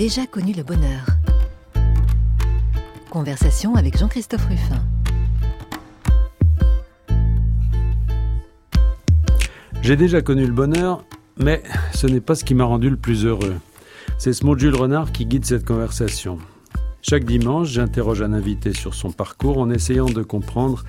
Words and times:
Déjà 0.00 0.26
connu 0.26 0.54
le 0.54 0.62
bonheur. 0.62 1.04
Conversation 3.10 3.74
avec 3.74 3.98
Jean-Christophe 3.98 4.46
Ruffin. 4.46 4.82
J'ai 9.82 9.96
déjà 9.96 10.22
connu 10.22 10.46
le 10.46 10.54
bonheur, 10.54 11.04
mais 11.36 11.62
ce 11.92 12.06
n'est 12.06 12.22
pas 12.22 12.34
ce 12.34 12.46
qui 12.46 12.54
m'a 12.54 12.64
rendu 12.64 12.88
le 12.88 12.96
plus 12.96 13.26
heureux. 13.26 13.56
C'est 14.16 14.32
ce 14.32 14.46
mot 14.46 14.56
Jules 14.56 14.74
Renard 14.74 15.12
qui 15.12 15.26
guide 15.26 15.44
cette 15.44 15.66
conversation. 15.66 16.38
Chaque 17.02 17.26
dimanche, 17.26 17.68
j'interroge 17.68 18.22
un 18.22 18.32
invité 18.32 18.72
sur 18.72 18.94
son 18.94 19.12
parcours 19.12 19.58
en 19.58 19.68
essayant 19.68 20.08
de 20.08 20.22
comprendre 20.22 20.82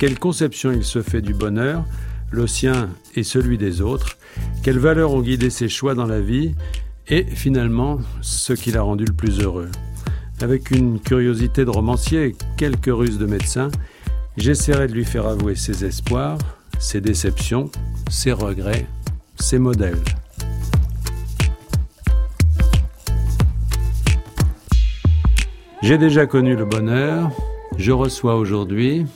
quelle 0.00 0.18
conception 0.18 0.72
il 0.72 0.82
se 0.82 1.02
fait 1.02 1.22
du 1.22 1.34
bonheur, 1.34 1.84
le 2.32 2.48
sien 2.48 2.90
et 3.14 3.22
celui 3.22 3.58
des 3.58 3.80
autres, 3.80 4.18
quelles 4.64 4.80
valeurs 4.80 5.12
ont 5.12 5.22
guidé 5.22 5.50
ses 5.50 5.68
choix 5.68 5.94
dans 5.94 6.06
la 6.06 6.20
vie 6.20 6.56
et 7.08 7.24
finalement 7.24 7.98
ce 8.20 8.52
qui 8.52 8.72
l'a 8.72 8.82
rendu 8.82 9.04
le 9.04 9.12
plus 9.12 9.40
heureux. 9.40 9.70
Avec 10.40 10.70
une 10.70 11.00
curiosité 11.00 11.64
de 11.64 11.70
romancier 11.70 12.24
et 12.24 12.36
quelques 12.56 12.92
ruses 12.92 13.18
de 13.18 13.26
médecin, 13.26 13.70
j'essaierai 14.36 14.86
de 14.86 14.92
lui 14.92 15.04
faire 15.04 15.26
avouer 15.26 15.54
ses 15.54 15.84
espoirs, 15.84 16.38
ses 16.78 17.00
déceptions, 17.00 17.70
ses 18.10 18.32
regrets, 18.32 18.86
ses 19.38 19.58
modèles. 19.58 20.02
J'ai 25.82 25.98
déjà 25.98 26.26
connu 26.26 26.56
le 26.56 26.64
bonheur, 26.64 27.30
je 27.78 27.92
reçois 27.92 28.36
aujourd'hui 28.36 29.06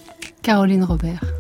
Caroline 0.42 0.84
Robert. 0.84 1.39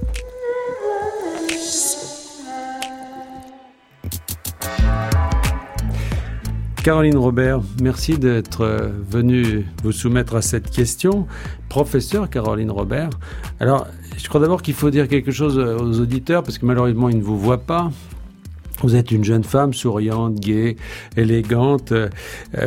Caroline 6.82 7.18
Robert, 7.18 7.60
merci 7.82 8.16
d'être 8.16 8.62
euh, 8.62 8.88
venue 9.10 9.66
vous 9.82 9.92
soumettre 9.92 10.34
à 10.34 10.40
cette 10.40 10.70
question. 10.70 11.26
Professeur 11.68 12.30
Caroline 12.30 12.70
Robert. 12.70 13.10
Alors, 13.60 13.86
je 14.16 14.26
crois 14.28 14.40
d'abord 14.40 14.62
qu'il 14.62 14.72
faut 14.72 14.88
dire 14.88 15.06
quelque 15.06 15.30
chose 15.30 15.58
euh, 15.58 15.76
aux 15.76 16.00
auditeurs, 16.00 16.42
parce 16.42 16.56
que 16.56 16.64
malheureusement, 16.64 17.10
ils 17.10 17.18
ne 17.18 17.22
vous 17.22 17.38
voient 17.38 17.60
pas. 17.60 17.90
Vous 18.82 18.96
êtes 18.96 19.10
une 19.10 19.24
jeune 19.24 19.44
femme 19.44 19.74
souriante, 19.74 20.36
gaie, 20.36 20.76
élégante, 21.18 21.92
euh, 21.92 22.08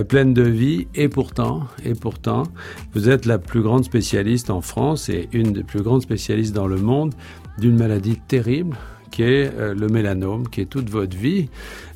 pleine 0.07 0.35
de 0.35 0.43
vie, 0.43 0.85
et 0.93 1.09
pourtant, 1.09 1.63
et 1.83 1.95
pourtant, 1.95 2.43
vous 2.93 3.09
êtes 3.09 3.25
la 3.25 3.39
plus 3.39 3.63
grande 3.63 3.83
spécialiste 3.83 4.51
en 4.51 4.61
France 4.61 5.09
et 5.09 5.27
une 5.33 5.53
des 5.53 5.63
plus 5.63 5.81
grandes 5.81 6.03
spécialistes 6.03 6.53
dans 6.53 6.67
le 6.67 6.77
monde 6.77 7.15
d'une 7.57 7.77
maladie 7.77 8.19
terrible 8.27 8.77
qui 9.13 9.21
est 9.21 9.51
le 9.57 9.87
mélanome, 9.87 10.49
qui 10.49 10.61
est 10.61 10.65
toute 10.65 10.89
votre 10.89 11.15
vie. 11.15 11.47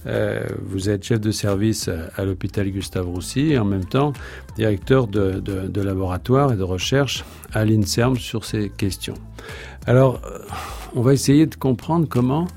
Euh, 0.08 0.46
vous 0.62 0.90
êtes 0.90 1.04
chef 1.04 1.20
de 1.20 1.32
service 1.32 1.90
à, 2.16 2.24
l'hôpital 2.24 2.70
Gustave 2.70 3.08
Roussy 3.08 3.52
et 3.52 3.60
en 3.60 3.66
même 3.66 3.84
temps 3.84 4.14
directeur 4.56 5.08
de, 5.08 5.82
laboratoire 5.82 6.54
et 6.54 6.56
de 6.56 6.64
recherche 6.64 7.26
à 7.54 7.66
l'INSERM 7.66 8.16
sur 8.18 8.46
ces 8.46 8.70
questions. 8.70 9.16
Alors, 9.86 10.22
euh, 10.26 10.40
on 10.96 11.02
va 11.02 11.14
essayer 11.14 11.46
de 11.46 11.56
comprendre 11.56 12.08
comment 12.08 12.48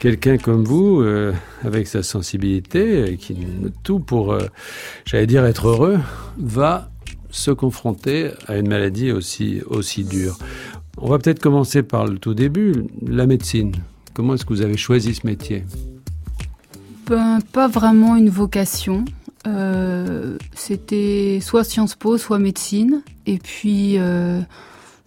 quelqu'un 0.00 0.38
comme 0.38 0.64
vous, 0.64 1.00
euh, 1.00 1.32
avec 1.64 1.86
sa 1.86 2.02
sensibilité, 2.02 3.16
qui 3.18 3.36
tout 3.82 4.00
pour, 4.00 4.36
j'allais 5.04 5.26
dire, 5.26 5.44
être 5.44 5.68
heureux, 5.68 5.98
va 6.38 6.90
se 7.30 7.50
confronter 7.50 8.30
à 8.46 8.56
une 8.56 8.68
maladie 8.68 9.12
aussi 9.12 10.04
dure. 10.04 10.36
On 10.96 11.08
va 11.08 11.18
peut-être 11.18 11.40
commencer 11.40 11.82
par 11.82 12.06
le 12.06 12.18
tout 12.18 12.34
début, 12.34 12.86
la 13.06 13.26
médecine. 13.26 13.72
Comment 14.18 14.34
est-ce 14.34 14.44
que 14.44 14.52
vous 14.52 14.62
avez 14.62 14.76
choisi 14.76 15.14
ce 15.14 15.24
métier 15.24 15.62
ben, 17.06 17.38
pas 17.52 17.68
vraiment 17.68 18.16
une 18.16 18.30
vocation. 18.30 19.04
Euh, 19.46 20.36
c'était 20.56 21.38
soit 21.40 21.62
Sciences 21.62 21.94
Po, 21.94 22.18
soit 22.18 22.40
médecine. 22.40 23.02
Et 23.26 23.38
puis 23.38 23.94
euh, 23.96 24.40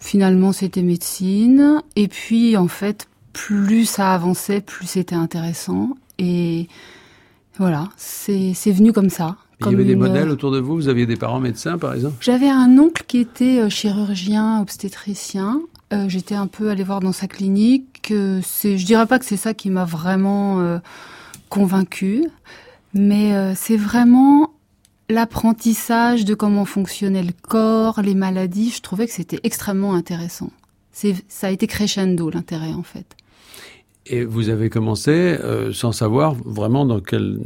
finalement 0.00 0.52
c'était 0.52 0.80
médecine. 0.80 1.82
Et 1.94 2.08
puis 2.08 2.56
en 2.56 2.68
fait, 2.68 3.06
plus 3.34 3.84
ça 3.84 4.14
avançait, 4.14 4.62
plus 4.62 4.86
c'était 4.86 5.14
intéressant. 5.14 5.90
Et 6.18 6.68
voilà, 7.58 7.90
c'est 7.98 8.54
venu 8.72 8.94
comme 8.94 9.10
ça. 9.10 9.36
il 9.60 9.72
y 9.72 9.74
avait 9.74 9.84
des 9.84 9.94
modèles 9.94 10.30
autour 10.30 10.52
de 10.52 10.58
vous? 10.58 10.76
Vous 10.76 10.88
aviez 10.88 11.04
des 11.04 11.16
parents 11.16 11.38
médecins, 11.38 11.76
par 11.76 11.92
exemple? 11.92 12.16
J'avais 12.20 12.48
un 12.48 12.78
oncle 12.78 13.04
qui 13.06 13.18
était 13.18 13.60
euh, 13.60 13.68
chirurgien, 13.68 14.62
obstétricien. 14.62 15.60
J'étais 16.08 16.34
un 16.34 16.46
peu 16.46 16.70
allée 16.70 16.84
voir 16.84 17.00
dans 17.00 17.12
sa 17.12 17.26
clinique. 17.26 18.06
je 18.10 18.84
dirais 18.84 19.06
pas 19.06 19.18
que 19.18 19.24
c'est 19.24 19.36
ça 19.36 19.54
qui 19.54 19.70
m'a 19.70 19.84
vraiment 19.84 20.80
convaincue, 21.52 22.24
mais 22.94 23.34
euh, 23.34 23.52
c'est 23.54 23.76
vraiment 23.76 24.54
l'apprentissage 25.10 26.24
de 26.24 26.32
comment 26.32 26.64
fonctionnait 26.64 27.22
le 27.22 27.34
corps, 27.42 28.00
les 28.00 28.14
maladies. 28.14 28.70
Je 28.70 28.80
trouvais 28.80 29.06
que 29.06 29.12
c'était 29.12 29.38
extrêmement 29.42 29.94
intéressant. 29.94 30.50
Ça 30.92 31.48
a 31.48 31.50
été 31.50 31.66
crescendo 31.66 32.30
l'intérêt 32.30 32.72
en 32.72 32.82
fait. 32.82 33.04
Et 34.06 34.24
vous 34.24 34.48
avez 34.48 34.68
commencé 34.68 35.10
euh, 35.12 35.72
sans 35.72 35.92
savoir 35.92 36.34
vraiment 36.34 36.84
dans 36.84 36.98
quelle 37.00 37.38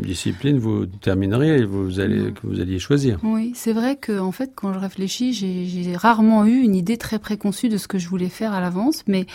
discipline 0.00 0.58
vous 0.58 0.86
termineriez, 0.86 1.64
vous 1.64 2.00
allez, 2.00 2.32
que 2.32 2.40
vous 2.44 2.60
alliez 2.60 2.80
choisir. 2.80 3.20
Oui, 3.22 3.52
c'est 3.54 3.72
vrai 3.72 3.94
que 3.96 4.18
en 4.18 4.32
fait, 4.32 4.50
quand 4.56 4.72
je 4.72 4.78
réfléchis, 4.80 5.32
j'ai, 5.32 5.66
j'ai 5.66 5.96
rarement 5.96 6.44
eu 6.46 6.58
une 6.62 6.74
idée 6.74 6.96
très 6.96 7.20
préconçue 7.20 7.68
de 7.68 7.76
ce 7.76 7.86
que 7.86 7.98
je 7.98 8.08
voulais 8.08 8.28
faire 8.28 8.52
à 8.52 8.60
l'avance, 8.60 9.04
mais 9.06 9.26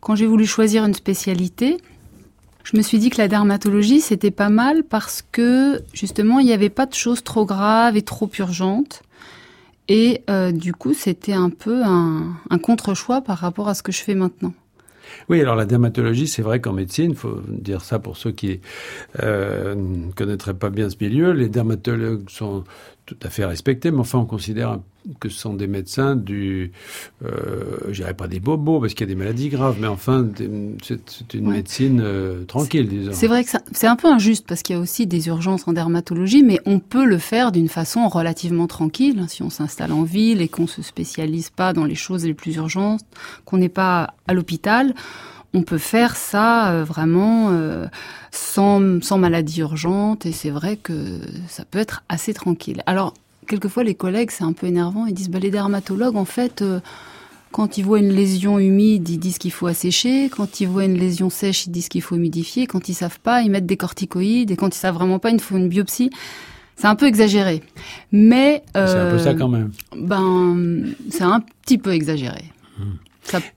quand 0.00 0.14
j'ai 0.14 0.26
voulu 0.26 0.46
choisir 0.46 0.84
une 0.84 0.94
spécialité, 0.94 1.78
je 2.62 2.76
me 2.76 2.82
suis 2.82 2.98
dit 2.98 3.10
que 3.10 3.18
la 3.18 3.26
dermatologie, 3.26 4.00
c'était 4.00 4.30
pas 4.30 4.50
mal 4.50 4.84
parce 4.84 5.24
que 5.32 5.82
justement, 5.92 6.38
il 6.38 6.46
n'y 6.46 6.52
avait 6.52 6.70
pas 6.70 6.86
de 6.86 6.94
choses 6.94 7.24
trop 7.24 7.44
graves 7.44 7.96
et 7.96 8.02
trop 8.02 8.30
urgentes. 8.38 9.02
Et 9.88 10.22
euh, 10.30 10.52
du 10.52 10.72
coup, 10.72 10.94
c'était 10.94 11.32
un 11.32 11.50
peu 11.50 11.82
un, 11.82 12.36
un 12.48 12.58
contre-choix 12.58 13.22
par 13.22 13.38
rapport 13.38 13.68
à 13.68 13.74
ce 13.74 13.82
que 13.82 13.90
je 13.90 14.00
fais 14.00 14.14
maintenant. 14.14 14.52
Oui, 15.28 15.40
alors 15.40 15.56
la 15.56 15.64
dermatologie, 15.64 16.26
c'est 16.26 16.42
vrai 16.42 16.60
qu'en 16.60 16.72
médecine, 16.72 17.14
faut 17.14 17.40
dire 17.48 17.82
ça 17.82 17.98
pour 17.98 18.16
ceux 18.16 18.32
qui 18.32 18.60
euh, 19.22 19.74
ne 19.74 20.12
connaîtraient 20.12 20.54
pas 20.54 20.70
bien 20.70 20.90
ce 20.90 20.96
milieu, 21.00 21.32
les 21.32 21.48
dermatologues 21.48 22.28
sont 22.28 22.64
tout 23.06 23.16
à 23.22 23.30
fait 23.30 23.44
respectés, 23.44 23.90
mais 23.90 23.98
enfin 23.98 24.18
on 24.18 24.26
considère 24.26 24.78
que 25.18 25.28
ce 25.28 25.38
sont 25.38 25.54
des 25.54 25.66
médecins 25.66 26.14
du, 26.14 26.72
euh, 27.24 27.78
je 27.88 28.02
dirais 28.02 28.14
pas 28.14 28.28
des 28.28 28.40
bobos 28.40 28.80
parce 28.80 28.94
qu'il 28.94 29.08
y 29.08 29.10
a 29.10 29.14
des 29.14 29.18
maladies 29.18 29.48
graves, 29.48 29.78
mais 29.80 29.86
enfin 29.86 30.28
c'est 30.82 31.34
une 31.34 31.50
médecine 31.50 32.00
euh, 32.04 32.44
tranquille, 32.44 32.88
disons. 32.88 33.12
C'est 33.14 33.26
vrai 33.26 33.44
que 33.44 33.50
c'est 33.72 33.86
un 33.86 33.96
peu 33.96 34.08
injuste 34.08 34.46
parce 34.46 34.62
qu'il 34.62 34.76
y 34.76 34.78
a 34.78 34.82
aussi 34.82 35.06
des 35.06 35.28
urgences 35.28 35.66
en 35.66 35.72
dermatologie, 35.72 36.42
mais 36.42 36.60
on 36.66 36.78
peut 36.78 37.06
le 37.06 37.18
faire 37.18 37.50
d'une 37.52 37.68
façon 37.68 38.08
relativement 38.08 38.66
tranquille 38.66 39.20
hein, 39.20 39.26
si 39.28 39.42
on 39.42 39.50
s'installe 39.50 39.92
en 39.92 40.02
ville 40.02 40.42
et 40.42 40.48
qu'on 40.48 40.66
se 40.66 40.82
spécialise 40.82 41.50
pas 41.50 41.72
dans 41.72 41.84
les 41.84 41.94
choses 41.94 42.24
les 42.24 42.34
plus 42.34 42.56
urgentes, 42.56 43.04
qu'on 43.44 43.56
n'est 43.56 43.68
pas 43.68 44.14
à 44.26 44.34
l'hôpital 44.34 44.94
on 45.52 45.62
peut 45.62 45.78
faire 45.78 46.16
ça 46.16 46.70
euh, 46.70 46.84
vraiment 46.84 47.48
euh, 47.50 47.86
sans, 48.30 49.02
sans 49.02 49.18
maladie 49.18 49.60
urgente 49.60 50.26
et 50.26 50.32
c'est 50.32 50.50
vrai 50.50 50.76
que 50.76 51.20
ça 51.48 51.64
peut 51.64 51.78
être 51.78 52.04
assez 52.08 52.32
tranquille. 52.34 52.82
Alors, 52.86 53.14
quelquefois, 53.46 53.82
les 53.82 53.94
collègues, 53.94 54.30
c'est 54.30 54.44
un 54.44 54.52
peu 54.52 54.66
énervant, 54.66 55.06
ils 55.06 55.14
disent, 55.14 55.30
bah, 55.30 55.40
les 55.40 55.50
dermatologues, 55.50 56.16
en 56.16 56.24
fait, 56.24 56.62
euh, 56.62 56.80
quand 57.50 57.78
ils 57.78 57.84
voient 57.84 57.98
une 57.98 58.12
lésion 58.12 58.60
humide, 58.60 59.08
ils 59.08 59.18
disent 59.18 59.38
qu'il 59.38 59.50
faut 59.50 59.66
assécher. 59.66 60.28
Quand 60.28 60.60
ils 60.60 60.68
voient 60.68 60.84
une 60.84 60.96
lésion 60.96 61.30
sèche, 61.30 61.66
ils 61.66 61.70
disent 61.70 61.88
qu'il 61.88 62.02
faut 62.02 62.14
humidifier. 62.14 62.68
Quand 62.68 62.88
ils 62.88 62.94
savent 62.94 63.18
pas, 63.18 63.42
ils 63.42 63.50
mettent 63.50 63.66
des 63.66 63.76
corticoïdes. 63.76 64.52
Et 64.52 64.56
quand 64.56 64.72
ils 64.72 64.78
savent 64.78 64.94
vraiment 64.94 65.18
pas, 65.18 65.30
il 65.30 65.40
faut 65.40 65.56
une 65.56 65.68
biopsie. 65.68 66.10
C'est 66.76 66.86
un 66.86 66.94
peu 66.94 67.06
exagéré. 67.06 67.64
Mais... 68.12 68.62
c'est 68.72 68.80
un 68.80 69.10
peu 69.10 69.18
ça 69.18 69.34
quand 69.34 69.48
même. 69.48 69.72
Ben, 69.96 70.94
c'est 71.10 71.24
un 71.24 71.40
petit 71.40 71.76
peu 71.76 71.92
exagéré. 71.92 72.44
Mmh. 72.78 72.84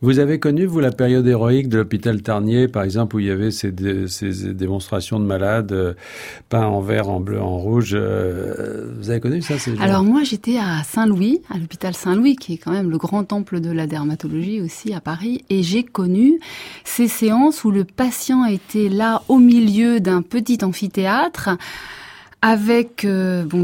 Vous 0.01 0.19
avez 0.19 0.39
connu, 0.39 0.65
vous, 0.65 0.79
la 0.79 0.91
période 0.91 1.25
héroïque 1.27 1.69
de 1.69 1.77
l'hôpital 1.77 2.21
Tarnier, 2.21 2.67
par 2.67 2.83
exemple, 2.83 3.15
où 3.15 3.19
il 3.19 3.27
y 3.27 3.31
avait 3.31 3.51
ces, 3.51 3.73
ces 4.07 4.53
démonstrations 4.53 5.19
de 5.19 5.25
malades 5.25 5.71
euh, 5.71 5.93
peints 6.49 6.67
en 6.67 6.81
vert, 6.81 7.09
en 7.09 7.19
bleu, 7.19 7.41
en 7.41 7.57
rouge. 7.57 7.91
Euh, 7.93 8.91
vous 8.99 9.09
avez 9.09 9.19
connu 9.19 9.41
ça 9.41 9.55
Alors 9.79 10.03
moi, 10.03 10.23
j'étais 10.23 10.57
à 10.57 10.83
Saint-Louis, 10.83 11.41
à 11.53 11.57
l'hôpital 11.57 11.93
Saint-Louis, 11.93 12.35
qui 12.35 12.53
est 12.53 12.57
quand 12.57 12.71
même 12.71 12.89
le 12.89 12.97
grand 12.97 13.23
temple 13.23 13.59
de 13.59 13.71
la 13.71 13.87
dermatologie 13.87 14.61
aussi 14.61 14.93
à 14.93 15.01
Paris, 15.01 15.43
et 15.49 15.63
j'ai 15.63 15.83
connu 15.83 16.39
ces 16.83 17.07
séances 17.07 17.63
où 17.63 17.71
le 17.71 17.83
patient 17.83 18.45
était 18.45 18.89
là 18.89 19.23
au 19.27 19.39
milieu 19.39 19.99
d'un 19.99 20.21
petit 20.21 20.59
amphithéâtre 20.63 21.49
avec 22.41 23.05
euh, 23.05 23.45
bon 23.45 23.63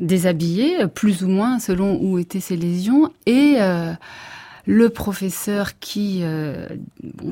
déshabillé 0.00 0.86
plus 0.94 1.22
ou 1.24 1.28
moins 1.28 1.58
selon 1.58 1.98
où 2.00 2.18
étaient 2.18 2.40
ses 2.40 2.56
lésions 2.56 3.10
et 3.26 3.56
le 4.66 4.88
professeur 4.88 5.78
qui, 5.78 6.20
euh, 6.22 6.66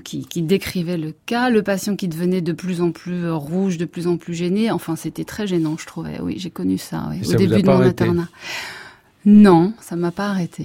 qui, 0.04 0.26
qui, 0.26 0.42
décrivait 0.42 0.98
le 0.98 1.14
cas, 1.26 1.50
le 1.50 1.62
patient 1.62 1.96
qui 1.96 2.08
devenait 2.08 2.42
de 2.42 2.52
plus 2.52 2.80
en 2.80 2.90
plus 2.90 3.30
rouge, 3.30 3.78
de 3.78 3.84
plus 3.84 4.06
en 4.06 4.16
plus 4.16 4.34
gêné. 4.34 4.70
Enfin, 4.70 4.96
c'était 4.96 5.24
très 5.24 5.46
gênant, 5.46 5.76
je 5.78 5.86
trouvais. 5.86 6.20
Oui, 6.20 6.34
j'ai 6.38 6.50
connu 6.50 6.78
ça 6.78 7.10
au 7.24 7.34
début 7.34 7.62
de 7.62 7.66
mon 7.66 7.80
internat. 7.80 8.28
Non, 9.24 9.72
ça 9.80 9.96
m'a 9.96 10.10
pas 10.10 10.28
arrêté. 10.28 10.64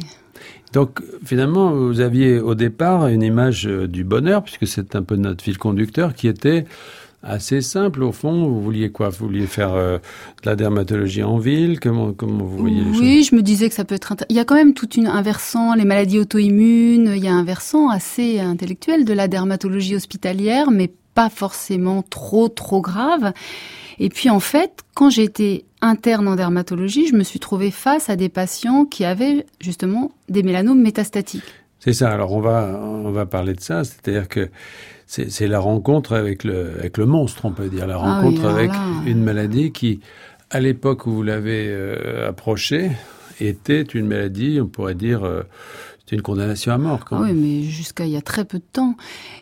Donc 0.74 1.02
finalement, 1.24 1.72
vous 1.72 2.02
aviez 2.02 2.40
au 2.40 2.56
départ 2.56 3.08
une 3.08 3.22
image 3.22 3.68
euh, 3.68 3.88
du 3.88 4.04
bonheur, 4.04 4.44
puisque 4.44 4.68
c'est 4.68 4.96
un 4.96 5.04
peu 5.04 5.16
notre 5.16 5.44
fil 5.44 5.58
conducteur, 5.58 6.14
qui 6.14 6.28
était 6.28 6.66
assez 7.28 7.62
simple 7.62 8.04
au 8.04 8.12
fond. 8.12 8.48
Vous 8.48 8.62
vouliez 8.62 8.90
quoi? 8.90 9.10
Vous 9.10 9.28
vouliez 9.28 9.48
faire 9.48 9.74
euh, 9.74 9.98
de 10.44 10.50
la 10.50 10.56
dermatologie 10.56 11.24
en 11.24 11.38
ville? 11.38 11.80
Comment 11.80 12.14
comment 12.14 12.46
vous 12.46 12.58
voyez 12.58 12.82
les 12.82 12.90
oui, 12.90 12.94
choses? 12.94 13.02
Oui, 13.02 13.24
je 13.24 13.36
me 13.36 13.42
disais 13.42 13.70
que 13.70 13.76
ça 13.76 13.86
peut 13.86 13.96
être. 13.96 14.16
Il 14.30 14.36
y 14.36 14.40
a 14.40 14.46
quand 14.46 14.56
même 14.56 14.74
tout 14.74 14.90
une, 14.96 15.08
un 15.08 15.22
versant, 15.22 15.74
les 15.74 15.86
maladies 15.86 16.20
auto-immunes. 16.20 17.14
Il 17.16 17.24
y 17.24 17.28
a 17.28 17.34
un 17.34 17.44
versant 17.44 17.90
assez 17.90 18.40
intellectuel 18.40 19.06
de 19.06 19.14
la 19.14 19.28
dermatologie 19.28 19.96
hospitalière, 19.96 20.72
mais 20.72 20.92
pas 21.14 21.30
forcément 21.30 22.04
trop 22.04 22.48
trop 22.48 22.82
grave. 22.82 23.34
Et 24.00 24.10
puis 24.10 24.30
en 24.30 24.40
fait, 24.40 24.84
quand 24.94 25.10
j'ai 25.10 25.24
été 25.24 25.66
interne 25.82 26.28
en 26.28 26.36
dermatologie, 26.36 27.08
je 27.08 27.16
me 27.16 27.24
suis 27.24 27.40
trouvée 27.40 27.72
face 27.72 28.10
à 28.10 28.16
des 28.16 28.30
patients 28.30 28.86
qui 28.86 29.06
avaient 29.06 29.46
justement 29.60 30.12
des 30.30 30.44
mélanomes 30.44 30.82
métastatiques. 30.82 31.44
C'est 31.88 31.94
ça. 31.94 32.12
Alors 32.12 32.34
on 32.34 32.42
va 32.42 32.78
on 32.84 33.12
va 33.12 33.26
parler 33.26 33.54
de 33.54 33.62
ça, 33.62 33.86
c'est-à-dire 33.86 34.28
que 34.28 34.50
c'est 35.06 35.48
la 35.48 35.60
rencontre 35.60 36.12
avec 36.16 36.44
le 36.44 36.74
avec 36.80 36.98
le 36.98 37.06
monstre, 37.06 37.46
on 37.46 37.52
peut 37.52 37.70
dire, 37.70 37.88
la 37.88 37.96
Ah 37.96 38.20
rencontre 38.20 38.42
oui, 38.42 38.50
avec 38.50 38.72
là, 38.72 38.82
une 39.06 39.24
maladie 39.24 39.72
qui, 39.72 40.02
à 40.50 40.60
l'époque 40.60 41.08
où 41.08 41.12
vous 41.12 41.24
l'avez 41.24 41.68
euh, 41.70 42.28
approchée, 42.28 42.92
était 43.40 43.84
une 43.84 44.06
maladie, 44.06 44.60
on 44.62 44.68
pourrait 44.68 44.96
dire, 44.96 45.24
euh, 45.24 45.44
c'était 46.00 46.18
une 46.18 46.24
condamnation 46.24 46.74
à 46.74 46.78
mort. 46.78 47.06
Quand 47.06 47.20
Ah 47.20 47.22
oui, 47.24 47.32
mais 47.34 47.64
jusqu'à 47.64 48.06
il 48.06 48.12
y 48.12 48.18
a 48.18 48.22
très 48.22 48.44
peu 48.44 48.58
de 48.58 48.66
temps. 48.74 48.98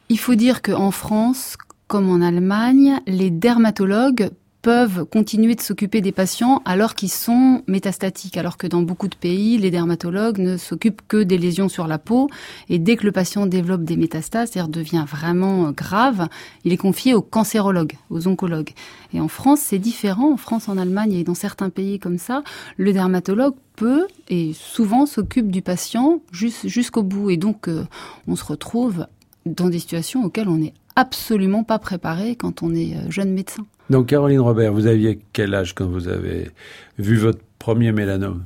Il 0.09 0.19
faut 0.19 0.35
dire 0.35 0.61
qu'en 0.61 0.91
France, 0.91 1.57
comme 1.87 2.11
en 2.11 2.21
Allemagne, 2.21 2.99
les 3.07 3.31
dermatologues 3.31 4.29
peuvent 4.65 5.05
continuer 5.05 5.53
de 5.53 5.61
s'occuper 5.61 6.01
des 6.01 6.11
patients 6.11 6.63
alors 6.65 6.95
qu'ils 6.95 7.11
sont 7.11 7.61
métastatiques, 7.67 8.35
alors 8.35 8.57
que 8.57 8.65
dans 8.65 8.81
beaucoup 8.81 9.07
de 9.07 9.15
pays, 9.15 9.59
les 9.59 9.69
dermatologues 9.69 10.39
ne 10.39 10.57
s'occupent 10.57 11.03
que 11.07 11.21
des 11.21 11.37
lésions 11.37 11.69
sur 11.69 11.85
la 11.85 11.99
peau, 11.99 12.31
et 12.67 12.79
dès 12.79 12.95
que 12.95 13.05
le 13.05 13.11
patient 13.11 13.45
développe 13.45 13.83
des 13.83 13.95
métastases, 13.95 14.49
c'est-à-dire 14.49 14.69
devient 14.69 15.05
vraiment 15.07 15.69
grave, 15.69 16.29
il 16.63 16.73
est 16.73 16.77
confié 16.77 17.13
aux 17.13 17.21
cancérologues, 17.21 17.93
aux 18.09 18.27
oncologues. 18.27 18.71
Et 19.13 19.19
en 19.19 19.27
France, 19.27 19.59
c'est 19.59 19.77
différent. 19.77 20.33
En 20.33 20.37
France, 20.37 20.67
en 20.67 20.79
Allemagne 20.79 21.13
et 21.13 21.23
dans 21.23 21.35
certains 21.35 21.69
pays 21.69 21.99
comme 21.99 22.17
ça, 22.17 22.41
le 22.77 22.91
dermatologue 22.91 23.53
peut 23.75 24.07
et 24.29 24.53
souvent 24.55 25.05
s'occupe 25.05 25.51
du 25.51 25.61
patient 25.61 26.21
jus- 26.31 26.67
jusqu'au 26.67 27.03
bout. 27.03 27.29
Et 27.29 27.37
donc, 27.37 27.67
euh, 27.67 27.85
on 28.27 28.35
se 28.35 28.43
retrouve 28.43 29.05
dans 29.45 29.69
des 29.69 29.77
situations 29.77 30.23
auxquelles 30.23 30.49
on 30.49 30.57
n'est 30.57 30.73
absolument 30.95 31.63
pas 31.63 31.77
préparé 31.77 32.35
quand 32.35 32.63
on 32.63 32.73
est 32.73 32.95
euh, 32.95 33.11
jeune 33.11 33.31
médecin. 33.31 33.63
Donc 33.89 34.07
Caroline 34.07 34.39
Robert, 34.39 34.73
vous 34.73 34.87
aviez 34.87 35.19
quel 35.33 35.53
âge 35.53 35.75
quand 35.75 35.85
vous 35.85 36.07
avez 36.07 36.49
vu 36.97 37.17
votre 37.17 37.39
premier 37.59 37.91
mélanome? 37.91 38.43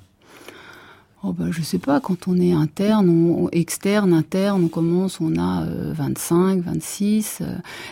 Oh 1.21 1.33
ben, 1.33 1.51
je 1.51 1.61
sais 1.61 1.79
pas, 1.79 1.99
quand 1.99 2.29
on 2.29 2.39
est 2.39 2.53
interne, 2.53 3.09
on, 3.09 3.49
externe, 3.49 4.13
interne, 4.13 4.63
on 4.63 4.67
commence, 4.69 5.19
on 5.19 5.35
a 5.37 5.65
euh, 5.65 5.91
25, 5.93 6.61
26. 6.63 7.39
euh, 7.41 7.45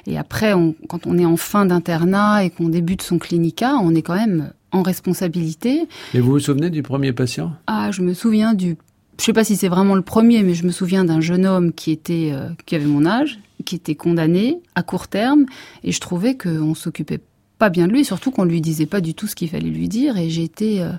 et 0.06 0.18
après, 0.18 0.54
on, 0.54 0.76
quand 0.88 1.08
on 1.08 1.18
est 1.18 1.26
en 1.26 1.36
fin 1.36 1.66
d'internat 1.66 2.46
et 2.46 2.50
qu'on 2.50 2.70
débute 2.70 3.02
son 3.02 3.18
clinica, 3.18 3.76
on 3.82 3.94
est 3.96 4.02
quand 4.02 4.16
même 4.16 4.52
en 4.72 4.82
responsabilité. 4.82 5.88
Et 6.14 6.22
vous 6.22 6.32
vous 6.32 6.40
souvenez 6.40 6.70
du 6.70 6.84
premier 6.84 7.12
patient? 7.12 7.52
Ah, 7.68 7.92
je 7.92 8.02
me 8.02 8.14
souviens 8.14 8.54
du. 8.54 8.78
Je 9.20 9.26
sais 9.26 9.34
pas 9.34 9.44
si 9.44 9.58
c'est 9.58 9.68
vraiment 9.68 9.96
le 9.96 10.04
premier, 10.04 10.44
mais 10.44 10.54
je 10.54 10.66
me 10.66 10.72
souviens 10.72 11.04
d'un 11.04 11.20
jeune 11.20 11.46
homme 11.46 11.74
qui 11.74 11.92
était, 11.92 12.30
euh, 12.32 12.50
qui 12.66 12.76
avait 12.76 12.86
mon 12.86 13.06
âge, 13.06 13.40
qui 13.66 13.76
était 13.76 13.96
condamné 13.96 14.60
à 14.76 14.84
court 14.84 15.10
terme, 15.10 15.46
et 15.84 15.92
je 15.92 16.00
trouvais 16.00 16.38
qu'on 16.38 16.76
s'occupait 16.76 17.20
pas 17.60 17.70
bien 17.70 17.88
de 17.88 17.94
lui, 17.94 18.06
surtout 18.06 18.32
qu'on 18.32 18.46
lui 18.46 18.62
disait 18.62 18.86
pas 18.86 19.02
du 19.02 19.14
tout 19.14 19.28
ce 19.28 19.36
qu'il 19.36 19.50
fallait 19.50 19.70
lui 19.70 19.88
dire, 19.88 20.18
et 20.18 20.28
été 20.28 20.82
euh, 20.82 20.92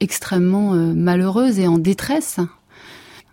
extrêmement 0.00 0.74
euh, 0.74 0.92
malheureuse 0.94 1.58
et 1.58 1.66
en 1.68 1.78
détresse. 1.78 2.38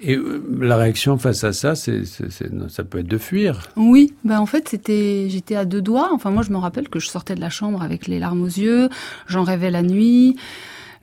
Et 0.02 0.16
euh, 0.16 0.42
la 0.62 0.78
réaction 0.78 1.18
face 1.18 1.44
à 1.44 1.52
ça, 1.52 1.76
c'est, 1.76 2.06
c'est- 2.06 2.30
c'est- 2.32 2.50
ça 2.70 2.84
peut 2.86 3.00
être 3.00 3.08
de 3.08 3.18
fuir. 3.18 3.68
Oui, 3.76 4.14
ben 4.24 4.40
en 4.40 4.46
fait 4.46 4.70
c'était, 4.70 5.28
j'étais 5.30 5.56
à 5.56 5.66
deux 5.66 5.82
doigts. 5.82 6.10
Enfin 6.14 6.32
moi 6.32 6.42
je 6.44 6.52
me 6.52 6.58
rappelle 6.58 6.88
que 6.88 7.00
je 7.00 7.08
sortais 7.10 7.36
de 7.36 7.42
la 7.42 7.50
chambre 7.50 7.82
avec 7.82 8.08
les 8.08 8.20
larmes 8.20 8.42
aux 8.42 8.46
yeux, 8.46 8.90
j'en 9.28 9.44
rêvais 9.44 9.72
la 9.72 9.82
nuit. 9.82 10.38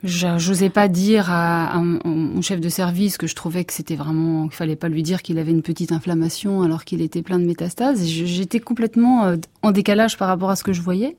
J'osais 0.03 0.69
pas 0.69 0.87
dire 0.87 1.31
à, 1.31 1.79
mon- 1.79 2.41
chef 2.41 2.61
de 2.61 2.69
service 2.69 3.17
que 3.17 3.25
je 3.25 3.35
trouvais 3.35 3.63
que 3.63 3.73
c'était 3.73 3.95
vraiment, 3.95 4.47
qu'il 4.47 4.55
fallait 4.55 4.75
pas 4.75 4.89
lui 4.89 5.01
dire 5.01 5.23
qu'il 5.23 5.39
avait 5.39 5.51
une 5.51 5.63
petite 5.63 5.91
inflammation 5.91 6.61
alors 6.61 6.85
qu'il 6.85 7.01
était 7.01 7.23
plein 7.23 7.39
de 7.39 7.45
métastases. 7.45 8.05
J'étais 8.05 8.59
complètement 8.59 9.25
euh, 9.25 9.37
en 9.63 9.71
décalage 9.71 10.17
par 10.17 10.27
rapport 10.27 10.51
à 10.51 10.55
ce 10.55 10.63
que 10.63 10.71
je 10.71 10.81
voyais. 10.81 11.17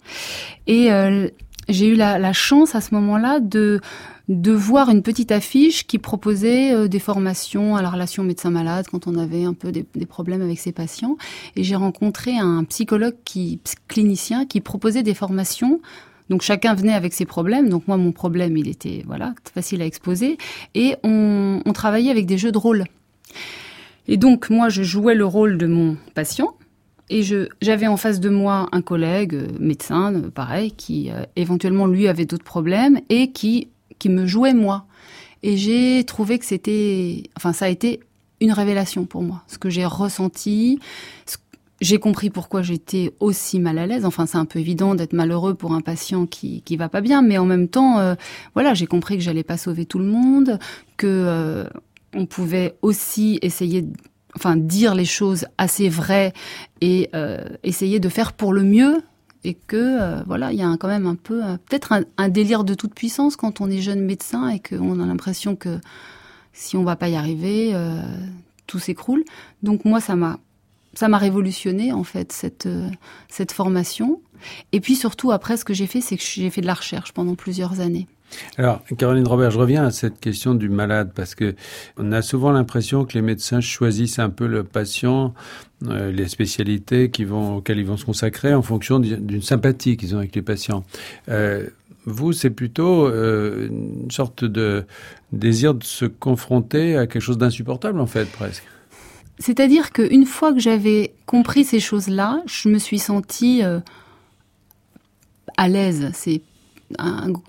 Et 0.68 0.92
euh, 0.92 1.28
j'ai 1.68 1.88
eu 1.88 1.94
la, 1.96 2.32
chance 2.32 2.74
à 2.74 2.80
ce 2.80 2.94
moment-là 2.94 3.40
de 3.40 3.80
de 4.28 4.52
voir 4.52 4.90
une 4.90 5.02
petite 5.02 5.32
affiche 5.32 5.86
qui 5.86 5.98
proposait 5.98 6.74
euh, 6.74 6.86
des 6.86 6.98
formations 6.98 7.76
à 7.76 7.82
la 7.82 7.88
relation 7.88 8.22
médecin-malade 8.22 8.84
quand 8.90 9.06
on 9.06 9.16
avait 9.16 9.44
un 9.44 9.54
peu 9.54 9.72
des, 9.72 9.86
des 9.94 10.04
problèmes 10.04 10.42
avec 10.42 10.58
ses 10.58 10.70
patients. 10.70 11.16
Et 11.56 11.64
j'ai 11.64 11.76
rencontré 11.76 12.36
un 12.36 12.64
psychologue 12.64 13.16
qui, 13.24 13.58
clinicien 13.88 14.44
qui 14.44 14.60
proposait 14.60 15.02
des 15.02 15.14
formations. 15.14 15.80
Donc 16.30 16.42
chacun 16.42 16.74
venait 16.74 16.92
avec 16.94 17.14
ses 17.14 17.24
problèmes. 17.24 17.68
Donc 17.68 17.88
moi, 17.88 17.96
mon 17.96 18.12
problème, 18.12 18.56
il 18.56 18.68
était 18.68 19.02
voilà 19.06 19.34
facile 19.54 19.82
à 19.82 19.86
exposer. 19.86 20.38
Et 20.74 20.96
on, 21.02 21.60
travaillait 21.74 22.10
avec 22.10 22.26
des 22.26 22.38
jeux 22.38 22.52
de 22.52 22.58
rôle. 22.58 22.84
Et 24.08 24.16
donc 24.16 24.50
moi, 24.50 24.68
je 24.68 24.82
jouais 24.82 25.14
le 25.14 25.24
rôle 25.24 25.58
de 25.58 25.66
mon 25.66 25.96
patient. 26.14 26.54
Et 27.10 27.22
j'avais 27.62 27.86
en 27.86 27.96
face 27.96 28.20
de 28.20 28.28
moi 28.28 28.68
un 28.72 28.82
collègue 28.82 29.34
euh, 29.34 29.48
médecin, 29.58 30.14
euh, 30.14 30.30
pareil, 30.30 30.72
qui 30.72 31.10
euh, 31.10 31.22
éventuellement 31.36 31.86
lui 31.86 32.06
avait 32.06 32.26
d'autres 32.26 32.44
problèmes 32.44 33.00
et 33.08 33.32
qui 33.32 33.68
qui 33.98 34.10
me 34.10 34.26
jouait 34.26 34.52
moi. 34.52 34.84
Et 35.42 35.56
j'ai 35.56 36.04
trouvé 36.04 36.38
que 36.38 36.44
c'était, 36.44 37.22
enfin 37.36 37.54
ça 37.54 37.64
a 37.64 37.68
été 37.68 38.00
une 38.40 38.52
révélation 38.52 39.06
pour 39.06 39.22
moi, 39.22 39.42
ce 39.46 39.56
que 39.58 39.70
j'ai 39.70 39.86
ressenti. 39.86 40.78
ce- 41.26 41.38
J'ai 41.80 41.98
compris 41.98 42.28
pourquoi 42.30 42.62
j'étais 42.62 43.14
aussi 43.20 43.60
mal 43.60 43.78
à 43.78 43.86
l'aise. 43.86 44.04
Enfin, 44.04 44.26
c'est 44.26 44.38
un 44.38 44.44
peu 44.44 44.58
évident 44.58 44.94
d'être 44.96 45.12
malheureux 45.12 45.54
pour 45.54 45.74
un 45.74 45.80
patient 45.80 46.26
qui 46.26 46.62
qui 46.62 46.76
va 46.76 46.88
pas 46.88 47.00
bien, 47.00 47.22
mais 47.22 47.38
en 47.38 47.46
même 47.46 47.68
temps, 47.68 48.00
euh, 48.00 48.14
voilà, 48.54 48.74
j'ai 48.74 48.86
compris 48.86 49.16
que 49.16 49.22
j'allais 49.22 49.44
pas 49.44 49.56
sauver 49.56 49.86
tout 49.86 49.98
le 50.00 50.06
monde, 50.06 50.58
que 50.96 51.06
euh, 51.06 51.64
on 52.14 52.26
pouvait 52.26 52.76
aussi 52.82 53.38
essayer, 53.42 53.86
enfin, 54.34 54.56
dire 54.56 54.94
les 54.94 55.04
choses 55.04 55.46
assez 55.56 55.88
vraies 55.88 56.32
et 56.80 57.10
euh, 57.14 57.44
essayer 57.62 58.00
de 58.00 58.08
faire 58.08 58.32
pour 58.32 58.52
le 58.52 58.64
mieux. 58.64 59.02
Et 59.44 59.54
que 59.54 59.76
euh, 59.76 60.22
voilà, 60.26 60.50
il 60.52 60.58
y 60.58 60.62
a 60.62 60.76
quand 60.78 60.88
même 60.88 61.06
un 61.06 61.14
peu, 61.14 61.44
euh, 61.44 61.56
peut-être 61.68 61.92
un, 61.92 62.02
un 62.16 62.28
délire 62.28 62.64
de 62.64 62.74
toute 62.74 62.92
puissance 62.92 63.36
quand 63.36 63.60
on 63.60 63.70
est 63.70 63.80
jeune 63.80 64.00
médecin 64.00 64.48
et 64.48 64.58
qu'on 64.58 64.98
a 64.98 65.06
l'impression 65.06 65.54
que 65.54 65.78
si 66.52 66.76
on 66.76 66.82
va 66.82 66.96
pas 66.96 67.08
y 67.08 67.14
arriver, 67.14 67.70
euh, 67.72 68.02
tout 68.66 68.80
s'écroule. 68.80 69.22
Donc 69.62 69.84
moi, 69.84 70.00
ça 70.00 70.16
m'a 70.16 70.40
ça 70.98 71.06
m'a 71.06 71.18
révolutionné 71.18 71.92
en 71.92 72.02
fait 72.02 72.32
cette 72.32 72.66
euh, 72.66 72.88
cette 73.28 73.52
formation. 73.52 74.20
Et 74.72 74.80
puis 74.80 74.96
surtout 74.96 75.30
après, 75.30 75.56
ce 75.56 75.64
que 75.64 75.72
j'ai 75.72 75.86
fait, 75.86 76.00
c'est 76.00 76.16
que 76.16 76.22
j'ai 76.24 76.50
fait 76.50 76.60
de 76.60 76.66
la 76.66 76.74
recherche 76.74 77.12
pendant 77.12 77.36
plusieurs 77.36 77.78
années. 77.78 78.08
Alors, 78.56 78.82
Caroline 78.98 79.26
Robert, 79.26 79.52
je 79.52 79.58
reviens 79.58 79.84
à 79.84 79.90
cette 79.92 80.18
question 80.18 80.54
du 80.54 80.68
malade 80.68 81.12
parce 81.14 81.36
que 81.36 81.54
on 81.98 82.10
a 82.10 82.20
souvent 82.20 82.50
l'impression 82.50 83.04
que 83.04 83.14
les 83.14 83.22
médecins 83.22 83.60
choisissent 83.60 84.18
un 84.18 84.28
peu 84.28 84.48
le 84.48 84.64
patient, 84.64 85.34
euh, 85.86 86.10
les 86.10 86.26
spécialités 86.26 87.10
qui 87.10 87.24
vont, 87.24 87.58
auxquelles 87.58 87.78
ils 87.78 87.86
vont 87.86 87.96
se 87.96 88.04
consacrer 88.04 88.52
en 88.52 88.62
fonction 88.62 88.98
d'une 88.98 89.42
sympathie 89.42 89.96
qu'ils 89.96 90.16
ont 90.16 90.18
avec 90.18 90.34
les 90.34 90.42
patients. 90.42 90.84
Euh, 91.28 91.68
vous, 92.06 92.32
c'est 92.32 92.50
plutôt 92.50 93.08
une 93.08 94.10
sorte 94.10 94.44
de 94.44 94.84
désir 95.32 95.74
de 95.74 95.84
se 95.84 96.06
confronter 96.06 96.96
à 96.96 97.06
quelque 97.06 97.22
chose 97.22 97.38
d'insupportable, 97.38 98.00
en 98.00 98.06
fait, 98.06 98.28
presque. 98.30 98.64
C'est-à-dire 99.38 99.92
qu'une 99.92 100.26
fois 100.26 100.52
que 100.52 100.58
j'avais 100.58 101.14
compris 101.26 101.64
ces 101.64 101.80
choses-là, 101.80 102.42
je 102.46 102.68
me 102.68 102.78
suis 102.78 102.98
sentie 102.98 103.62
euh, 103.62 103.78
à 105.56 105.68
l'aise. 105.68 106.10
C'est 106.12 106.42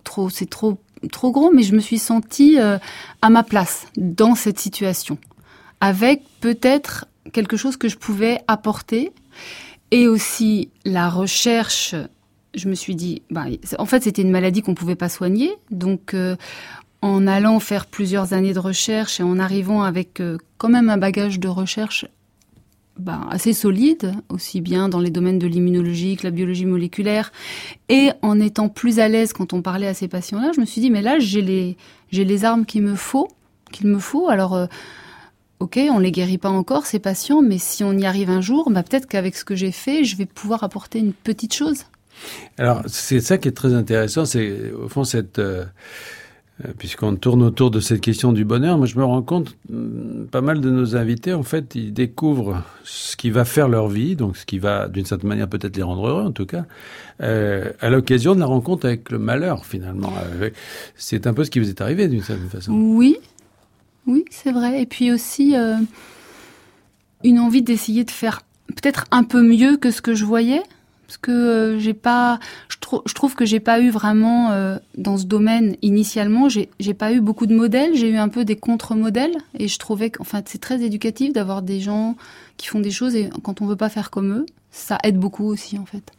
trop, 0.03 0.29
trop, 0.45 0.77
trop 1.11 1.31
gros, 1.31 1.51
mais 1.51 1.63
je 1.63 1.73
me 1.73 1.79
suis 1.79 1.97
sentie 1.97 2.59
euh, 2.59 2.77
à 3.21 3.29
ma 3.29 3.43
place 3.43 3.87
dans 3.97 4.35
cette 4.35 4.59
situation, 4.59 5.17
avec 5.81 6.21
peut-être 6.41 7.05
quelque 7.33 7.57
chose 7.57 7.75
que 7.75 7.87
je 7.87 7.97
pouvais 7.97 8.39
apporter, 8.47 9.11
et 9.91 10.07
aussi 10.07 10.69
la 10.85 11.09
recherche. 11.09 11.95
Je 12.55 12.67
me 12.69 12.75
suis 12.75 12.95
dit, 12.95 13.23
bah, 13.31 13.45
en 13.77 13.85
fait, 13.85 14.03
c'était 14.03 14.21
une 14.21 14.31
maladie 14.31 14.61
qu'on 14.61 14.75
pouvait 14.75 14.95
pas 14.95 15.09
soigner, 15.09 15.51
donc. 15.71 16.13
euh, 16.13 16.35
en 17.01 17.27
allant 17.27 17.59
faire 17.59 17.85
plusieurs 17.85 18.33
années 18.33 18.53
de 18.53 18.59
recherche 18.59 19.19
et 19.19 19.23
en 19.23 19.39
arrivant 19.39 19.83
avec 19.83 20.19
euh, 20.19 20.37
quand 20.57 20.69
même 20.69 20.89
un 20.89 20.97
bagage 20.97 21.39
de 21.39 21.47
recherche 21.47 22.05
ben, 22.97 23.27
assez 23.31 23.53
solide, 23.53 24.13
aussi 24.27 24.59
bien 24.59 24.89
dans 24.89 24.99
les 24.99 25.09
domaines 25.09 25.39
de 25.39 25.47
l'immunologie 25.47 26.17
que 26.17 26.23
la 26.23 26.31
biologie 26.31 26.65
moléculaire, 26.65 27.31
et 27.87 28.09
en 28.21 28.39
étant 28.41 28.67
plus 28.67 28.99
à 28.99 29.07
l'aise 29.07 29.31
quand 29.31 29.53
on 29.53 29.61
parlait 29.61 29.87
à 29.87 29.93
ces 29.93 30.09
patients-là, 30.09 30.51
je 30.53 30.59
me 30.59 30.65
suis 30.65 30.81
dit 30.81 30.89
mais 30.89 31.01
là 31.01 31.17
j'ai 31.19 31.41
les 32.11 32.45
armes 32.45 32.65
qu'il 32.65 32.81
me 32.81 32.95
faut, 32.95 33.29
qu'il 33.71 33.87
me 33.87 33.99
faut. 33.99 34.27
Alors 34.27 34.53
euh, 34.53 34.65
ok, 35.59 35.79
on 35.91 35.99
les 35.99 36.11
guérit 36.11 36.37
pas 36.37 36.49
encore 36.49 36.85
ces 36.85 36.99
patients, 36.99 37.41
mais 37.41 37.57
si 37.57 37.83
on 37.83 37.93
y 37.93 38.05
arrive 38.05 38.29
un 38.29 38.41
jour, 38.41 38.69
bah, 38.71 38.83
peut-être 38.83 39.07
qu'avec 39.07 39.35
ce 39.35 39.45
que 39.45 39.55
j'ai 39.55 39.71
fait, 39.71 40.03
je 40.03 40.17
vais 40.17 40.25
pouvoir 40.25 40.63
apporter 40.63 40.99
une 40.99 41.13
petite 41.13 41.53
chose. 41.53 41.85
Alors, 42.57 42.81
c'est 42.87 43.21
ça 43.21 43.37
qui 43.37 43.47
est 43.47 43.53
très 43.53 43.73
intéressant, 43.73 44.25
c'est 44.25 44.71
au 44.71 44.89
fond 44.89 45.05
cette, 45.05 45.39
euh, 45.39 45.63
puisqu'on 46.77 47.15
tourne 47.15 47.41
autour 47.41 47.71
de 47.71 47.79
cette 47.79 48.01
question 48.01 48.33
du 48.33 48.43
bonheur, 48.43 48.77
moi 48.77 48.85
je 48.85 48.97
me 48.97 49.03
rends 49.03 49.21
compte, 49.21 49.55
mm, 49.69 50.25
pas 50.25 50.41
mal 50.41 50.59
de 50.59 50.69
nos 50.69 50.95
invités, 50.95 51.33
en 51.33 51.43
fait, 51.43 51.75
ils 51.75 51.93
découvrent 51.93 52.63
ce 52.83 53.15
qui 53.15 53.29
va 53.29 53.45
faire 53.45 53.69
leur 53.69 53.87
vie, 53.87 54.15
donc 54.15 54.35
ce 54.35 54.45
qui 54.45 54.59
va, 54.59 54.87
d'une 54.89 55.05
certaine 55.05 55.29
manière, 55.29 55.47
peut-être 55.47 55.77
les 55.77 55.83
rendre 55.83 56.07
heureux, 56.07 56.23
en 56.23 56.31
tout 56.31 56.45
cas, 56.45 56.65
euh, 57.21 57.71
à 57.79 57.89
l'occasion 57.89 58.35
de 58.35 58.41
la 58.41 58.45
rencontre 58.45 58.85
avec 58.85 59.09
le 59.09 59.19
malheur, 59.19 59.65
finalement. 59.65 60.11
C'est 60.95 61.27
un 61.27 61.33
peu 61.33 61.45
ce 61.45 61.49
qui 61.49 61.59
vous 61.59 61.69
est 61.69 61.79
arrivé, 61.81 62.07
d'une 62.07 62.23
certaine 62.23 62.49
façon. 62.49 62.73
Oui, 62.73 63.17
oui, 64.05 64.25
c'est 64.29 64.51
vrai. 64.51 64.81
Et 64.81 64.85
puis 64.85 65.11
aussi, 65.13 65.55
euh, 65.55 65.75
une 67.23 67.39
envie 67.39 67.61
d'essayer 67.61 68.03
de 68.03 68.11
faire 68.11 68.41
peut-être 68.67 69.05
un 69.11 69.23
peu 69.23 69.41
mieux 69.41 69.77
que 69.77 69.91
ce 69.91 70.01
que 70.01 70.13
je 70.13 70.25
voyais 70.25 70.63
parce 71.09 71.17
que 71.17 71.31
euh, 71.31 71.79
j'ai 71.79 71.95
pas, 71.95 72.39
je, 72.69 72.75
je, 73.03 73.13
trouve 73.15 73.33
que 73.33 73.43
j'ai 73.43 73.59
pas 73.59 73.79
eu 73.79 73.89
vraiment 73.89 74.51
euh, 74.51 74.77
dans 74.95 75.17
ce 75.17 75.25
domaine 75.25 75.75
initialement, 75.81 76.49
j'ai 76.49 76.93
pas 76.93 77.11
eu 77.11 77.19
beaucoup 77.19 77.47
de 77.47 77.55
modèles, 77.55 77.95
j'ai 77.95 78.11
eu 78.11 78.17
un 78.17 78.29
peu 78.29 78.45
des 78.45 78.55
contre-modèles 78.55 79.35
et 79.57 79.67
je 79.67 79.79
trouvais 79.79 80.11
qu'enfin 80.11 80.43
c'est 80.45 80.61
très 80.61 80.83
éducatif 80.83 81.33
d'avoir 81.33 81.63
des 81.63 81.79
gens 81.79 82.15
qui 82.57 82.67
font 82.67 82.79
des 82.79 82.91
choses 82.91 83.15
et 83.15 83.31
quand 83.41 83.59
on 83.63 83.65
veut 83.65 83.75
pas 83.75 83.89
faire 83.89 84.11
comme 84.11 84.31
eux, 84.33 84.45
ça 84.69 84.99
aide 85.03 85.17
beaucoup 85.17 85.45
aussi 85.45 85.79
en 85.79 85.85
fait. 85.87 86.11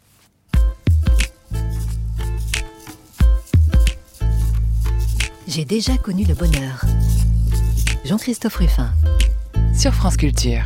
J'ai 5.47 5.65
déjà 5.65 5.97
connu 5.99 6.25
le 6.25 6.35
bonheur. 6.35 6.85
Jean-Christophe 8.05 8.57
Ruffin. 8.57 8.91
Sur 9.73 9.95
France 9.95 10.17
Culture. 10.17 10.65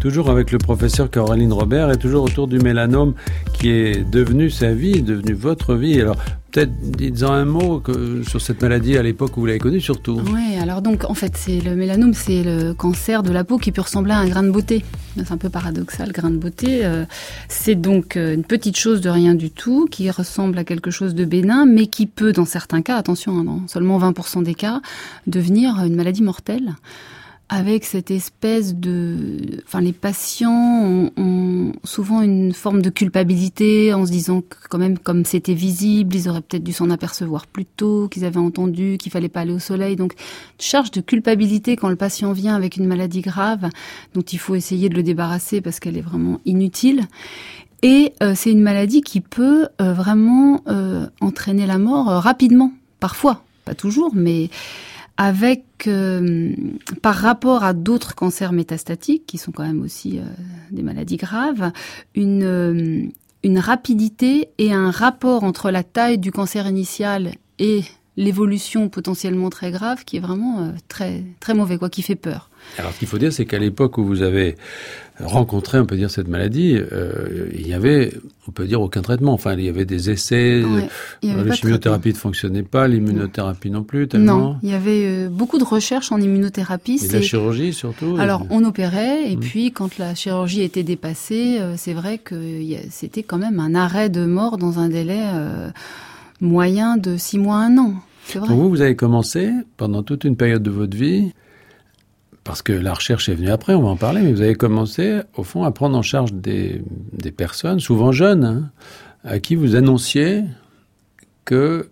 Toujours 0.00 0.30
avec 0.30 0.50
le 0.50 0.56
professeur 0.56 1.10
Caroline 1.10 1.52
Robert 1.52 1.90
et 1.90 1.98
toujours 1.98 2.24
autour 2.24 2.48
du 2.48 2.58
mélanome 2.58 3.12
qui 3.52 3.68
est 3.68 4.02
devenu 4.10 4.48
sa 4.48 4.72
vie, 4.72 5.02
devenu 5.02 5.34
votre 5.34 5.74
vie. 5.74 6.00
Alors 6.00 6.16
peut-être 6.50 6.72
dites-en 6.80 7.30
un 7.30 7.44
mot 7.44 7.82
sur 8.26 8.40
cette 8.40 8.62
maladie 8.62 8.96
à 8.96 9.02
l'époque 9.02 9.36
où 9.36 9.40
vous 9.40 9.46
l'avez 9.46 9.58
connue 9.58 9.82
surtout. 9.82 10.18
Oui, 10.32 10.56
alors 10.58 10.80
donc 10.80 11.04
en 11.04 11.12
fait 11.12 11.36
c'est 11.36 11.60
le 11.60 11.76
mélanome, 11.76 12.14
c'est 12.14 12.42
le 12.42 12.72
cancer 12.72 13.22
de 13.22 13.30
la 13.30 13.44
peau 13.44 13.58
qui 13.58 13.72
peut 13.72 13.82
ressembler 13.82 14.12
à 14.12 14.18
un 14.18 14.26
grain 14.26 14.42
de 14.42 14.50
beauté. 14.50 14.86
C'est 15.16 15.32
un 15.32 15.36
peu 15.36 15.50
paradoxal, 15.50 16.12
grain 16.12 16.30
de 16.30 16.38
beauté. 16.38 16.86
Euh, 16.86 17.04
c'est 17.48 17.74
donc 17.74 18.16
euh, 18.16 18.34
une 18.34 18.44
petite 18.44 18.78
chose 18.78 19.02
de 19.02 19.10
rien 19.10 19.34
du 19.34 19.50
tout 19.50 19.86
qui 19.86 20.10
ressemble 20.10 20.56
à 20.56 20.64
quelque 20.64 20.90
chose 20.90 21.14
de 21.14 21.26
bénin, 21.26 21.66
mais 21.66 21.88
qui 21.88 22.06
peut 22.06 22.32
dans 22.32 22.46
certains 22.46 22.80
cas, 22.80 22.96
attention, 22.96 23.38
hein, 23.38 23.60
seulement 23.66 23.98
20% 23.98 24.44
des 24.44 24.54
cas, 24.54 24.80
devenir 25.26 25.84
une 25.84 25.94
maladie 25.94 26.22
mortelle 26.22 26.74
avec 27.52 27.84
cette 27.84 28.12
espèce 28.12 28.76
de... 28.76 29.60
Enfin, 29.66 29.80
les 29.80 29.92
patients 29.92 31.10
ont, 31.16 31.72
souvent 31.82 32.22
une 32.22 32.52
forme 32.54 32.80
de 32.80 32.90
culpabilité 32.90 33.92
en 33.92 34.06
se 34.06 34.12
disant 34.12 34.42
que 34.42 34.56
quand 34.68 34.78
même, 34.78 34.96
comme 34.96 35.24
c'était 35.24 35.52
visible, 35.52 36.14
ils 36.14 36.28
auraient 36.28 36.42
peut-être 36.42 36.62
dû 36.62 36.72
s'en 36.72 36.90
apercevoir 36.90 37.48
plus 37.48 37.64
tôt, 37.64 38.06
qu'ils 38.06 38.24
avaient 38.24 38.38
entendu 38.38 38.98
qu'il 38.98 39.10
fallait 39.10 39.28
pas 39.28 39.40
aller 39.40 39.52
au 39.52 39.58
soleil. 39.58 39.96
Donc, 39.96 40.14
charge 40.60 40.92
de 40.92 41.00
culpabilité 41.00 41.74
quand 41.74 41.88
le 41.88 41.96
patient 41.96 42.32
vient 42.32 42.54
avec 42.54 42.76
une 42.76 42.86
maladie 42.86 43.20
grave 43.20 43.68
dont 44.14 44.22
il 44.22 44.38
faut 44.38 44.54
essayer 44.54 44.88
de 44.88 44.94
le 44.94 45.02
débarrasser 45.02 45.60
parce 45.60 45.80
qu'elle 45.80 45.96
est 45.96 46.02
vraiment 46.02 46.40
inutile. 46.44 47.08
Et 47.82 48.12
euh, 48.22 48.34
c'est 48.36 48.52
une 48.52 48.62
maladie 48.62 49.00
qui 49.00 49.20
peut 49.20 49.66
euh, 49.80 49.92
vraiment 49.92 50.62
euh, 50.68 51.08
entraîner 51.20 51.66
la 51.66 51.78
mort 51.78 52.06
rapidement, 52.06 52.72
parfois, 53.00 53.42
pas 53.64 53.74
toujours, 53.74 54.12
mais 54.14 54.50
avec, 55.16 55.64
euh, 55.86 56.52
par 57.02 57.14
rapport 57.14 57.64
à 57.64 57.72
d'autres 57.72 58.14
cancers 58.14 58.52
métastatiques, 58.52 59.26
qui 59.26 59.38
sont 59.38 59.52
quand 59.52 59.64
même 59.64 59.82
aussi 59.82 60.18
euh, 60.18 60.22
des 60.70 60.82
maladies 60.82 61.16
graves, 61.16 61.72
une, 62.14 62.42
euh, 62.42 63.02
une 63.44 63.58
rapidité 63.58 64.50
et 64.58 64.72
un 64.72 64.90
rapport 64.90 65.44
entre 65.44 65.70
la 65.70 65.82
taille 65.82 66.18
du 66.18 66.32
cancer 66.32 66.66
initial 66.66 67.32
et 67.58 67.82
l'évolution 68.16 68.88
potentiellement 68.88 69.50
très 69.50 69.70
grave 69.70 70.04
qui 70.04 70.16
est 70.16 70.20
vraiment 70.20 70.72
très, 70.88 71.24
très 71.38 71.54
mauvais, 71.54 71.78
quoi, 71.78 71.88
qui 71.88 72.02
fait 72.02 72.16
peur. 72.16 72.49
Alors, 72.78 72.92
ce 72.92 72.98
qu'il 72.98 73.08
faut 73.08 73.18
dire, 73.18 73.32
c'est 73.32 73.46
qu'à 73.46 73.58
l'époque 73.58 73.98
où 73.98 74.04
vous 74.04 74.22
avez 74.22 74.56
rencontré, 75.24 75.78
on 75.78 75.86
peut 75.86 75.96
dire, 75.96 76.10
cette 76.10 76.28
maladie, 76.28 76.76
euh, 76.76 77.48
il 77.54 77.66
y 77.66 77.74
avait, 77.74 78.12
on 78.48 78.52
peut 78.52 78.66
dire, 78.66 78.80
aucun 78.80 79.02
traitement. 79.02 79.32
Enfin, 79.32 79.54
il 79.54 79.64
y 79.64 79.68
avait 79.68 79.84
des 79.84 80.10
essais, 80.10 80.62
la 81.22 81.54
chimiothérapie 81.54 82.10
ne 82.10 82.14
fonctionnait 82.14 82.62
pas, 82.62 82.88
l'immunothérapie 82.88 83.70
non 83.70 83.82
plus, 83.82 84.08
tellement. 84.08 84.38
Non, 84.38 84.56
il 84.62 84.70
y 84.70 84.74
avait 84.74 85.04
euh, 85.04 85.28
beaucoup 85.28 85.58
de 85.58 85.64
recherches 85.64 86.12
en 86.12 86.20
immunothérapie. 86.20 87.00
Et 87.04 87.08
la 87.08 87.20
chirurgie, 87.20 87.72
surtout 87.72 88.16
Alors, 88.18 88.46
on 88.50 88.64
opérait, 88.64 89.30
et 89.30 89.36
mmh. 89.36 89.40
puis, 89.40 89.72
quand 89.72 89.98
la 89.98 90.14
chirurgie 90.14 90.62
était 90.62 90.84
dépassée, 90.84 91.58
euh, 91.60 91.74
c'est 91.76 91.94
vrai 91.94 92.18
que 92.18 92.36
c'était 92.90 93.22
quand 93.22 93.38
même 93.38 93.60
un 93.60 93.74
arrêt 93.74 94.08
de 94.08 94.24
mort 94.24 94.56
dans 94.56 94.78
un 94.78 94.88
délai 94.88 95.20
moyen 96.40 96.96
de 96.96 97.16
six 97.16 97.38
mois, 97.38 97.58
un 97.58 97.76
an. 97.78 97.94
Vrai. 98.34 98.46
Pour 98.46 98.56
vous, 98.56 98.70
vous 98.70 98.80
avez 98.80 98.96
commencé, 98.96 99.50
pendant 99.76 100.02
toute 100.02 100.24
une 100.24 100.36
période 100.36 100.62
de 100.62 100.70
votre 100.70 100.96
vie, 100.96 101.32
parce 102.50 102.62
que 102.62 102.72
la 102.72 102.94
recherche 102.94 103.28
est 103.28 103.34
venue 103.36 103.48
après, 103.48 103.74
on 103.74 103.82
va 103.82 103.90
en 103.90 103.96
parler, 103.96 104.22
mais 104.22 104.32
vous 104.32 104.40
avez 104.40 104.56
commencé, 104.56 105.20
au 105.36 105.44
fond, 105.44 105.62
à 105.62 105.70
prendre 105.70 105.96
en 105.96 106.02
charge 106.02 106.32
des, 106.32 106.82
personnes, 107.36 107.78
souvent 107.78 108.10
jeunes, 108.10 108.44
hein, 108.44 108.70
à 109.22 109.38
qui 109.38 109.54
vous 109.54 109.76
annonciez 109.76 110.42
que, 111.44 111.90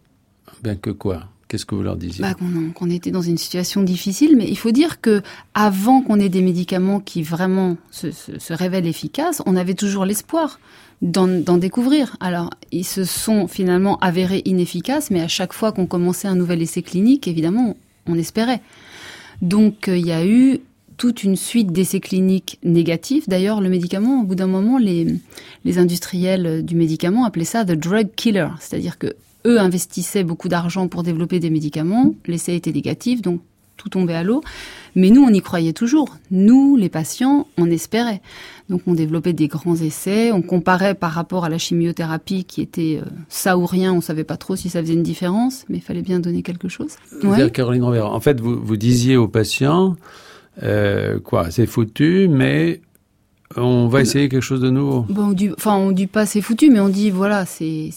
ben 0.64 0.76
que 0.76 0.90
quoi? 0.90 1.26
Qu'est-ce 1.46 1.64
que 1.64 1.76
vous 1.76 1.84
leur 1.84 1.94
disiez? 1.94 2.22
Bah, 2.22 2.34
Qu'on 2.74 2.90
était 2.90 3.12
dans 3.12 3.22
une 3.22 3.38
situation 3.38 3.84
difficile, 3.84 4.34
mais 4.36 4.48
il 4.48 4.58
faut 4.58 4.72
dire 4.72 5.00
que 5.00 5.22
avant 5.54 6.02
qu'on 6.02 6.18
ait 6.18 6.28
des 6.28 6.42
médicaments 6.42 6.98
qui 6.98 7.22
vraiment 7.22 7.76
se 7.92 8.52
révèlent 8.52 8.88
efficaces, 8.88 9.40
on 9.46 9.54
avait 9.54 9.74
toujours 9.74 10.06
l'espoir 10.06 10.58
d'en 11.02 11.56
découvrir. 11.56 12.16
Alors, 12.18 12.50
ils 12.72 12.82
se 12.82 13.04
sont 13.04 13.46
finalement 13.46 13.96
avérés 14.00 14.42
inefficaces, 14.44 15.12
mais 15.12 15.20
à 15.20 15.28
chaque 15.28 15.52
fois 15.52 15.70
qu'on 15.70 15.86
commençait 15.86 16.26
un 16.26 16.34
nouvel 16.34 16.60
essai 16.62 16.82
clinique, 16.82 17.28
évidemment, 17.28 17.76
on 18.06 18.16
espérait. 18.16 18.60
Donc 19.42 19.88
euh, 19.88 19.97
il 19.97 20.07
y 20.07 20.12
a 20.12 20.26
eu 20.26 20.61
toute 20.97 21.23
une 21.23 21.37
suite 21.37 21.73
d'essais 21.73 22.00
cliniques 22.00 22.59
négatifs. 22.64 23.28
D'ailleurs, 23.28 23.61
le 23.61 23.68
médicament, 23.68 24.21
au 24.21 24.25
bout 24.25 24.35
d'un 24.35 24.49
moment, 24.49 24.78
les, 24.78 25.21
industriels 25.78 26.64
du 26.64 26.75
médicament 26.75 27.25
appelaient 27.25 27.45
ça 27.45 27.64
the 27.64 27.73
drug 27.73 28.09
killer, 28.16 28.49
c'est-à-dire 28.61 28.99
que 28.99 29.14
eux 29.47 29.61
investissaient 29.61 30.25
beaucoup 30.25 30.49
d'argent 30.49 30.88
pour 30.88 31.04
développer 31.04 31.38
des 31.38 31.50
médicaments, 31.50 32.14
l'essai 32.26 32.57
était 32.57 32.73
négatif, 32.73 33.23
donc 33.23 33.40
tout 33.78 33.88
tombait 33.88 34.14
à 34.14 34.23
l'eau. 34.23 34.42
Mais 34.94 35.11
nous, 35.11 35.23
on 35.23 35.32
y 35.32 35.40
croyait 35.40 35.73
toujours. 35.73 36.16
Nous, 36.30 36.76
les 36.76 36.90
patients, 36.90 37.47
on 37.56 37.70
espérait. 37.70 38.20
Donc 38.68 38.82
on 38.87 38.92
développait 38.92 39.32
des 39.32 39.49
grands 39.49 39.76
essais, 39.76 40.30
on 40.32 40.42
comparait 40.42 40.94
par 40.94 41.12
rapport 41.12 41.44
à 41.47 41.49
la 41.49 41.56
chimiothérapie 41.56 42.44
qui 42.44 42.61
était 42.61 43.00
euh, 43.00 43.08
ça 43.28 43.56
ou 43.56 43.64
rien, 43.64 43.94
on 43.94 44.02
savait 44.02 44.25
pas 44.25 44.37
trop 44.37 44.56
si 44.56 44.68
ça 44.68 44.82
faisait 44.82 44.92
une 44.92 45.02
différence, 45.02 45.64
mais 45.70 45.78
il 45.78 45.80
fallait 45.80 46.02
bien 46.02 46.20
donner 46.20 46.42
quelque 46.42 46.68
chose. 46.68 46.97
Ouais. 47.23 47.50
Caroline 47.50 47.82
Robert, 47.82 48.12
en 48.12 48.20
fait, 48.20 48.40
vous, 48.40 48.61
vous 48.61 48.76
disiez 48.76 49.16
aux 49.16 49.28
patients, 49.28 49.97
euh, 50.62 51.18
quoi, 51.18 51.50
c'est 51.50 51.66
foutu, 51.66 52.28
mais 52.28 52.82
on 53.56 53.88
va 53.88 54.02
essayer 54.02 54.28
quelque 54.28 54.42
chose 54.42 54.61
de 54.61 54.70
nouveau. 54.70 55.06
Bon, 55.08 55.28
on 55.28 55.32
dit, 55.32 55.50
enfin, 55.56 55.76
on 55.76 55.92
dit 55.92 56.06
pas 56.06 56.26
c'est 56.26 56.42
foutu, 56.42 56.68
mais 56.68 56.80
on 56.80 56.90
dit 56.90 57.11
voilà, 57.11 57.47
c'est 57.47 57.90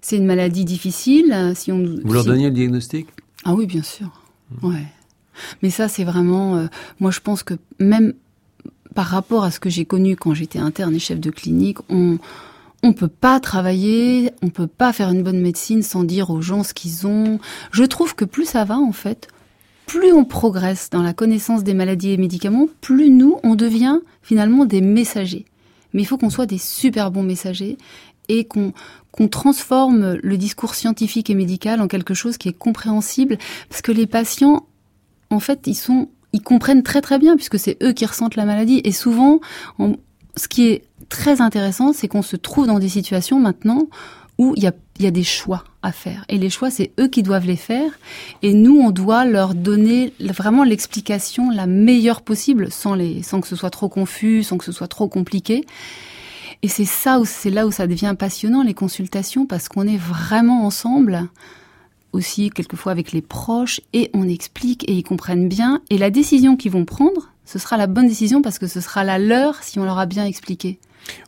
c'est 0.00 0.16
une 0.16 0.26
maladie 0.26 0.66
difficile. 0.66 1.52
Si 1.54 1.72
on, 1.72 1.82
vous 2.04 2.12
leur 2.12 2.24
donniez 2.24 2.48
le 2.48 2.54
diagnostic? 2.54 3.06
Ah 3.44 3.54
oui, 3.54 3.66
bien 3.66 3.82
sûr. 3.82 4.10
Ouais. 4.62 4.86
Mais 5.62 5.70
ça, 5.70 5.88
c'est 5.88 6.04
vraiment. 6.04 6.56
Euh, 6.56 6.66
moi, 7.00 7.10
je 7.10 7.20
pense 7.20 7.42
que 7.42 7.54
même 7.78 8.14
par 8.94 9.06
rapport 9.06 9.44
à 9.44 9.50
ce 9.50 9.60
que 9.60 9.70
j'ai 9.70 9.84
connu 9.84 10.16
quand 10.16 10.34
j'étais 10.34 10.58
interne 10.58 10.94
et 10.94 10.98
chef 10.98 11.20
de 11.20 11.30
clinique, 11.30 11.78
on 11.88 12.18
on 12.82 12.92
peut 12.92 13.08
pas 13.08 13.40
travailler, 13.40 14.30
on 14.42 14.50
peut 14.50 14.66
pas 14.66 14.92
faire 14.92 15.10
une 15.10 15.22
bonne 15.22 15.40
médecine 15.40 15.82
sans 15.82 16.04
dire 16.04 16.30
aux 16.30 16.40
gens 16.40 16.62
ce 16.62 16.74
qu'ils 16.74 17.06
ont. 17.06 17.40
Je 17.72 17.84
trouve 17.84 18.14
que 18.14 18.24
plus 18.24 18.44
ça 18.44 18.64
va 18.64 18.78
en 18.78 18.92
fait, 18.92 19.28
plus 19.86 20.12
on 20.12 20.24
progresse 20.24 20.90
dans 20.90 21.02
la 21.02 21.12
connaissance 21.12 21.64
des 21.64 21.74
maladies 21.74 22.12
et 22.12 22.16
médicaments, 22.16 22.68
plus 22.80 23.10
nous 23.10 23.38
on 23.42 23.54
devient 23.54 23.98
finalement 24.22 24.64
des 24.64 24.80
messagers. 24.80 25.44
Mais 25.92 26.02
il 26.02 26.04
faut 26.04 26.18
qu'on 26.18 26.30
soit 26.30 26.46
des 26.46 26.58
super 26.58 27.10
bons 27.10 27.22
messagers 27.22 27.78
et 28.28 28.44
qu'on 28.44 28.72
qu'on 29.10 29.28
transforme 29.28 30.14
le 30.22 30.36
discours 30.36 30.74
scientifique 30.74 31.28
et 31.28 31.34
médical 31.34 31.80
en 31.80 31.88
quelque 31.88 32.14
chose 32.14 32.36
qui 32.36 32.48
est 32.48 32.52
compréhensible 32.52 33.38
parce 33.68 33.82
que 33.82 33.90
les 33.90 34.06
patients 34.06 34.66
en 35.30 35.40
fait, 35.40 35.66
ils 35.66 35.74
sont 35.74 36.08
ils 36.32 36.42
comprennent 36.42 36.82
très 36.82 37.00
très 37.00 37.18
bien 37.18 37.36
puisque 37.36 37.58
c'est 37.58 37.82
eux 37.82 37.92
qui 37.92 38.04
ressentent 38.06 38.36
la 38.36 38.44
maladie. 38.44 38.80
Et 38.84 38.92
souvent, 38.92 39.40
ce 40.36 40.48
qui 40.48 40.66
est 40.68 40.84
très 41.08 41.40
intéressant, 41.40 41.92
c'est 41.92 42.08
qu'on 42.08 42.22
se 42.22 42.36
trouve 42.36 42.66
dans 42.66 42.78
des 42.78 42.88
situations 42.88 43.40
maintenant 43.40 43.88
où 44.36 44.54
il 44.56 44.62
y 44.62 44.66
a, 44.66 44.72
y 45.00 45.06
a 45.06 45.10
des 45.10 45.24
choix 45.24 45.64
à 45.82 45.90
faire. 45.90 46.24
Et 46.28 46.38
les 46.38 46.50
choix, 46.50 46.70
c'est 46.70 46.92
eux 47.00 47.08
qui 47.08 47.22
doivent 47.22 47.46
les 47.46 47.56
faire. 47.56 47.90
Et 48.42 48.54
nous, 48.54 48.78
on 48.78 48.90
doit 48.90 49.24
leur 49.24 49.54
donner 49.54 50.12
vraiment 50.20 50.62
l'explication 50.62 51.50
la 51.50 51.66
meilleure 51.66 52.22
possible, 52.22 52.70
sans, 52.70 52.94
les, 52.94 53.22
sans 53.22 53.40
que 53.40 53.48
ce 53.48 53.56
soit 53.56 53.70
trop 53.70 53.88
confus, 53.88 54.44
sans 54.44 54.58
que 54.58 54.64
ce 54.64 54.70
soit 54.70 54.86
trop 54.86 55.08
compliqué. 55.08 55.64
Et 56.62 56.68
c'est 56.68 56.84
ça, 56.84 57.20
c'est 57.24 57.50
là 57.50 57.66
où 57.66 57.70
ça 57.70 57.86
devient 57.86 58.14
passionnant, 58.18 58.62
les 58.62 58.74
consultations, 58.74 59.46
parce 59.46 59.68
qu'on 59.68 59.86
est 59.86 59.96
vraiment 59.96 60.64
ensemble 60.66 61.28
aussi 62.12 62.50
quelquefois 62.50 62.92
avec 62.92 63.12
les 63.12 63.22
proches 63.22 63.80
et 63.92 64.10
on 64.14 64.28
explique 64.28 64.88
et 64.88 64.94
ils 64.94 65.02
comprennent 65.02 65.48
bien 65.48 65.82
et 65.90 65.98
la 65.98 66.10
décision 66.10 66.56
qu'ils 66.56 66.72
vont 66.72 66.86
prendre 66.86 67.30
Ce 67.44 67.58
sera 67.58 67.76
la 67.76 67.86
bonne 67.86 68.08
décision 68.08 68.42
parce 68.42 68.58
que 68.58 68.66
ce 68.66 68.80
sera 68.80 69.04
la 69.04 69.18
leur 69.18 69.62
si 69.62 69.78
on 69.78 69.84
leur 69.84 69.98
a 69.98 70.06
bien 70.06 70.24
expliqué. 70.24 70.78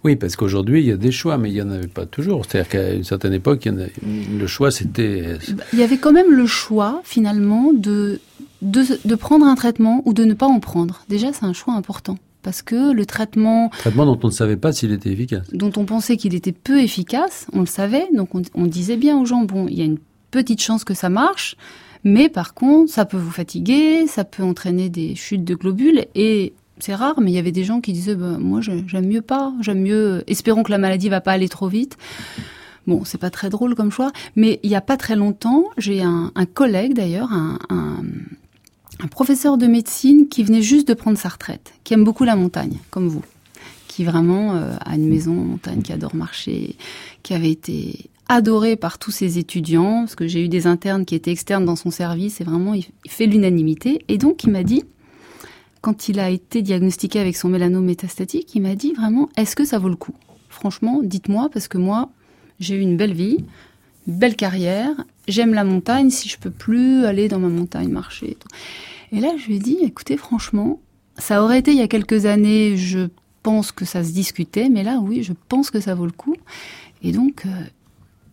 Oui, 0.04 0.16
parce 0.16 0.36
qu'aujourd'hui, 0.36 0.80
il 0.80 0.86
y 0.86 0.92
a 0.92 0.96
des 0.96 1.12
choix, 1.12 1.38
mais 1.38 1.50
il 1.50 1.54
n'y 1.54 1.62
en 1.62 1.70
avait 1.70 1.86
pas 1.86 2.04
toujours. 2.04 2.44
C'est-à-dire 2.44 2.68
qu'à 2.68 2.92
une 2.92 3.04
certaine 3.04 3.32
époque, 3.32 3.64
il 3.64 3.72
y 3.72 3.74
en 3.74 3.80
a, 3.80 3.86
le 4.38 4.46
choix, 4.46 4.70
c'était... 4.70 5.38
Il 5.72 5.78
y 5.78 5.82
avait 5.82 5.96
quand 5.96 6.12
même 6.12 6.30
le 6.30 6.46
choix, 6.46 7.00
finalement, 7.04 7.72
de, 7.72 8.20
de, 8.60 8.84
de 9.02 9.14
prendre 9.14 9.46
un 9.46 9.54
traitement 9.54 10.02
ou 10.04 10.12
de 10.12 10.24
ne 10.24 10.34
pas 10.34 10.46
en 10.46 10.60
prendre. 10.60 11.02
Déjà, 11.08 11.32
c'est 11.32 11.44
un 11.44 11.54
choix 11.54 11.72
important 11.74 12.18
parce 12.42 12.62
que 12.62 12.92
le 12.92 13.06
traitement... 13.06 13.70
Traitement 13.70 14.06
dont 14.06 14.18
on 14.22 14.28
ne 14.28 14.32
savait 14.32 14.56
pas 14.56 14.72
s'il 14.72 14.92
était 14.92 15.10
efficace. 15.10 15.46
Dont 15.52 15.72
on 15.76 15.84
pensait 15.84 16.16
qu'il 16.16 16.34
était 16.34 16.52
peu 16.52 16.80
efficace, 16.80 17.46
on 17.52 17.60
le 17.60 17.66
savait, 17.66 18.06
donc 18.14 18.34
on, 18.34 18.42
on, 18.54 18.66
disait 18.66 18.96
bien 18.96 19.18
aux 19.18 19.24
gens, 19.24 19.42
bon, 19.42 19.66
il 19.68 19.78
y 19.78 19.82
a 19.82 19.84
une 19.84 19.98
petite 20.30 20.62
chance 20.62 20.84
que 20.84 20.94
ça 20.94 21.08
marche, 21.08 21.56
mais 22.04 22.28
par 22.28 22.54
contre, 22.54 22.90
ça 22.90 23.04
peut 23.04 23.16
vous 23.16 23.30
fatiguer, 23.30 24.06
ça 24.06 24.24
peut 24.24 24.42
entraîner 24.42 24.88
des 24.88 25.14
chutes 25.14 25.44
de 25.44 25.54
globules, 25.54 26.06
et 26.14 26.54
c'est 26.78 26.94
rare, 26.94 27.20
mais 27.20 27.30
il 27.30 27.34
y 27.34 27.38
avait 27.38 27.52
des 27.52 27.64
gens 27.64 27.80
qui 27.80 27.92
disaient, 27.92 28.14
bah, 28.14 28.38
moi 28.38 28.60
j'aime 28.60 29.06
mieux 29.06 29.22
pas, 29.22 29.52
j'aime 29.60 29.82
mieux, 29.82 30.24
espérons 30.26 30.62
que 30.62 30.70
la 30.70 30.78
maladie 30.78 31.08
va 31.08 31.20
pas 31.20 31.32
aller 31.32 31.48
trop 31.48 31.68
vite. 31.68 31.96
Bon, 32.86 33.04
c'est 33.04 33.18
pas 33.18 33.30
très 33.30 33.50
drôle 33.50 33.74
comme 33.74 33.92
choix, 33.92 34.10
mais 34.36 34.58
il 34.62 34.70
y 34.70 34.74
a 34.74 34.80
pas 34.80 34.96
très 34.96 35.14
longtemps, 35.14 35.66
j'ai 35.76 36.02
un, 36.02 36.32
un, 36.34 36.46
collègue 36.46 36.94
d'ailleurs, 36.94 37.30
un, 37.30 37.58
un, 37.68 38.02
un 39.02 39.08
professeur 39.08 39.56
de 39.58 39.66
médecine 39.66 40.28
qui 40.28 40.42
venait 40.42 40.62
juste 40.62 40.88
de 40.88 40.94
prendre 40.94 41.18
sa 41.18 41.28
retraite, 41.28 41.74
qui 41.84 41.94
aime 41.94 42.04
beaucoup 42.04 42.24
la 42.24 42.36
montagne, 42.36 42.76
comme 42.90 43.08
vous, 43.08 43.24
qui 43.88 44.04
vraiment 44.04 44.54
euh, 44.54 44.76
a 44.84 44.94
une 44.96 45.08
maison 45.08 45.32
en 45.32 45.44
montagne, 45.44 45.82
qui 45.82 45.92
adore 45.92 46.14
marcher, 46.14 46.76
qui 47.22 47.34
avait 47.34 47.50
été 47.50 48.10
adoré 48.28 48.76
par 48.76 48.98
tous 48.98 49.10
ses 49.10 49.38
étudiants, 49.38 50.02
parce 50.02 50.14
que 50.14 50.28
j'ai 50.28 50.44
eu 50.44 50.48
des 50.48 50.66
internes 50.66 51.04
qui 51.04 51.14
étaient 51.14 51.32
externes 51.32 51.64
dans 51.64 51.76
son 51.76 51.90
service, 51.90 52.40
et 52.40 52.44
vraiment, 52.44 52.74
il, 52.74 52.86
fait 53.08 53.26
l'unanimité. 53.26 54.04
Et 54.08 54.18
donc, 54.18 54.44
il 54.44 54.50
m'a 54.50 54.62
dit, 54.62 54.84
quand 55.80 56.08
il 56.08 56.20
a 56.20 56.30
été 56.30 56.62
diagnostiqué 56.62 57.18
avec 57.18 57.36
son 57.36 57.48
mélanome 57.48 57.84
métastatique, 57.84 58.54
il 58.54 58.62
m'a 58.62 58.74
dit 58.74 58.92
vraiment, 58.92 59.28
est-ce 59.36 59.56
que 59.56 59.64
ça 59.64 59.78
vaut 59.78 59.88
le 59.88 59.96
coup? 59.96 60.14
Franchement, 60.48 61.00
dites-moi, 61.02 61.48
parce 61.52 61.68
que 61.68 61.78
moi, 61.78 62.10
j'ai 62.60 62.76
eu 62.76 62.80
une 62.80 62.96
belle 62.96 63.14
vie, 63.14 63.38
belle 64.06 64.36
carrière, 64.36 64.92
j'aime 65.30 65.54
la 65.54 65.64
montagne, 65.64 66.10
si 66.10 66.28
je 66.28 66.38
peux 66.38 66.50
plus 66.50 67.04
aller 67.04 67.28
dans 67.28 67.38
ma 67.38 67.48
montagne 67.48 67.88
marcher. 67.88 68.36
Et 69.12 69.20
là, 69.20 69.30
je 69.36 69.46
lui 69.46 69.56
ai 69.56 69.58
dit, 69.58 69.78
écoutez, 69.82 70.16
franchement, 70.16 70.80
ça 71.16 71.42
aurait 71.42 71.58
été 71.58 71.72
il 71.72 71.78
y 71.78 71.82
a 71.82 71.88
quelques 71.88 72.26
années, 72.26 72.76
je 72.76 73.08
pense 73.42 73.72
que 73.72 73.84
ça 73.84 74.04
se 74.04 74.12
discutait, 74.12 74.68
mais 74.68 74.82
là, 74.82 75.00
oui, 75.02 75.22
je 75.22 75.32
pense 75.48 75.70
que 75.70 75.80
ça 75.80 75.94
vaut 75.94 76.06
le 76.06 76.12
coup. 76.12 76.36
Et 77.02 77.12
donc, 77.12 77.44
euh, 77.46 77.50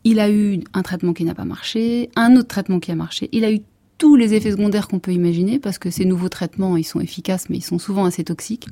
il 0.03 0.19
a 0.19 0.29
eu 0.29 0.59
un 0.73 0.81
traitement 0.83 1.13
qui 1.13 1.23
n'a 1.23 1.33
pas 1.33 1.45
marché, 1.45 2.09
un 2.15 2.35
autre 2.35 2.47
traitement 2.47 2.79
qui 2.79 2.91
a 2.91 2.95
marché, 2.95 3.29
il 3.31 3.43
a 3.45 3.51
eu 3.51 3.61
tous 3.97 4.15
les 4.15 4.35
effets 4.35 4.51
secondaires 4.51 4.87
qu'on 4.87 4.99
peut 4.99 5.13
imaginer, 5.13 5.59
parce 5.59 5.79
que 5.79 5.89
ces 5.89 6.05
nouveaux 6.05 6.29
traitements, 6.29 6.77
ils 6.77 6.83
sont 6.83 6.99
efficaces, 6.99 7.49
mais 7.49 7.57
ils 7.57 7.63
sont 7.63 7.79
souvent 7.79 8.05
assez 8.05 8.23
toxiques. 8.23 8.67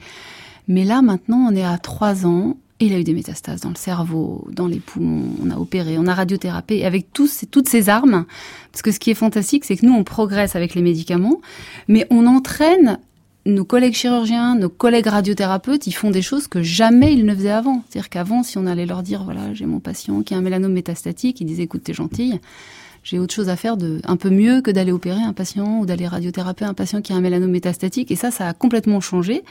Mais 0.67 0.84
là, 0.84 1.01
maintenant, 1.01 1.48
on 1.50 1.55
est 1.55 1.63
à 1.63 1.77
trois 1.77 2.25
ans, 2.25 2.58
et 2.79 2.88
il 2.88 2.94
a 2.94 3.00
eu 3.00 3.03
des 3.03 3.13
métastases 3.13 3.62
dans 3.62 3.70
le 3.70 3.75
cerveau, 3.75 4.48
dans 4.51 4.67
les 4.67 4.79
poumons, 4.79 5.29
on 5.41 5.50
a 5.50 5.58
opéré, 5.58 5.98
on 5.98 6.08
a 6.08 6.13
radiothérapé, 6.13 6.86
avec 6.86 7.13
toutes 7.13 7.70
ces 7.70 7.89
armes, 7.89 8.25
parce 8.72 8.82
que 8.82 8.91
ce 8.91 9.00
qui 9.00 9.12
est 9.12 9.15
fantastique, 9.15 9.63
c'est 9.63 9.77
que 9.77 9.86
nous, 9.86 9.94
on 9.94 10.03
progresse 10.03 10.58
avec 10.58 10.75
les 10.75 10.82
médicaments, 10.82 11.39
mais 11.88 12.05
on 12.10 12.25
entraîne 12.27 13.00
nos 13.46 13.63
collègues 13.63 13.94
chirurgiens, 13.94 14.55
nos 14.55 14.70
collègues 14.70 15.08
radiothérapeutes, 15.08 15.88
ils 15.88 15.94
font 15.94 16.10
des 16.10 16.22
choses 16.22 16.48
que 16.48 16.63
jamais 16.63 17.13
ils 17.13 17.25
ne 17.25 17.34
faisaient 17.34 17.51
avant. 17.51 17.84
C'est-à-dire 17.88 18.10
qu'avant, 18.10 18.44
si 18.44 18.58
on 18.58 18.65
allait 18.65 18.88
leur 18.88 19.03
dire, 19.03 19.24
voilà, 19.24 19.53
j'ai 19.53 19.67
mon 19.67 19.79
patient 19.79 20.24
qui 20.24 20.34
a 20.34 20.38
un 20.38 20.41
mélanome 20.41 20.74
métastatique, 20.74 21.39
ils 21.39 21.46
disaient, 21.46 21.63
écoute, 21.63 21.84
t'es 21.84 21.94
gentille, 21.94 22.39
j'ai 23.03 23.20
autre 23.20 23.36
chose 23.36 23.50
à 23.50 23.55
faire 23.55 23.77
de 23.77 24.01
un 24.03 24.17
peu 24.17 24.32
mieux 24.32 24.62
que 24.62 24.72
d'aller 24.72 24.91
opérer 24.91 25.22
un 25.22 25.32
patient 25.32 25.79
ou 25.79 25.86
d'aller 25.86 26.08
radiothéraper 26.08 26.65
un 26.65 26.74
patient 26.74 27.01
qui 27.01 27.13
a 27.13 27.15
un 27.15 27.22
mélanome 27.22 27.51
métastatique. 27.51 28.10
Et 28.10 28.15
ça, 28.15 28.32
ça 28.32 28.50
a 28.50 28.53
complètement 28.53 29.00
changé. 29.00 29.44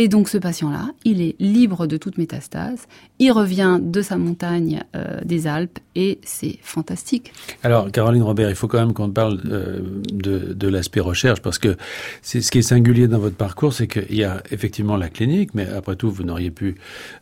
Et 0.00 0.06
donc 0.06 0.28
ce 0.28 0.38
patient-là, 0.38 0.92
il 1.04 1.20
est 1.20 1.34
libre 1.40 1.88
de 1.88 1.96
toute 1.96 2.18
métastase, 2.18 2.86
il 3.18 3.32
revient 3.32 3.80
de 3.82 4.00
sa 4.00 4.16
montagne 4.16 4.84
euh, 4.94 5.18
des 5.24 5.48
Alpes 5.48 5.80
et 5.96 6.20
c'est 6.22 6.60
fantastique. 6.62 7.32
Alors 7.64 7.90
Caroline 7.90 8.22
Robert, 8.22 8.48
il 8.48 8.54
faut 8.54 8.68
quand 8.68 8.78
même 8.78 8.92
qu'on 8.92 9.10
parle 9.10 9.40
euh, 9.50 9.80
de, 10.12 10.52
de 10.54 10.68
l'aspect 10.68 11.00
recherche 11.00 11.42
parce 11.42 11.58
que 11.58 11.76
c'est 12.22 12.42
ce 12.42 12.52
qui 12.52 12.58
est 12.58 12.62
singulier 12.62 13.08
dans 13.08 13.18
votre 13.18 13.34
parcours, 13.34 13.72
c'est 13.72 13.88
qu'il 13.88 14.14
y 14.14 14.22
a 14.22 14.40
effectivement 14.52 14.96
la 14.96 15.08
clinique, 15.08 15.50
mais 15.54 15.66
après 15.66 15.96
tout 15.96 16.12
vous 16.12 16.22
n'auriez 16.22 16.52
pu 16.52 16.76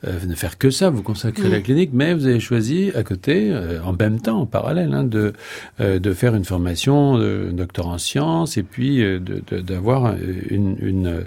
euh, 0.07 0.12
ne 0.27 0.35
faire 0.35 0.59
que 0.59 0.68
ça, 0.68 0.90
vous 0.90 1.03
consacrer 1.03 1.48
la 1.48 1.61
clinique, 1.62 1.90
mais 1.94 2.12
vous 2.12 2.27
avez 2.27 2.40
choisi 2.40 2.90
à 2.94 3.03
côté, 3.03 3.57
en 3.83 3.94
même 3.94 4.20
temps, 4.20 4.40
en 4.40 4.46
parallèle, 4.46 4.92
hein, 4.92 5.05
de, 5.05 5.33
de 5.79 6.12
faire 6.12 6.35
une 6.35 6.44
formation 6.44 7.16
de 7.16 7.50
docteur 7.53 7.87
en 7.87 7.96
sciences 7.96 8.59
et 8.59 8.62
puis 8.62 9.03
d'avoir 9.50 10.14
une, 10.50 10.77
une 10.81 11.24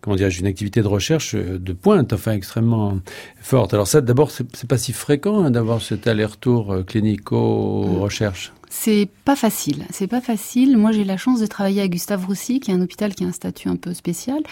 comment 0.00 0.16
dire, 0.16 0.28
une 0.38 0.46
activité 0.46 0.82
de 0.82 0.85
recherche 0.86 1.34
de 1.34 1.72
pointe, 1.72 2.12
enfin 2.12 2.32
extrêmement 2.32 2.98
forte. 3.40 3.74
Alors 3.74 3.86
ça, 3.86 4.00
d'abord, 4.00 4.30
c'est 4.30 4.68
pas 4.68 4.78
si 4.78 4.92
fréquent 4.92 5.44
hein, 5.44 5.50
d'avoir 5.50 5.82
cet 5.82 6.06
aller-retour 6.06 6.72
euh, 6.72 6.82
clinico-recherche. 6.82 8.52
C'est 8.68 9.08
pas 9.24 9.36
facile. 9.36 9.84
C'est 9.90 10.06
pas 10.06 10.20
facile. 10.20 10.76
Moi, 10.76 10.92
j'ai 10.92 11.04
la 11.04 11.16
chance 11.16 11.40
de 11.40 11.46
travailler 11.46 11.82
à 11.82 11.88
Gustave 11.88 12.26
Roussy, 12.26 12.60
qui 12.60 12.70
est 12.70 12.74
un 12.74 12.80
hôpital 12.80 13.14
qui 13.14 13.24
a 13.24 13.28
un 13.28 13.32
statut 13.32 13.68
un 13.68 13.76
peu 13.76 13.94
spécial 13.94 14.42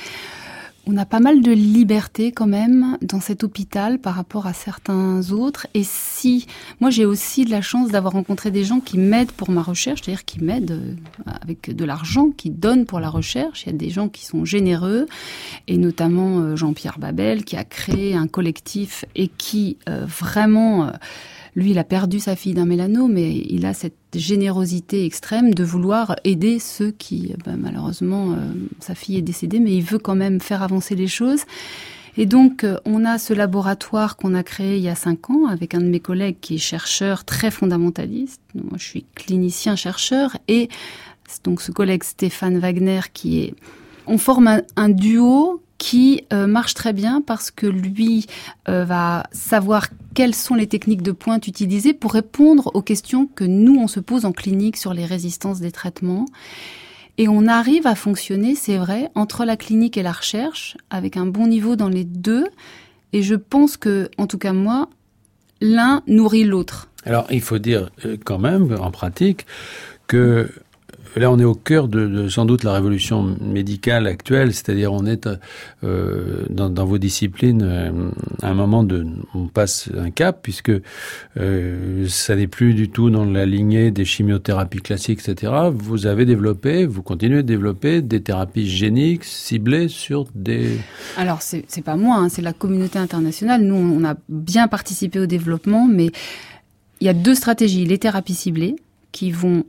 on 0.86 0.96
a 0.96 1.06
pas 1.06 1.20
mal 1.20 1.42
de 1.42 1.52
liberté 1.52 2.32
quand 2.32 2.46
même 2.46 2.98
dans 3.02 3.20
cet 3.20 3.44
hôpital 3.44 3.98
par 3.98 4.14
rapport 4.14 4.46
à 4.46 4.52
certains 4.52 5.30
autres. 5.30 5.66
Et 5.74 5.82
si, 5.84 6.46
moi 6.80 6.90
j'ai 6.90 7.04
aussi 7.04 7.44
de 7.44 7.50
la 7.50 7.62
chance 7.62 7.90
d'avoir 7.90 8.12
rencontré 8.12 8.50
des 8.50 8.64
gens 8.64 8.80
qui 8.80 8.98
m'aident 8.98 9.32
pour 9.32 9.50
ma 9.50 9.62
recherche, 9.62 10.02
c'est-à-dire 10.02 10.24
qui 10.24 10.42
m'aident 10.42 10.72
euh, 10.72 11.30
avec 11.40 11.74
de 11.74 11.84
l'argent, 11.84 12.30
qui 12.30 12.50
donnent 12.50 12.86
pour 12.86 13.00
la 13.00 13.08
recherche. 13.08 13.64
Il 13.64 13.72
y 13.72 13.74
a 13.74 13.78
des 13.78 13.90
gens 13.90 14.08
qui 14.08 14.26
sont 14.26 14.44
généreux, 14.44 15.06
et 15.68 15.78
notamment 15.78 16.40
euh, 16.40 16.56
Jean-Pierre 16.56 16.98
Babel 16.98 17.44
qui 17.44 17.56
a 17.56 17.64
créé 17.64 18.14
un 18.14 18.26
collectif 18.26 19.04
et 19.14 19.28
qui 19.28 19.78
euh, 19.88 20.04
vraiment 20.06 20.90
lui, 21.56 21.70
il 21.70 21.78
a 21.78 21.84
perdu 21.84 22.18
sa 22.18 22.34
fille 22.34 22.54
d'un 22.54 22.64
mélanome, 22.64 23.12
mais 23.12 23.32
il 23.48 23.64
a 23.64 23.74
cette 23.74 23.94
générosité 24.14 25.04
extrême 25.04 25.54
de 25.54 25.62
vouloir 25.62 26.16
aider 26.24 26.58
ceux 26.58 26.90
qui, 26.90 27.32
ben, 27.44 27.56
malheureusement, 27.56 28.32
euh, 28.32 28.52
sa 28.80 28.94
fille 28.94 29.18
est 29.18 29.22
décédée, 29.22 29.60
mais 29.60 29.74
il 29.74 29.82
veut 29.82 29.98
quand 29.98 30.16
même 30.16 30.40
faire 30.40 30.62
avancer 30.62 30.96
les 30.96 31.06
choses. 31.06 31.42
Et 32.16 32.26
donc, 32.26 32.64
euh, 32.64 32.78
on 32.84 33.04
a 33.04 33.18
ce 33.18 33.34
laboratoire 33.34 34.16
qu'on 34.16 34.34
a 34.34 34.42
créé 34.42 34.78
il 34.78 34.82
y 34.82 34.88
a 34.88 34.94
cinq 34.94 35.30
ans 35.30 35.46
avec 35.46 35.74
un 35.74 35.80
de 35.80 35.86
mes 35.86 36.00
collègues 36.00 36.36
qui 36.40 36.56
est 36.56 36.58
chercheur 36.58 37.24
très 37.24 37.50
fondamentaliste. 37.50 38.40
Moi, 38.54 38.78
je 38.78 38.84
suis 38.84 39.04
clinicien 39.14 39.76
chercheur 39.76 40.36
et 40.48 40.68
donc 41.42 41.60
ce 41.60 41.72
collègue 41.72 42.04
Stéphane 42.04 42.58
Wagner 42.58 43.00
qui 43.12 43.40
est 43.40 43.54
on 44.06 44.18
forme 44.18 44.60
un 44.76 44.88
duo 44.90 45.63
qui 45.78 46.24
euh, 46.32 46.46
marche 46.46 46.74
très 46.74 46.92
bien 46.92 47.20
parce 47.20 47.50
que 47.50 47.66
lui 47.66 48.26
euh, 48.68 48.84
va 48.84 49.24
savoir 49.32 49.88
quelles 50.14 50.34
sont 50.34 50.54
les 50.54 50.66
techniques 50.66 51.02
de 51.02 51.12
pointe 51.12 51.48
utilisées 51.48 51.94
pour 51.94 52.12
répondre 52.12 52.70
aux 52.74 52.82
questions 52.82 53.26
que 53.26 53.44
nous, 53.44 53.76
on 53.76 53.88
se 53.88 54.00
pose 54.00 54.24
en 54.24 54.32
clinique 54.32 54.76
sur 54.76 54.94
les 54.94 55.04
résistances 55.04 55.60
des 55.60 55.72
traitements. 55.72 56.26
Et 57.18 57.28
on 57.28 57.46
arrive 57.46 57.86
à 57.86 57.94
fonctionner, 57.94 58.54
c'est 58.54 58.76
vrai, 58.76 59.10
entre 59.14 59.44
la 59.44 59.56
clinique 59.56 59.96
et 59.96 60.02
la 60.02 60.12
recherche, 60.12 60.76
avec 60.90 61.16
un 61.16 61.26
bon 61.26 61.46
niveau 61.46 61.76
dans 61.76 61.88
les 61.88 62.04
deux. 62.04 62.46
Et 63.12 63.22
je 63.22 63.34
pense 63.34 63.76
que, 63.76 64.10
en 64.18 64.26
tout 64.26 64.38
cas 64.38 64.52
moi, 64.52 64.88
l'un 65.60 66.02
nourrit 66.06 66.44
l'autre. 66.44 66.88
Alors, 67.04 67.26
il 67.30 67.40
faut 67.40 67.58
dire 67.58 67.90
euh, 68.04 68.16
quand 68.24 68.38
même, 68.38 68.74
en 68.80 68.90
pratique, 68.90 69.46
que 70.06 70.50
là, 71.20 71.30
on 71.30 71.38
est 71.38 71.44
au 71.44 71.54
cœur 71.54 71.88
de, 71.88 72.06
de 72.06 72.28
sans 72.28 72.44
doute 72.44 72.64
la 72.64 72.72
révolution 72.72 73.36
médicale 73.40 74.06
actuelle, 74.06 74.52
c'est-à-dire 74.52 74.92
on 74.92 75.06
est 75.06 75.28
euh, 75.84 76.44
dans, 76.50 76.70
dans, 76.70 76.84
vos 76.84 76.98
disciplines 76.98 77.62
euh, 77.62 78.10
à 78.42 78.50
un 78.50 78.54
moment 78.54 78.82
de, 78.82 79.06
on 79.34 79.46
passe 79.46 79.90
un 79.96 80.10
cap 80.10 80.40
puisque 80.42 80.72
euh, 81.36 82.08
ça 82.08 82.36
n'est 82.36 82.46
plus 82.46 82.74
du 82.74 82.88
tout 82.88 83.10
dans 83.10 83.24
la 83.24 83.46
lignée 83.46 83.90
des 83.90 84.04
chimiothérapies 84.04 84.80
classiques, 84.80 85.20
etc. 85.26 85.52
Vous 85.72 86.06
avez 86.06 86.24
développé, 86.24 86.86
vous 86.86 87.02
continuez 87.02 87.42
de 87.42 87.42
développer 87.42 88.02
des 88.02 88.20
thérapies 88.20 88.68
géniques 88.68 89.24
ciblées 89.24 89.88
sur 89.88 90.26
des. 90.34 90.78
Alors 91.16 91.42
c'est 91.42 91.82
pas 91.84 91.96
moi, 91.96 92.16
hein, 92.16 92.28
c'est 92.28 92.42
la 92.42 92.52
communauté 92.52 92.98
internationale. 92.98 93.62
Nous, 93.62 93.74
on 93.74 94.04
a 94.04 94.14
bien 94.28 94.68
participé 94.68 95.18
au 95.20 95.26
développement, 95.26 95.86
mais 95.86 96.10
il 97.00 97.06
y 97.06 97.10
a 97.10 97.14
deux 97.14 97.34
stratégies 97.34 97.84
les 97.84 97.98
thérapies 97.98 98.34
ciblées 98.34 98.76
qui 99.12 99.30
vont 99.30 99.64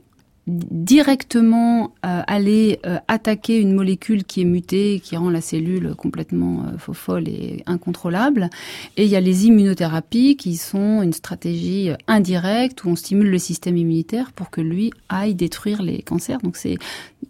directement 0.46 1.92
euh, 2.04 2.22
aller 2.26 2.78
euh, 2.86 2.98
attaquer 3.08 3.60
une 3.60 3.74
molécule 3.74 4.24
qui 4.24 4.42
est 4.42 4.44
mutée, 4.44 5.00
qui 5.02 5.16
rend 5.16 5.28
la 5.28 5.40
cellule 5.40 5.94
complètement 5.96 6.64
euh, 6.66 6.92
folle 6.92 7.28
et 7.28 7.64
incontrôlable. 7.66 8.48
Et 8.96 9.04
il 9.04 9.10
y 9.10 9.16
a 9.16 9.20
les 9.20 9.46
immunothérapies 9.46 10.36
qui 10.36 10.56
sont 10.56 11.02
une 11.02 11.12
stratégie 11.12 11.90
euh, 11.90 11.96
indirecte 12.06 12.84
où 12.84 12.90
on 12.90 12.96
stimule 12.96 13.30
le 13.30 13.38
système 13.38 13.76
immunitaire 13.76 14.30
pour 14.32 14.50
que 14.50 14.60
lui 14.60 14.92
aille 15.08 15.34
détruire 15.34 15.82
les 15.82 16.02
cancers. 16.02 16.38
Donc 16.38 16.56
c'est 16.56 16.78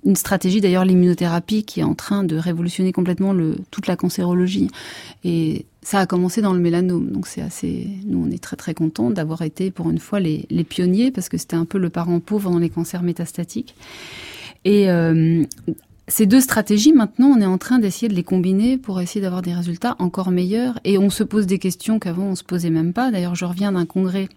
une 0.04 0.16
stratégie 0.16 0.60
d'ailleurs 0.60 0.84
l'immunothérapie 0.84 1.64
qui 1.64 1.80
est 1.80 1.84
en 1.84 1.94
train 1.94 2.22
de 2.22 2.36
révolutionner 2.36 2.92
complètement 2.92 3.32
le, 3.32 3.56
toute 3.70 3.86
la 3.86 3.96
cancérologie. 3.96 4.68
Et 5.24 5.64
ça 5.86 6.00
a 6.00 6.06
commencé 6.06 6.42
dans 6.42 6.52
le 6.52 6.58
mélanome, 6.58 7.12
donc 7.12 7.28
c'est 7.28 7.40
assez. 7.40 7.86
Nous, 8.06 8.20
on 8.20 8.28
est 8.32 8.42
très 8.42 8.56
très 8.56 8.74
contents 8.74 9.10
d'avoir 9.10 9.42
été 9.42 9.70
pour 9.70 9.88
une 9.88 10.00
fois 10.00 10.18
les, 10.18 10.44
pionniers 10.68 11.12
parce 11.12 11.28
que 11.28 11.38
c'était 11.38 11.54
un 11.54 11.64
peu 11.64 11.78
le 11.78 11.90
parent 11.90 12.18
pauvre 12.18 12.50
dans 12.50 12.58
les 12.58 12.70
cancers 12.70 13.04
métastatiques. 13.04 13.76
Et 14.64 14.90
euh, 14.90 15.44
ces 16.08 16.26
deux 16.26 16.40
stratégies, 16.40 16.92
maintenant, 16.92 17.28
on 17.28 17.40
est 17.40 17.46
en 17.46 17.56
train 17.56 17.78
d'essayer 17.78 18.08
de 18.08 18.14
les 18.14 18.24
combiner 18.24 18.78
pour 18.78 19.00
essayer 19.00 19.20
d'avoir 19.20 19.42
des 19.42 19.54
résultats 19.54 19.94
encore 20.00 20.32
meilleurs. 20.32 20.80
Et 20.82 20.98
on 20.98 21.08
se 21.08 21.22
pose 21.22 21.46
des 21.46 21.60
questions 21.60 22.00
qu'avant 22.00 22.24
on 22.24 22.34
se 22.34 22.42
posait 22.42 22.70
même 22.70 22.92
pas. 22.92 23.12
D'ailleurs, 23.12 23.36
je 23.36 23.44
reviens 23.44 23.70
d'un 23.70 23.86
congrès 23.86 24.28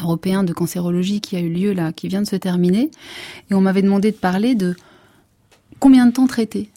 européen 0.00 0.42
de 0.42 0.52
cancérologie 0.52 1.20
qui 1.20 1.36
a 1.36 1.40
eu 1.40 1.48
lieu 1.48 1.74
là, 1.74 1.92
qui 1.92 2.08
vient 2.08 2.22
de 2.22 2.26
se 2.26 2.34
terminer, 2.34 2.90
et 3.52 3.54
on 3.54 3.60
m'avait 3.60 3.82
demandé 3.82 4.10
de 4.10 4.16
parler 4.16 4.56
de 4.56 4.74
combien 5.78 6.06
de 6.06 6.12
temps 6.12 6.26
traiter. 6.26 6.70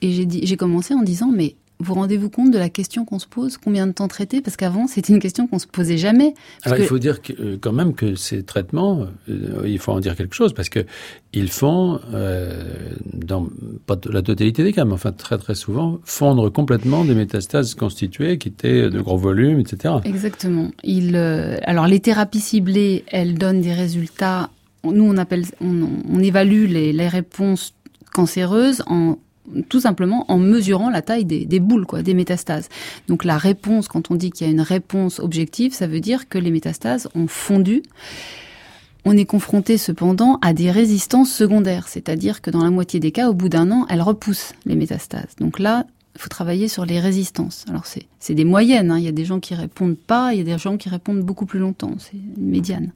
Et 0.00 0.28
j'ai 0.44 0.56
commencé 0.56 0.94
en 0.94 1.02
disant, 1.02 1.32
mais 1.34 1.56
vous 1.80 1.94
rendez-vous 1.94 2.28
compte 2.28 2.50
de 2.50 2.58
la 2.58 2.68
question 2.68 3.04
qu'on 3.04 3.18
se 3.18 3.26
pose 3.26 3.56
Combien 3.56 3.86
de 3.86 3.92
temps 3.92 4.08
traiter? 4.08 4.40
Parce 4.40 4.56
qu'avant, 4.56 4.88
c'était 4.88 5.12
une 5.12 5.20
question 5.20 5.46
qu'on 5.46 5.60
se 5.60 5.66
posait 5.66 5.96
jamais. 5.96 6.34
Alors, 6.64 6.78
il 6.78 6.84
faut 6.84 6.98
dire 6.98 7.22
que, 7.22 7.32
euh, 7.32 7.58
quand 7.60 7.72
même 7.72 7.94
que 7.94 8.16
ces 8.16 8.42
traitements, 8.42 9.06
euh, 9.28 9.62
il 9.64 9.78
faut 9.78 9.92
en 9.92 10.00
dire 10.00 10.16
quelque 10.16 10.34
chose, 10.34 10.52
parce 10.52 10.68
que 10.68 10.80
ils 11.32 11.50
font, 11.50 12.00
euh, 12.12 12.92
dans 13.12 13.48
pas 13.86 13.96
la 14.10 14.22
totalité 14.22 14.64
des 14.64 14.72
cas, 14.72 14.84
mais 14.84 14.94
enfin 14.94 15.12
très 15.12 15.38
très 15.38 15.54
souvent, 15.54 16.00
fondre 16.04 16.50
complètement 16.50 17.04
des 17.04 17.14
métastases 17.14 17.74
constituées 17.74 18.38
qui 18.38 18.48
étaient 18.48 18.90
de 18.90 19.00
gros 19.00 19.18
volumes, 19.18 19.60
etc. 19.60 19.94
Exactement. 20.04 20.70
Il, 20.82 21.14
alors, 21.16 21.86
les 21.86 22.00
thérapies 22.00 22.40
ciblées, 22.40 23.04
elles 23.08 23.34
donnent 23.34 23.60
des 23.60 23.74
résultats. 23.74 24.50
Nous, 24.84 25.04
on 25.04 25.16
appelle, 25.16 25.44
on, 25.60 25.88
on 26.10 26.18
évalue 26.18 26.66
les, 26.66 26.92
les 26.92 27.08
réponses 27.08 27.74
cancéreuses 28.12 28.82
en 28.86 29.18
tout 29.68 29.80
simplement 29.80 30.24
en 30.30 30.38
mesurant 30.38 30.90
la 30.90 31.02
taille 31.02 31.24
des, 31.24 31.60
boules, 31.60 31.86
quoi, 31.86 32.02
des 32.02 32.14
métastases. 32.14 32.68
Donc 33.08 33.24
la 33.24 33.38
réponse, 33.38 33.88
quand 33.88 34.10
on 34.10 34.14
dit 34.14 34.30
qu'il 34.30 34.46
y 34.46 34.50
a 34.50 34.52
une 34.52 34.60
réponse 34.60 35.20
objective, 35.20 35.74
ça 35.74 35.86
veut 35.86 36.00
dire 36.00 36.28
que 36.28 36.38
les 36.38 36.50
métastases 36.50 37.08
ont 37.14 37.28
fondu. 37.28 37.82
On 39.04 39.16
est 39.16 39.24
confronté 39.24 39.78
cependant 39.78 40.38
à 40.42 40.52
des 40.52 40.70
résistances 40.70 41.32
secondaires, 41.32 41.88
c'est-à-dire 41.88 42.42
que 42.42 42.50
dans 42.50 42.62
la 42.62 42.70
moitié 42.70 43.00
des 43.00 43.12
cas, 43.12 43.30
au 43.30 43.34
bout 43.34 43.48
d'un 43.48 43.70
an, 43.70 43.86
elles 43.88 44.02
repoussent 44.02 44.52
les 44.66 44.74
métastases. 44.74 45.36
Donc 45.38 45.58
là, 45.58 45.86
il 46.18 46.22
faut 46.22 46.28
travailler 46.28 46.66
sur 46.66 46.84
les 46.84 46.98
résistances. 46.98 47.64
Alors 47.68 47.84
c'est 47.86 48.34
des 48.34 48.44
moyennes, 48.44 48.90
hein. 48.90 48.98
il 48.98 49.04
y 49.04 49.08
a 49.08 49.12
des 49.12 49.24
gens 49.24 49.38
qui 49.38 49.54
répondent 49.54 49.96
pas, 49.96 50.34
il 50.34 50.38
y 50.38 50.40
a 50.40 50.44
des 50.44 50.58
gens 50.58 50.76
qui 50.76 50.88
répondent 50.88 51.22
beaucoup 51.22 51.46
plus 51.46 51.60
longtemps, 51.60 51.92
c'est 51.98 52.16
une 52.16 52.50
médiane. 52.50 52.90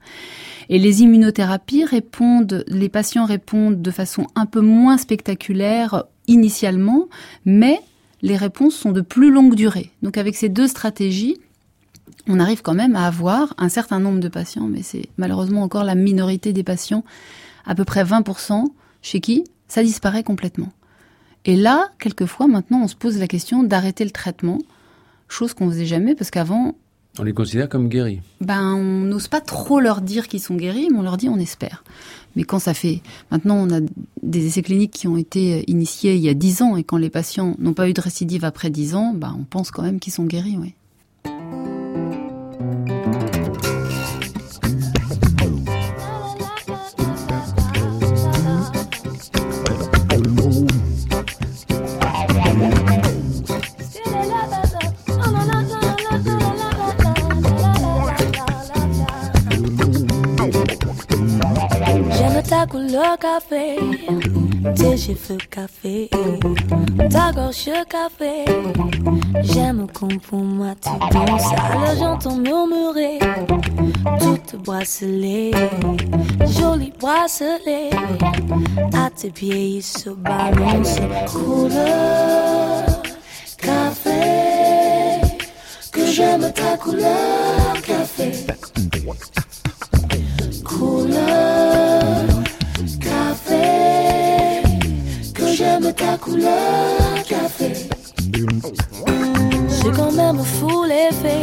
Et 0.69 0.81
les 0.81 1.03
immunothérapies 1.03 1.85
répondent, 1.85 2.65
les 2.67 2.89
patients 2.89 3.25
répondent 3.25 3.81
de 3.81 3.91
façon 3.93 4.27
un 4.35 4.45
peu 4.45 4.61
moins 4.61 4.99
spectaculaire 4.99 6.03
initialement, 6.27 7.07
mais 7.45 7.79
les 8.23 8.37
réponses 8.37 8.75
sont 8.75 8.91
de 8.91 9.01
plus 9.01 9.31
longue 9.31 9.55
durée. 9.55 9.93
Donc 10.03 10.19
avec 10.19 10.35
ces 10.35 10.49
deux 10.49 10.67
stratégies, 10.67 11.37
on 12.27 12.41
arrive 12.41 12.63
quand 12.63 12.75
même 12.75 12.97
à 12.97 13.07
avoir 13.07 13.55
un 13.57 13.69
certain 13.69 14.01
nombre 14.01 14.19
de 14.19 14.29
patients, 14.29 14.67
mais 14.67 14.83
c'est 14.83 15.07
malheureusement 15.17 15.63
encore 15.63 15.85
la 15.85 15.95
minorité 15.95 16.53
des 16.53 16.65
patients, 16.65 17.05
à 17.67 17.77
peu 17.77 17.85
près 17.85 18.03
20%, 18.03 18.65
chez 19.01 19.21
qui 19.21 19.45
ça 19.69 19.85
disparaît 19.85 20.25
complètement. 20.25 20.73
Et 21.45 21.57
là, 21.57 21.89
quelquefois, 21.99 22.47
maintenant, 22.47 22.83
on 22.83 22.89
se 22.89 22.97
pose 22.97 23.19
la 23.19 23.27
question 23.27 23.63
d'arrêter 23.63 24.05
le 24.05 24.11
traitement, 24.11 24.59
chose 25.29 25.55
qu'on 25.55 25.69
faisait 25.71 25.87
jamais, 25.87 26.15
parce 26.15 26.31
qu'avant, 26.31 26.75
on 27.19 27.25
les 27.25 27.35
considère 27.35 27.69
comme 27.69 27.89
guéris. 27.89 28.21
Ben, 28.41 28.75
on 28.75 29.05
n'ose 29.05 29.29
pas 29.29 29.43
trop 29.43 29.81
leur 29.81 30.01
dire 30.01 30.29
qu'ils 30.29 30.41
sont 30.41 30.55
guéris, 30.55 30.89
mais 30.91 30.99
on 30.99 31.03
leur 31.03 31.19
dit 31.19 31.29
on 31.29 31.39
espère. 31.39 31.85
Mais 32.37 32.45
quand 32.45 32.59
ça 32.59 32.73
fait, 32.73 33.03
maintenant 33.31 33.57
on 33.57 33.71
a 33.71 33.81
des 34.23 34.47
essais 34.47 34.63
cliniques 34.63 34.93
qui 34.93 35.09
ont 35.09 35.19
été 35.19 35.71
initiés 35.71 36.15
il 36.15 36.23
y 36.23 36.31
a 36.31 36.35
10 36.35 36.63
ans 36.63 36.77
et 36.77 36.85
quand 36.85 36.97
les 36.97 37.11
patients 37.11 37.55
n'ont 37.59 37.75
pas 37.75 37.91
eu 37.91 37.93
de 37.93 38.01
récidive 38.01 38.47
après 38.47 38.71
10 38.71 38.95
ans, 38.95 39.13
ben, 39.13 39.37
on 39.39 39.45
pense 39.45 39.71
quand 39.71 39.83
même 39.83 40.01
qu'ils 40.01 40.15
sont 40.15 40.25
guéris, 40.25 40.57
oui. 40.59 40.73
Couleur 62.73 63.19
café, 63.19 63.77
tes 64.75 64.97
cheveux 64.97 65.37
café, 65.51 66.09
ta 67.11 67.31
gorge 67.31 67.69
café. 67.87 68.47
J'aime 69.43 69.87
quand 69.93 70.19
pour 70.23 70.39
moi 70.39 70.75
tu 70.81 70.89
danses, 71.13 71.53
alors 71.53 71.95
j'entends 71.99 72.37
murmurer 72.37 73.19
toutes 74.19 74.57
bracelets, 74.65 75.51
joli 76.59 76.95
bracelet. 76.99 77.91
À 78.95 79.11
tes 79.11 79.31
pieds 79.31 79.77
il 79.77 79.83
se 79.83 80.09
balance 80.09 80.97
couleur 81.31 83.03
café, 83.59 85.21
que 85.93 86.07
j'aime 86.07 86.51
ta 86.55 86.79
couleur 86.79 87.75
café. 87.87 88.47
Couleur 96.23 97.23
café. 97.29 97.73
J'ai 99.69 99.91
quand 99.91 100.13
même 100.13 100.39
fou 100.45 100.85
l'effet, 100.85 101.43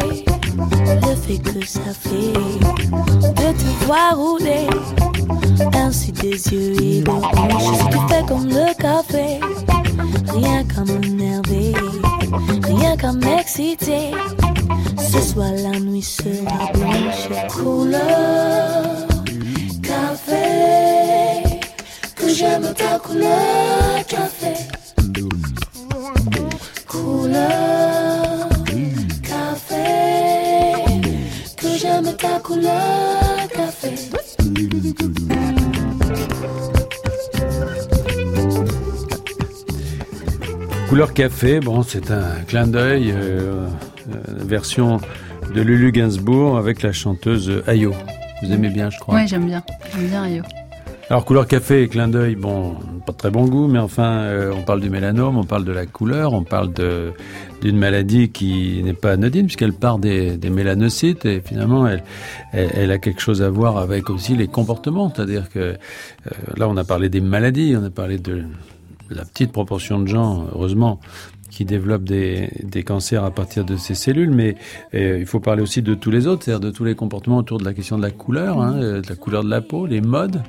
l'effet 1.06 1.38
que 1.38 1.66
ça 1.66 1.92
fait 1.94 2.34
de 3.40 3.50
te 3.60 3.86
voir 3.86 4.18
rouler. 4.18 4.68
Ainsi 5.76 6.12
des 6.14 6.38
yeux 6.52 6.82
et 6.82 7.02
de 7.02 7.10
hanches, 7.10 7.90
tu 7.92 7.98
fais 8.10 8.24
comme 8.28 8.48
le 8.48 8.74
café. 8.82 9.40
Rien 10.34 10.64
qu'à 10.64 10.86
m'énerver, 10.86 11.74
rien 12.64 12.96
qu'à 12.96 13.12
m'exciter. 13.12 14.12
Ce 14.98 15.20
soir 15.22 15.52
la 15.52 15.80
nuit 15.80 16.02
sera 16.02 16.72
blanche, 16.74 17.28
couleur 17.50 19.10
j'aime 22.40 22.74
ta 22.74 23.00
couleur 23.00 24.06
café. 24.08 24.69
Couleur 40.90 41.14
café, 41.14 41.60
bon, 41.60 41.84
c'est 41.84 42.10
un 42.10 42.42
clin 42.48 42.66
d'œil, 42.66 43.12
euh, 43.12 43.68
euh, 44.10 44.16
version 44.28 45.00
de 45.54 45.62
Lulu 45.62 45.92
Gainsbourg 45.92 46.58
avec 46.58 46.82
la 46.82 46.92
chanteuse 46.92 47.62
Ayo. 47.68 47.94
Vous 48.42 48.52
aimez 48.52 48.70
bien, 48.70 48.90
je 48.90 48.98
crois. 48.98 49.14
Oui, 49.14 49.28
j'aime 49.28 49.46
bien. 49.46 49.62
J'aime 49.94 50.08
bien 50.08 50.24
Ayo. 50.24 50.44
Alors 51.12 51.26
couleur 51.26 51.48
café, 51.48 51.88
clin 51.88 52.08
d'œil, 52.08 52.36
bon, 52.36 52.76
pas 53.06 53.12
de 53.12 53.18
très 53.18 53.30
bon 53.30 53.46
goût, 53.46 53.68
mais 53.68 53.78
enfin, 53.78 54.22
euh, 54.22 54.52
on 54.56 54.64
parle 54.64 54.82
du 54.82 54.90
mélanome, 54.90 55.38
on 55.38 55.44
parle 55.44 55.64
de 55.64 55.72
la 55.72 55.86
couleur, 55.86 56.34
on 56.34 56.44
parle 56.44 56.74
de 56.74 57.14
d'une 57.62 57.78
maladie 57.78 58.30
qui 58.30 58.82
n'est 58.84 58.94
pas 58.94 59.12
anodine 59.12 59.46
puisqu'elle 59.46 59.74
part 59.74 60.00
des, 60.00 60.38
des, 60.38 60.50
mélanocytes 60.50 61.26
et 61.26 61.42
finalement 61.42 61.86
elle, 61.88 62.04
elle, 62.54 62.90
a 62.90 63.00
quelque 63.00 63.20
chose 63.20 63.42
à 63.42 63.50
voir 63.50 63.78
avec 63.78 64.10
aussi 64.10 64.36
les 64.36 64.48
comportements, 64.48 65.12
c'est-à-dire 65.14 65.50
que 65.50 65.60
euh, 65.60 65.76
là 66.56 66.70
on 66.70 66.78
a 66.78 66.84
parlé 66.84 67.10
des 67.10 67.22
maladies, 67.22 67.76
on 67.78 67.84
a 67.84 67.90
parlé 67.90 68.18
de 68.18 68.44
la 69.10 69.26
petite 69.26 69.52
proportion 69.52 70.00
de 70.00 70.08
gens, 70.08 70.48
heureusement, 70.54 71.00
qui 71.50 71.66
développent 71.66 72.04
des, 72.04 72.84
cancers 72.86 73.24
à 73.24 73.32
partir 73.32 73.66
de 73.66 73.76
ces 73.76 73.96
cellules, 73.96 74.32
mais 74.32 74.56
euh, 74.94 75.18
il 75.20 75.26
faut 75.26 75.40
parler 75.40 75.62
aussi 75.62 75.82
de 75.82 75.94
tous 75.96 76.12
les 76.12 76.28
autres, 76.28 76.46
c'est-à-dire 76.46 76.60
de 76.60 76.72
tous 76.72 76.84
les 76.84 76.96
comportements 76.96 77.38
autour 77.38 77.58
de 77.58 77.66
la 77.66 77.74
question 77.74 77.98
de 77.98 78.04
la 78.04 78.12
couleur, 78.12 78.62
hein, 78.62 78.78
euh, 78.78 79.02
de 79.02 79.10
la 79.10 79.16
couleur 79.16 79.44
de 79.44 79.50
la 79.50 79.62
peau, 79.62 79.86
les 79.86 80.02
modes. 80.02 80.42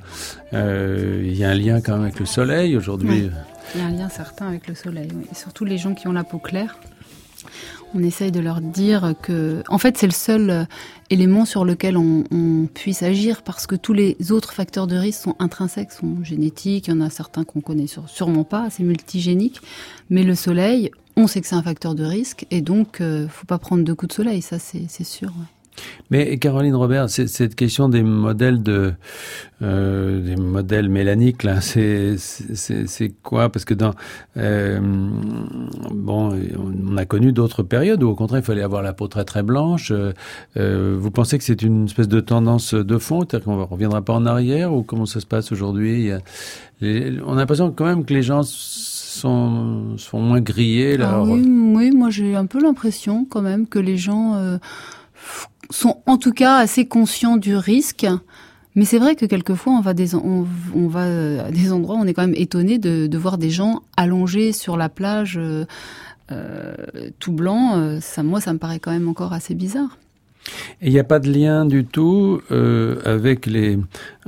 Euh, 0.53 1.23
il 1.25 1.37
y 1.37 1.45
a 1.45 1.51
un 1.51 1.55
lien 1.55 1.81
quand 1.81 1.93
même 1.93 2.03
avec 2.03 2.21
le 2.21 2.27
soleil 2.27 2.77
aujourd'hui. 2.77 3.31
Il 3.75 3.81
y 3.81 3.85
a 3.85 3.87
un 3.87 3.91
lien 3.91 4.09
certain 4.09 4.49
avec 4.49 4.69
le 4.69 4.75
soleil, 4.75 5.09
surtout 5.33 5.65
les 5.65 5.79
gens 5.79 5.95
qui 5.95 6.07
ont 6.09 6.13
la 6.13 6.25
peau 6.25 6.39
claire 6.39 6.77
on 7.95 8.03
essaye 8.03 8.31
de 8.31 8.41
leur 8.41 8.61
dire 8.61 9.15
que, 9.23 9.63
en 9.69 9.79
fait, 9.79 9.99
c'est 9.99 10.07
le 10.07 10.13
seul 10.13 10.51
euh, 10.51 10.65
élément 11.11 11.45
sur 11.45 11.65
lequel 11.65 11.97
on, 11.97 12.25
puisse 12.73 13.03
agir 13.03 13.43
parce 13.43 13.67
que 13.67 13.75
tous 13.75 13.93
les 13.93 14.17
autres 14.31 14.53
facteurs 14.53 14.87
de 14.87 14.97
risque 14.97 15.23
sont 15.23 15.37
intrinsèques, 15.39 15.93
sont 15.93 16.23
génétiques. 16.23 16.89
Il 16.89 16.91
y 16.91 16.93
en 16.95 17.01
a 17.01 17.11
certains 17.11 17.45
qu'on 17.45 17.61
connaît 17.61 17.87
sûrement 18.07 18.45
pas, 18.45 18.69
c'est 18.71 18.83
multigénique. 18.83 19.61
Mais 20.09 20.23
le 20.23 20.35
soleil, 20.35 20.91
on 21.17 21.27
sait 21.27 21.41
que 21.41 21.47
c'est 21.47 21.57
un 21.57 21.63
facteur 21.63 21.95
de 21.95 22.05
risque 22.05 22.47
et 22.51 22.61
donc, 22.61 23.01
euh, 23.01 23.27
faut 23.29 23.47
pas 23.47 23.59
prendre 23.59 23.85
deux 23.85 23.95
coups 23.95 24.11
de 24.11 24.15
soleil, 24.15 24.43
ça 24.43 24.59
c'est 24.59 25.05
sûr. 25.05 25.33
Mais 26.11 26.39
Caroline 26.39 26.75
Robert, 26.75 27.09
cette 27.09 27.55
question 27.55 27.89
des 27.89 28.03
modèles 28.03 28.63
de 28.63 28.93
euh, 29.63 30.25
des 30.25 30.37
modèles 30.37 30.89
mélaniques 30.89 31.43
là, 31.43 31.61
c'est 31.61 32.17
quoi? 33.23 33.51
Parce 33.51 33.67
que 33.67 33.75
dans 33.75 33.93
euh, 34.39 34.81
bon, 35.93 36.31
on 36.59 36.97
a 36.97 37.05
connu 37.05 37.33
d'autres 37.33 37.63
périodes 37.63 38.03
où 38.03 38.09
au 38.09 38.15
contraire 38.15 38.41
il 38.41 38.45
fallait 38.45 38.63
avoir 38.63 38.83
la 38.83 38.95
peau 38.95 39.07
très 39.07 39.25
très 39.25 39.43
blanche. 39.43 39.93
Euh, 40.57 40.97
vous 40.99 41.11
pensez 41.11 41.37
que 41.37 41.45
c'est 41.45 41.63
une 41.63 41.85
espèce 41.85 42.09
de 42.09 42.21
tendance 42.21 42.73
de 42.73 42.99
fond, 42.99 43.21
c'est-à-dire 43.21 43.45
qu'on 43.45 43.65
reviendra 43.67 44.01
pas 44.03 44.15
en 44.15 44.25
arrière 44.25 44.73
ou 44.73 44.83
comment 44.83 45.07
ça 45.07 45.21
se 45.21 45.27
passe 45.27 45.53
aujourd'hui? 45.53 46.11
On 46.83 47.35
a 47.35 47.37
l'impression 47.37 47.71
quand 47.71 47.85
même 47.85 48.07
que 48.07 48.15
les 48.15 48.23
gens 48.23 48.43
sont, 48.43 49.99
sont 49.99 50.21
moins 50.21 50.41
grillés 50.41 50.97
là. 50.97 51.17
Ah 51.17 51.23
oui, 51.23 51.91
moi 51.91 52.09
j'ai 52.09 52.35
un 52.35 52.47
peu 52.47 52.63
l'impression 52.63 53.27
quand 53.29 53.43
même 53.43 53.67
que 53.67 53.79
les 53.79 53.99
gens 53.99 54.59
sont 55.71 56.03
en 56.07 56.17
tout 56.17 56.33
cas 56.33 56.57
assez 56.57 56.87
conscients 56.87 57.37
du 57.37 57.57
risque. 57.57 58.07
Mais 58.77 58.85
c'est 58.85 58.99
vrai 58.99 59.17
que 59.17 59.27
quelquefois 59.27 59.73
on 59.73 59.81
va, 59.81 59.95
des, 59.95 60.15
on, 60.15 60.47
va 60.89 61.45
à 61.47 61.51
des 61.51 61.73
endroits 61.73 61.97
où 61.97 61.99
on 61.99 62.07
est 62.07 62.15
quand 62.15 62.23
même 62.27 62.37
étonné 62.37 62.79
de, 62.79 63.07
de 63.09 63.19
voir 63.19 63.37
des 63.37 63.51
gens 63.51 63.83
allongés 63.97 64.53
sur 64.53 64.77
la 64.77 64.89
plage 64.89 65.39
euh, 65.39 65.65
euh 66.31 66.75
tout 67.19 67.33
blanc. 67.33 67.77
Euh, 67.77 68.01
ça, 68.01 68.23
moi, 68.23 68.41
ça 68.41 68.53
me 68.53 68.59
paraît 68.59 68.79
quand 68.79 68.93
même 68.93 69.09
encore 69.09 69.33
assez 69.33 69.55
bizarre. 69.55 69.99
Il 70.83 70.91
n'y 70.91 70.99
a 70.99 71.05
pas 71.05 71.19
de 71.19 71.31
lien 71.31 71.67
du 71.67 71.85
tout 71.85 72.41
euh, 72.51 73.01
avec 73.05 73.47
les, 73.47 73.79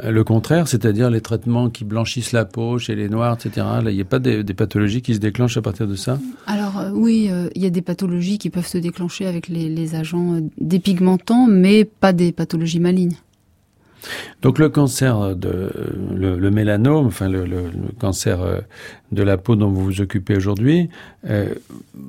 le 0.03 0.25
contraire, 0.25 0.69
c'est-à-dire 0.69 1.11
les 1.11 1.21
traitements 1.21 1.71
qui 1.71 1.85
blanchissent 1.85 2.33
la 2.33 2.45
peau 2.45 2.79
chez 2.79 2.95
les 2.95 3.09
noirs, 3.09 3.39
etc. 3.39 3.67
Il 3.87 3.95
n'y 3.95 4.01
a 4.01 4.05
pas 4.05 4.19
des, 4.19 4.45
pathologies 4.55 5.03
qui 5.03 5.15
se 5.15 5.19
déclenchent 5.19 5.57
à 5.57 5.63
partir 5.63 5.87
de 5.87 5.95
ça 5.95 6.19
Alors 6.47 6.79
euh, 6.79 6.91
oui, 6.93 7.29
euh, 7.31 7.49
il 7.55 7.63
y 7.63 7.67
a 7.67 7.71
des 7.71 7.83
pathologies 7.83 8.39
qui 8.39 8.51
peuvent 8.51 8.67
se 8.67 8.79
déclencher 8.79 9.27
avec 9.27 9.49
les, 9.49 9.95
agents 9.95 10.41
dépigmentants, 10.59 11.47
mais 11.47 11.85
pas 11.85 12.13
des 12.13 12.33
pathologies 12.33 12.81
malignes. 12.81 13.17
Donc 14.43 14.59
le 14.59 14.69
cancer 14.69 15.37
de 15.37 15.71
le, 16.15 16.51
mélanome, 16.51 17.07
enfin 17.07 17.29
le, 17.29 17.47
cancer 17.99 18.43
euh, 18.43 18.61
de 19.13 19.23
la 19.23 19.39
peau 19.39 19.57
dont 19.57 19.71
vous 19.71 19.85
vous 19.85 20.01
occupez 20.01 20.37
aujourd'hui, 20.37 20.89
euh, 21.29 21.55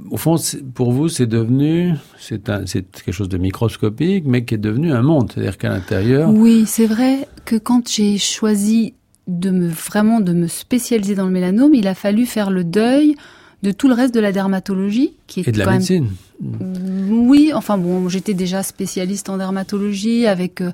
au 0.10 0.17
fond, 0.17 0.36
pour 0.73 0.91
vous, 0.91 1.10
c'est 1.10 1.27
devenu 1.27 1.93
c'est 2.19 2.43
quelque 2.43 3.12
chose 3.12 3.29
de 3.29 3.38
microscopique, 3.38 4.25
mais 4.25 4.45
qui 4.45 4.56
est 4.56 4.60
devenu 4.60 4.91
un 4.91 5.01
monde, 5.01 5.32
c'est-à-dire 5.32 5.58
qu'à 5.58 5.69
l'intérieur. 5.69 6.29
Oui, 6.29 6.65
c'est 6.65 6.88
vrai 6.88 7.27
que 7.45 7.56
quand 7.56 7.89
j'ai 7.89 8.17
choisi 8.17 8.93
de 9.27 9.51
me 9.51 9.67
vraiment 9.67 10.19
de 10.19 10.34
me 10.34 10.47
spécialiser 10.47 11.15
dans 11.15 11.25
le 11.25 11.32
mélanome, 11.32 11.73
il 11.73 11.88
a 11.88 11.95
fallu 11.95 12.25
faire 12.25 12.49
le 12.51 12.63
deuil 12.63 13.15
de 13.63 13.71
tout 13.71 13.88
le 13.88 13.93
reste 13.93 14.13
de 14.13 14.19
la 14.19 14.32
dermatologie, 14.32 15.13
qui 15.26 15.39
est 15.39 15.47
et 15.47 15.52
de 15.52 15.58
la 15.58 15.65
quand 15.65 15.71
médecine. 15.71 16.10
Même... 16.41 17.28
Oui, 17.30 17.52
enfin 17.54 17.78
bon, 17.78 18.10
j'étais 18.10 18.34
déjà 18.34 18.62
spécialiste 18.63 19.30
en 19.30 19.38
dermatologie, 19.38 20.28
avec 20.28 20.60
euh, 20.60 20.71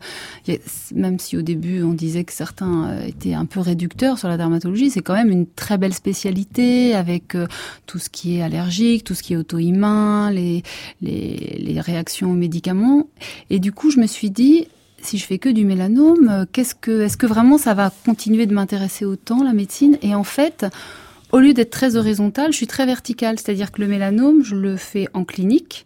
même 0.95 1.19
si 1.19 1.37
au 1.37 1.43
début 1.43 1.83
on 1.83 1.93
disait 1.93 2.23
que 2.23 2.33
certains 2.33 2.89
euh, 2.89 3.05
étaient 3.05 3.35
un 3.35 3.45
peu 3.45 3.59
réducteurs 3.59 4.17
sur 4.17 4.27
la 4.27 4.37
dermatologie, 4.37 4.89
c'est 4.89 5.01
quand 5.01 5.13
même 5.13 5.29
une 5.29 5.45
très 5.45 5.77
belle 5.77 5.93
spécialité 5.93 6.95
avec 6.95 7.35
euh, 7.35 7.45
tout 7.85 7.99
ce 7.99 8.09
qui 8.09 8.37
est 8.37 8.41
allergique, 8.41 9.03
tout 9.03 9.13
ce 9.13 9.21
qui 9.21 9.33
est 9.33 9.37
auto-immun, 9.37 10.31
les, 10.31 10.63
les, 11.01 11.57
les 11.59 11.79
réactions 11.79 12.31
aux 12.31 12.35
médicaments. 12.35 13.07
Et 13.51 13.59
du 13.59 13.71
coup, 13.71 13.91
je 13.91 13.99
me 13.99 14.07
suis 14.07 14.31
dit, 14.31 14.67
si 15.01 15.19
je 15.19 15.25
fais 15.25 15.37
que 15.37 15.49
du 15.49 15.63
mélanome, 15.63 16.47
qu'est-ce 16.51 16.73
que, 16.73 17.01
est-ce 17.01 17.17
que 17.17 17.27
vraiment 17.27 17.59
ça 17.59 17.75
va 17.75 17.91
continuer 18.05 18.47
de 18.47 18.53
m'intéresser 18.55 19.05
autant 19.05 19.43
la 19.43 19.53
médecine? 19.53 19.97
Et 20.01 20.15
en 20.15 20.23
fait, 20.23 20.65
au 21.31 21.39
lieu 21.39 21.53
d'être 21.53 21.69
très 21.69 21.95
horizontale, 21.95 22.51
je 22.51 22.57
suis 22.57 22.67
très 22.67 22.85
verticale. 22.85 23.39
C'est-à-dire 23.39 23.71
que 23.71 23.81
le 23.81 23.87
mélanome, 23.87 24.43
je 24.43 24.55
le 24.55 24.77
fais 24.77 25.07
en 25.13 25.23
clinique 25.25 25.83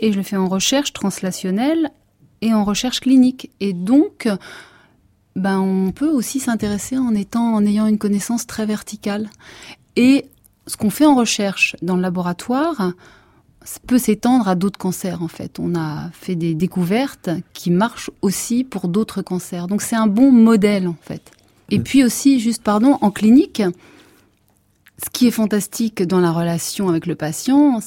et 0.00 0.12
je 0.12 0.16
le 0.16 0.22
fais 0.22 0.36
en 0.36 0.48
recherche 0.48 0.92
translationnelle 0.92 1.90
et 2.40 2.52
en 2.54 2.64
recherche 2.64 3.00
clinique. 3.00 3.50
Et 3.60 3.72
donc, 3.72 4.28
ben, 5.34 5.58
on 5.60 5.92
peut 5.92 6.10
aussi 6.10 6.40
s'intéresser 6.40 6.98
en 6.98 7.14
étant, 7.14 7.54
en 7.54 7.64
ayant 7.64 7.86
une 7.86 7.98
connaissance 7.98 8.46
très 8.46 8.66
verticale. 8.66 9.30
Et 9.96 10.26
ce 10.66 10.76
qu'on 10.76 10.90
fait 10.90 11.06
en 11.06 11.14
recherche 11.14 11.76
dans 11.82 11.96
le 11.96 12.02
laboratoire 12.02 12.92
peut 13.86 13.98
s'étendre 13.98 14.48
à 14.48 14.54
d'autres 14.54 14.78
cancers, 14.78 15.22
en 15.22 15.28
fait. 15.28 15.58
On 15.58 15.74
a 15.74 16.10
fait 16.12 16.36
des 16.36 16.54
découvertes 16.54 17.30
qui 17.52 17.70
marchent 17.70 18.10
aussi 18.22 18.64
pour 18.64 18.88
d'autres 18.88 19.22
cancers. 19.22 19.66
Donc, 19.66 19.82
c'est 19.82 19.96
un 19.96 20.06
bon 20.06 20.32
modèle, 20.32 20.88
en 20.88 20.96
fait. 21.00 21.32
Et 21.70 21.80
puis 21.80 22.02
aussi, 22.02 22.40
juste 22.40 22.62
pardon, 22.62 22.96
en 23.02 23.10
clinique, 23.10 23.62
ce 25.02 25.10
qui 25.10 25.26
est 25.26 25.32
fantastique 25.32 26.02
dans 26.02 26.20
la 26.20 26.32
relation 26.32 26.88
avec 26.88 27.06
le 27.06 27.14
patient, 27.14 27.80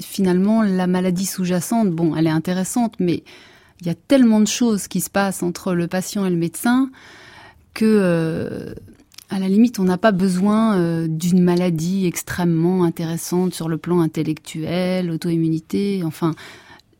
finalement, 0.00 0.62
la 0.62 0.86
maladie 0.86 1.26
sous-jacente, 1.26 1.90
bon, 1.90 2.14
elle 2.14 2.26
est 2.26 2.30
intéressante, 2.30 2.94
mais 2.98 3.24
il 3.80 3.86
y 3.86 3.90
a 3.90 3.94
tellement 3.94 4.40
de 4.40 4.46
choses 4.46 4.86
qui 4.86 5.00
se 5.00 5.10
passent 5.10 5.42
entre 5.42 5.74
le 5.74 5.86
patient 5.86 6.26
et 6.26 6.30
le 6.30 6.36
médecin 6.36 6.90
que, 7.74 7.84
euh, 7.84 8.74
à 9.30 9.38
la 9.38 9.48
limite, 9.48 9.78
on 9.78 9.84
n'a 9.84 9.96
pas 9.96 10.12
besoin 10.12 10.78
euh, 10.78 11.06
d'une 11.08 11.42
maladie 11.42 12.06
extrêmement 12.06 12.84
intéressante 12.84 13.54
sur 13.54 13.68
le 13.68 13.78
plan 13.78 14.00
intellectuel, 14.00 15.10
auto-immunité, 15.10 16.02
enfin, 16.04 16.34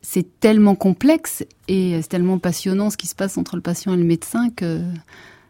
c'est 0.01 0.41
tellement 0.41 0.75
complexe 0.75 1.45
et 1.69 2.01
c'est 2.01 2.09
tellement 2.09 2.38
passionnant 2.38 2.91
ce 2.91 2.97
qui 2.97 3.07
se 3.07 3.15
passe 3.15 3.37
entre 3.38 3.55
le 3.57 3.62
patient 3.62 3.93
et 3.93 3.97
le 3.99 4.05
médecin 4.05 4.49
que 4.51 4.81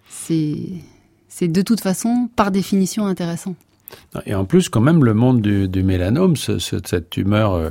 c'est, 0.08 0.58
c'est 1.28 1.48
de 1.48 1.62
toute 1.62 1.80
façon, 1.80 2.28
par 2.34 2.50
définition, 2.50 3.06
intéressant. 3.06 3.54
Et 4.26 4.34
en 4.34 4.44
plus, 4.44 4.68
quand 4.68 4.80
même, 4.80 5.04
le 5.04 5.14
monde 5.14 5.40
du, 5.40 5.68
du 5.68 5.82
mélanome, 5.82 6.36
ce, 6.36 6.58
ce, 6.58 6.76
cette 6.84 7.10
tumeur 7.10 7.54
euh, 7.54 7.70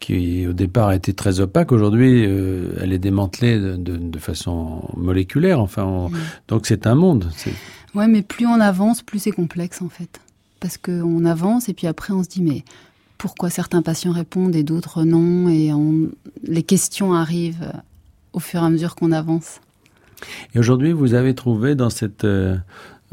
qui 0.00 0.46
au 0.46 0.52
départ 0.52 0.92
était 0.92 1.12
très 1.12 1.40
opaque, 1.40 1.72
aujourd'hui, 1.72 2.24
euh, 2.26 2.72
elle 2.80 2.92
est 2.92 2.98
démantelée 2.98 3.58
de, 3.58 3.76
de, 3.76 3.96
de, 3.96 4.18
façon 4.18 4.88
moléculaire. 4.96 5.60
Enfin, 5.60 5.84
on, 5.84 6.10
donc 6.48 6.66
c'est 6.66 6.86
un 6.86 6.94
monde. 6.94 7.30
Ouais, 7.94 8.08
mais 8.08 8.22
plus 8.22 8.46
on 8.46 8.60
avance, 8.60 9.02
plus 9.02 9.18
c'est 9.18 9.32
complexe 9.32 9.82
en 9.82 9.88
fait, 9.88 10.20
parce 10.60 10.78
qu'on 10.78 11.24
avance 11.26 11.68
et 11.68 11.74
puis 11.74 11.86
après 11.86 12.14
on 12.14 12.22
se 12.22 12.28
dit 12.28 12.42
mais 12.42 12.64
pourquoi 13.18 13.50
certains 13.50 13.82
patients 13.82 14.12
répondent 14.12 14.56
et 14.56 14.62
d'autres 14.62 15.04
non, 15.04 15.48
et 15.48 15.72
on, 15.74 16.08
les 16.42 16.62
questions 16.62 17.12
arrivent 17.12 17.70
au 18.32 18.40
fur 18.40 18.62
et 18.62 18.64
à 18.64 18.70
mesure 18.70 18.94
qu'on 18.94 19.12
avance. 19.12 19.60
Et 20.54 20.58
aujourd'hui, 20.58 20.92
vous 20.92 21.14
avez 21.14 21.34
trouvé 21.34 21.74
dans 21.74 21.90
cette 21.90 22.24
euh, 22.24 22.56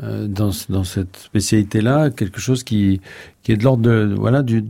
dans, 0.02 0.52
dans 0.70 0.84
cette 0.84 1.18
spécialité-là 1.18 2.10
quelque 2.10 2.40
chose 2.40 2.64
qui, 2.64 3.02
est 3.48 3.58
de 3.58 3.64
l'ordre 3.64 3.84
de, 3.84 4.16
voilà, 4.18 4.44
du, 4.44 4.62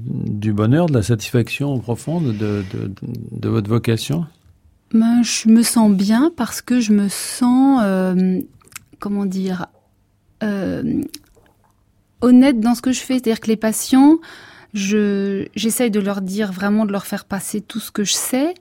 bonheur, 0.53 0.87
de 0.87 0.93
la 0.93 1.03
satisfaction 1.03 1.77
profonde 1.79 2.37
de, 2.37 2.63
de, 2.73 2.91
de 3.31 3.49
votre 3.49 3.69
vocation? 3.69 4.25
Ben, 4.93 5.21
Je 5.23 5.49
me 5.49 5.61
sens 5.61 5.91
bien 5.91 6.31
parce 6.35 6.61
que 6.61 6.79
je 6.79 6.93
me 6.93 7.09
sens, 7.09 7.81
euh, 7.83 8.39
comment 8.99 9.25
dire, 9.25 9.67
euh, 10.43 11.03
honnête 12.21 12.59
dans 12.59 12.75
ce 12.75 12.81
que 12.81 12.91
je 12.91 12.99
fais. 12.99 13.15
C'est-à-dire 13.15 13.39
que 13.39 13.47
les 13.47 13.57
patients, 13.57 14.17
je 14.73 15.47
j'essaye 15.55 15.91
de 15.91 15.99
leur 15.99 16.21
dire 16.21 16.51
vraiment 16.51 16.85
de 16.85 16.91
leur 16.91 17.05
faire 17.05 17.25
passer 17.25 17.61
tout 17.61 17.79
ce 17.79 17.91
que 17.91 18.03
je 18.03 18.13
sais. 18.13 18.53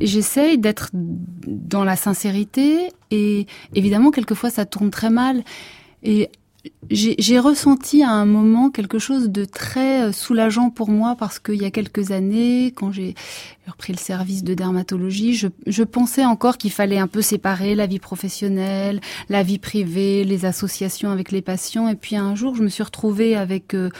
J'essaye 0.00 0.58
d'être 0.58 0.90
dans 0.92 1.84
la 1.84 1.96
sincérité 1.96 2.90
et 3.10 3.46
évidemment 3.74 4.10
quelquefois 4.10 4.50
ça 4.50 4.64
tourne 4.64 4.90
très 4.90 5.10
mal 5.10 5.42
et 6.04 6.30
j'ai 6.90 7.38
ressenti 7.38 8.02
à 8.02 8.10
un 8.10 8.24
moment 8.24 8.70
quelque 8.70 8.98
chose 8.98 9.28
de 9.28 9.44
très 9.44 10.04
euh, 10.04 10.12
soulageant 10.12 10.70
pour 10.70 10.88
moi 10.88 11.14
parce 11.18 11.38
qu'il 11.38 11.60
y 11.60 11.64
a 11.64 11.70
quelques 11.70 12.10
années, 12.10 12.72
quand 12.74 12.90
j'ai 12.90 13.14
repris 13.66 13.92
le 13.92 13.98
service 13.98 14.44
de 14.44 14.54
dermatologie, 14.54 15.34
je, 15.34 15.48
je 15.66 15.82
pensais 15.82 16.24
encore 16.24 16.56
qu'il 16.56 16.70
fallait 16.70 16.98
un 16.98 17.06
peu 17.06 17.22
séparer 17.22 17.74
la 17.74 17.86
vie 17.86 17.98
professionnelle, 17.98 19.00
la 19.28 19.42
vie 19.42 19.58
privée, 19.58 20.24
les 20.24 20.44
associations 20.46 21.10
avec 21.10 21.32
les 21.32 21.42
patients. 21.42 21.88
Et 21.88 21.96
puis 21.96 22.16
un 22.16 22.34
jour, 22.34 22.54
je 22.54 22.62
me 22.62 22.68
suis 22.68 22.82
retrouvée 22.82 23.36
avec 23.36 23.74
euh, 23.74 23.90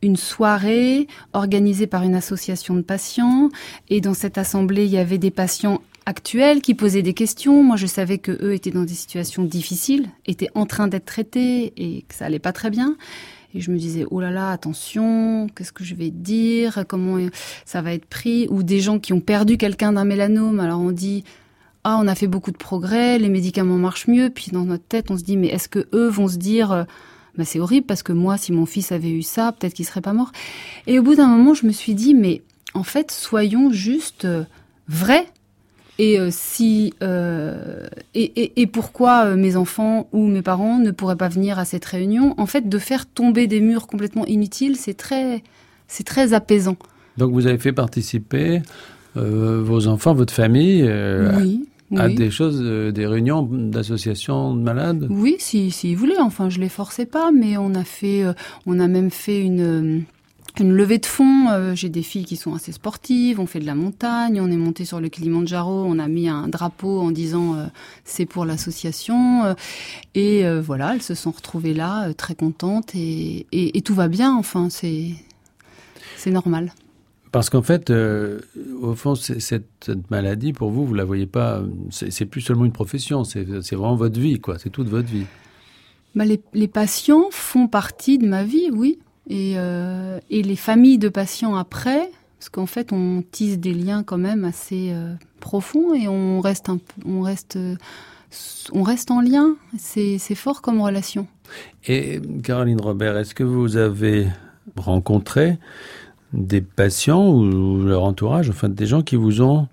une 0.00 0.16
soirée 0.16 1.08
organisée 1.32 1.86
par 1.86 2.02
une 2.02 2.14
association 2.14 2.74
de 2.74 2.82
patients. 2.82 3.48
Et 3.88 4.00
dans 4.00 4.14
cette 4.14 4.38
assemblée, 4.38 4.84
il 4.84 4.90
y 4.90 4.98
avait 4.98 5.18
des 5.18 5.30
patients 5.30 5.80
actuels 6.06 6.60
qui 6.60 6.74
posaient 6.74 7.02
des 7.02 7.14
questions. 7.14 7.62
Moi, 7.62 7.76
je 7.76 7.86
savais 7.86 8.18
que 8.18 8.32
eux 8.44 8.54
étaient 8.54 8.70
dans 8.70 8.84
des 8.84 8.94
situations 8.94 9.44
difficiles, 9.44 10.08
étaient 10.26 10.50
en 10.54 10.66
train 10.66 10.88
d'être 10.88 11.04
traités 11.04 11.72
et 11.76 12.02
que 12.02 12.14
ça 12.14 12.26
allait 12.26 12.38
pas 12.38 12.52
très 12.52 12.70
bien. 12.70 12.96
Et 13.54 13.60
je 13.60 13.70
me 13.70 13.78
disais, 13.78 14.06
oh 14.10 14.20
là 14.20 14.30
là, 14.30 14.50
attention, 14.50 15.46
qu'est-ce 15.54 15.72
que 15.72 15.84
je 15.84 15.94
vais 15.94 16.10
dire, 16.10 16.84
comment 16.88 17.18
ça 17.66 17.82
va 17.82 17.92
être 17.92 18.06
pris, 18.06 18.46
ou 18.50 18.62
des 18.62 18.80
gens 18.80 18.98
qui 18.98 19.12
ont 19.12 19.20
perdu 19.20 19.58
quelqu'un 19.58 19.92
d'un 19.92 20.04
mélanome. 20.04 20.58
Alors 20.58 20.80
on 20.80 20.90
dit, 20.90 21.24
ah, 21.84 21.98
on 22.00 22.08
a 22.08 22.14
fait 22.14 22.28
beaucoup 22.28 22.50
de 22.50 22.56
progrès, 22.56 23.18
les 23.18 23.28
médicaments 23.28 23.76
marchent 23.76 24.08
mieux. 24.08 24.30
Puis 24.30 24.52
dans 24.52 24.64
notre 24.64 24.84
tête, 24.84 25.10
on 25.10 25.18
se 25.18 25.24
dit, 25.24 25.36
mais 25.36 25.48
est-ce 25.48 25.68
que 25.68 25.86
eux 25.92 26.08
vont 26.08 26.28
se 26.28 26.36
dire, 26.36 26.86
bah, 27.36 27.44
c'est 27.44 27.60
horrible 27.60 27.86
parce 27.86 28.02
que 28.02 28.12
moi, 28.12 28.36
si 28.36 28.52
mon 28.52 28.66
fils 28.66 28.92
avait 28.92 29.10
eu 29.10 29.22
ça, 29.22 29.52
peut-être 29.52 29.74
qu'il 29.74 29.86
serait 29.86 30.00
pas 30.00 30.12
mort. 30.12 30.32
Et 30.86 30.98
au 30.98 31.02
bout 31.02 31.14
d'un 31.14 31.28
moment, 31.28 31.54
je 31.54 31.66
me 31.66 31.72
suis 31.72 31.94
dit, 31.94 32.14
mais 32.14 32.42
en 32.74 32.82
fait, 32.84 33.10
soyons 33.10 33.70
juste 33.70 34.24
euh, 34.24 34.44
vrais 34.88 35.26
et 35.98 36.18
euh, 36.18 36.28
si 36.30 36.94
euh, 37.02 37.86
et, 38.14 38.42
et, 38.42 38.62
et, 38.62 38.66
pourquoi 38.66 39.26
euh, 39.26 39.36
mes 39.36 39.56
enfants 39.56 40.08
ou 40.12 40.26
mes 40.26 40.42
parents 40.42 40.78
ne 40.78 40.90
pourraient 40.90 41.16
pas 41.16 41.28
venir 41.28 41.58
à 41.58 41.64
cette 41.64 41.84
réunion? 41.84 42.34
En 42.38 42.46
fait, 42.46 42.68
de 42.68 42.78
faire 42.78 43.06
tomber 43.06 43.46
des 43.46 43.60
murs 43.60 43.86
complètement 43.86 44.26
inutiles, 44.26 44.76
c'est 44.76 44.94
très 44.94 45.42
c'est 45.88 46.04
très 46.04 46.32
apaisant. 46.32 46.76
Donc 47.18 47.32
vous 47.32 47.46
avez 47.46 47.58
fait 47.58 47.72
participer 47.72 48.62
vos 49.14 49.86
enfants, 49.88 50.14
votre 50.14 50.32
famille 50.32 50.90
oui 51.36 51.68
à 51.94 52.08
des 52.08 52.30
choses, 52.30 52.60
euh, 52.62 52.90
des 52.90 53.06
réunions 53.06 53.42
d'associations 53.42 54.54
de 54.54 54.62
malades? 54.62 55.08
Oui, 55.10 55.36
si, 55.38 55.70
si 55.70 55.94
voulaient. 55.94 56.18
Enfin, 56.18 56.48
je 56.48 56.58
les 56.58 56.70
forçais 56.70 57.04
pas, 57.04 57.30
mais 57.32 57.58
on 57.58 57.74
a 57.74 57.84
fait, 57.84 58.24
on 58.64 58.80
a 58.80 58.88
même 58.88 59.10
fait 59.10 59.42
une 59.42 60.04
une 60.60 60.72
levée 60.72 60.98
de 60.98 61.06
fonds. 61.06 61.74
J'ai 61.74 61.88
des 61.88 62.02
filles 62.02 62.24
qui 62.24 62.36
sont 62.36 62.54
assez 62.54 62.72
sportives, 62.72 63.40
on 63.40 63.46
fait 63.46 63.60
de 63.60 63.66
la 63.66 63.74
montagne, 63.74 64.40
on 64.40 64.50
est 64.50 64.56
monté 64.56 64.84
sur 64.84 65.00
le 65.00 65.08
Kilimanjaro, 65.08 65.84
on 65.84 65.98
a 65.98 66.08
mis 66.08 66.28
un 66.28 66.48
drapeau 66.48 67.00
en 67.00 67.10
disant 67.10 67.56
c'est 68.04 68.26
pour 68.26 68.44
l'association. 68.44 69.54
et 70.14 70.44
voilà, 70.60 70.94
elles 70.94 71.02
se 71.02 71.14
sont 71.14 71.30
retrouvées 71.30 71.74
là, 71.74 72.12
très 72.14 72.34
contentes 72.34 72.94
et, 72.94 73.46
et, 73.52 73.78
et, 73.78 73.82
tout 73.82 73.94
va 73.94 74.08
bien. 74.08 74.36
Enfin, 74.36 74.68
c'est 74.70 75.12
c'est 76.22 76.30
normal. 76.30 76.72
Parce 77.32 77.48
qu'en 77.48 77.62
fait, 77.62 77.90
euh, 77.90 78.40
au 78.80 78.94
fond, 78.94 79.14
cette, 79.14 79.90
maladie, 80.10 80.52
pour 80.52 80.70
vous, 80.70 80.86
vous 80.86 80.94
la 80.94 81.04
voyez 81.04 81.26
pas. 81.26 81.62
C'est 81.90 82.26
plus 82.26 82.42
seulement 82.42 82.66
une 82.66 82.72
profession, 82.72 83.24
c'est 83.24 83.42
vraiment 83.44 83.96
votre 83.96 84.20
vie, 84.20 84.38
quoi. 84.38 84.58
C'est 84.58 84.70
toute 84.70 84.88
votre 84.88 85.08
vie. 85.08 85.24
Bah, 86.14 86.26
les, 86.26 86.42
les, 86.52 86.68
patients 86.68 87.28
font 87.30 87.68
partie 87.68 88.18
de 88.18 88.28
ma 88.28 88.44
vie, 88.44 88.68
oui. 88.70 88.98
Et, 89.28 89.54
euh, 89.56 90.18
et 90.30 90.42
les 90.42 90.56
familles 90.56 90.98
de 90.98 91.08
patients 91.08 91.54
après, 91.54 92.10
parce 92.38 92.48
qu'en 92.48 92.66
fait, 92.66 92.92
on 92.92 93.22
tisse 93.30 93.58
des 93.58 93.72
liens 93.72 94.02
quand 94.02 94.18
même 94.18 94.44
assez 94.44 94.90
euh, 94.92 95.14
profonds 95.40 95.94
et 95.94 96.08
on 96.08 96.40
reste 96.40 96.68
un, 96.68 96.78
on 97.04 97.20
reste, 97.20 97.58
on 98.72 98.82
reste 98.82 99.10
en 99.10 99.20
lien. 99.20 99.54
C'est 99.78 100.18
fort 100.34 100.60
comme 100.60 100.80
relation. 100.80 101.26
Et 101.86 102.20
Caroline 102.42 102.80
Robert, 102.80 103.16
est-ce 103.16 103.34
que 103.34 103.44
vous 103.44 103.76
avez 103.76 104.26
rencontré 104.76 105.58
des 106.32 106.60
patients 106.60 107.28
ou 107.28 107.82
leur 107.82 108.04
entourage, 108.04 108.50
enfin 108.50 108.68
des 108.68 108.86
gens 108.86 109.02
qui 109.02 109.16
vous 109.16 109.42
ont 109.42 109.68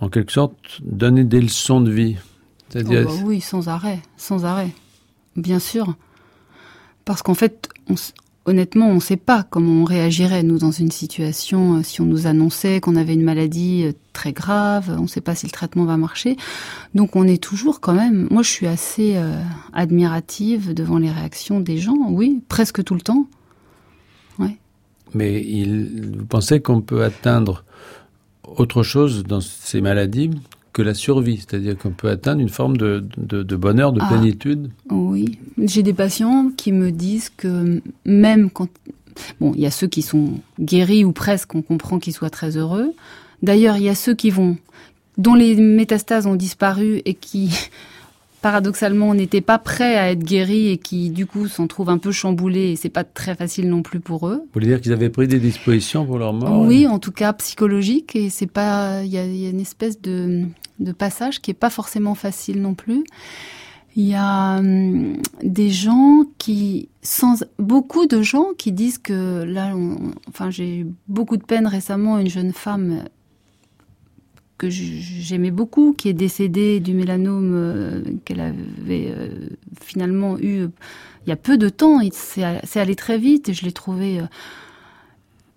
en 0.00 0.08
quelque 0.08 0.32
sorte 0.32 0.80
donné 0.82 1.24
des 1.24 1.40
leçons 1.40 1.80
de 1.80 1.90
vie? 1.90 2.16
Oh, 2.76 2.80
bah 2.84 3.04
oui, 3.24 3.40
sans 3.40 3.68
arrêt, 3.68 4.00
sans 4.16 4.44
arrêt, 4.44 4.70
bien 5.36 5.58
sûr. 5.58 5.94
Parce 7.04 7.22
qu'en 7.22 7.34
fait, 7.34 7.68
honnêtement, 8.48 8.88
on 8.88 8.94
ne 8.94 9.00
sait 9.00 9.18
pas 9.18 9.42
comment 9.42 9.82
on 9.82 9.84
réagirait, 9.84 10.42
nous, 10.42 10.58
dans 10.58 10.70
une 10.70 10.90
situation, 10.90 11.76
euh, 11.76 11.82
si 11.82 12.00
on 12.00 12.06
nous 12.06 12.26
annonçait 12.26 12.80
qu'on 12.80 12.96
avait 12.96 13.12
une 13.12 13.22
maladie 13.22 13.84
euh, 13.84 13.92
très 14.14 14.32
grave, 14.32 14.96
on 14.98 15.02
ne 15.02 15.06
sait 15.06 15.20
pas 15.20 15.34
si 15.34 15.46
le 15.46 15.52
traitement 15.52 15.84
va 15.84 15.96
marcher. 15.96 16.36
Donc 16.94 17.14
on 17.14 17.24
est 17.24 17.42
toujours 17.42 17.80
quand 17.80 17.92
même, 17.92 18.26
moi 18.30 18.42
je 18.42 18.48
suis 18.48 18.66
assez 18.66 19.16
euh, 19.16 19.40
admirative 19.74 20.72
devant 20.72 20.98
les 20.98 21.10
réactions 21.10 21.60
des 21.60 21.76
gens, 21.76 21.98
oui, 22.08 22.42
presque 22.48 22.82
tout 22.82 22.94
le 22.94 23.02
temps. 23.02 23.26
Mais 25.14 25.42
il, 25.42 26.16
vous 26.18 26.26
pensez 26.26 26.60
qu'on 26.60 26.82
peut 26.82 27.02
atteindre 27.02 27.64
autre 28.44 28.82
chose 28.82 29.24
dans 29.24 29.40
ces 29.40 29.80
maladies? 29.80 30.30
Que 30.78 30.82
la 30.84 30.94
survie, 30.94 31.38
c'est-à-dire 31.38 31.76
qu'on 31.76 31.90
peut 31.90 32.08
atteindre 32.08 32.40
une 32.40 32.48
forme 32.48 32.76
de, 32.76 33.04
de, 33.16 33.56
bonheur, 33.56 33.92
de 33.92 34.00
ah, 34.00 34.06
plénitude. 34.06 34.70
Oui, 34.90 35.36
j'ai 35.60 35.82
des 35.82 35.92
patients 35.92 36.52
qui 36.56 36.70
me 36.70 36.92
disent 36.92 37.32
que 37.36 37.82
même 38.04 38.48
quand... 38.48 38.68
Bon, 39.40 39.52
il 39.56 39.60
y 39.60 39.66
a 39.66 39.72
ceux 39.72 39.88
qui 39.88 40.02
sont 40.02 40.34
guéris 40.60 41.04
ou 41.04 41.10
presque, 41.10 41.56
on 41.56 41.62
comprend 41.62 41.98
qu'ils 41.98 42.12
soient 42.12 42.30
très 42.30 42.56
heureux. 42.56 42.92
D'ailleurs, 43.42 43.76
il 43.76 43.82
y 43.82 43.88
a 43.88 43.96
ceux 43.96 44.14
qui 44.14 44.30
vont, 44.30 44.56
dont 45.16 45.34
les 45.34 45.56
métastases 45.56 46.28
ont 46.28 46.36
disparu 46.36 47.02
et 47.04 47.14
qui 47.14 47.50
paradoxalement, 48.40 49.10
on 49.10 49.14
n'était 49.14 49.40
pas 49.40 49.58
prêt 49.58 49.96
à 49.96 50.10
être 50.10 50.22
guéris 50.22 50.68
et 50.68 50.78
qui, 50.78 51.10
du 51.10 51.26
coup, 51.26 51.48
s'en 51.48 51.66
trouvent 51.66 51.90
un 51.90 51.98
peu 51.98 52.12
chamboulés 52.12 52.72
et 52.72 52.76
c'est 52.76 52.88
pas 52.88 53.04
très 53.04 53.34
facile 53.34 53.68
non 53.68 53.82
plus 53.82 54.00
pour 54.00 54.28
eux. 54.28 54.42
Vous 54.44 54.50
voulez 54.54 54.66
dire 54.66 54.80
qu'ils 54.80 54.92
avaient 54.92 55.10
pris 55.10 55.28
des 55.28 55.38
dispositions 55.38 56.06
pour 56.06 56.18
leur 56.18 56.32
mort 56.32 56.60
Oui, 56.60 56.86
en 56.86 56.98
tout 56.98 57.12
cas 57.12 57.32
psychologique 57.32 58.16
et 58.16 58.30
c'est 58.30 58.46
pas, 58.46 59.02
il 59.02 59.10
y 59.10 59.18
a, 59.18 59.24
une 59.24 59.60
espèce 59.60 60.00
de, 60.00 60.44
de 60.78 60.92
passage 60.92 61.40
qui 61.40 61.50
est 61.50 61.54
pas 61.54 61.70
forcément 61.70 62.14
facile 62.14 62.60
non 62.62 62.74
plus. 62.74 63.04
Il 63.96 64.06
y 64.06 64.14
a 64.14 64.58
hum, 64.58 65.16
des 65.42 65.70
gens 65.70 66.22
qui, 66.38 66.88
sans 67.02 67.44
beaucoup 67.58 68.06
de 68.06 68.22
gens 68.22 68.48
qui 68.56 68.70
disent 68.70 68.98
que 68.98 69.42
là, 69.42 69.74
enfin, 70.28 70.50
j'ai 70.50 70.80
eu 70.80 70.86
beaucoup 71.08 71.36
de 71.36 71.42
peine 71.42 71.66
récemment. 71.66 72.18
Une 72.18 72.28
jeune 72.28 72.52
femme 72.52 73.02
que 74.58 74.68
j'aimais 74.68 75.52
beaucoup, 75.52 75.94
qui 75.96 76.08
est 76.08 76.14
décédée 76.14 76.80
du 76.80 76.92
mélanome 76.92 77.52
euh, 77.54 78.02
qu'elle 78.24 78.40
avait 78.40 79.06
euh, 79.08 79.48
finalement 79.80 80.36
eu 80.38 80.62
euh, 80.62 80.68
il 81.26 81.30
y 81.30 81.32
a 81.32 81.36
peu 81.36 81.56
de 81.56 81.68
temps. 81.68 82.00
C'est 82.12 82.80
allé 82.80 82.96
très 82.96 83.18
vite 83.18 83.48
et 83.48 83.54
je 83.54 83.64
l'ai 83.64 83.72
trouvé 83.72 84.22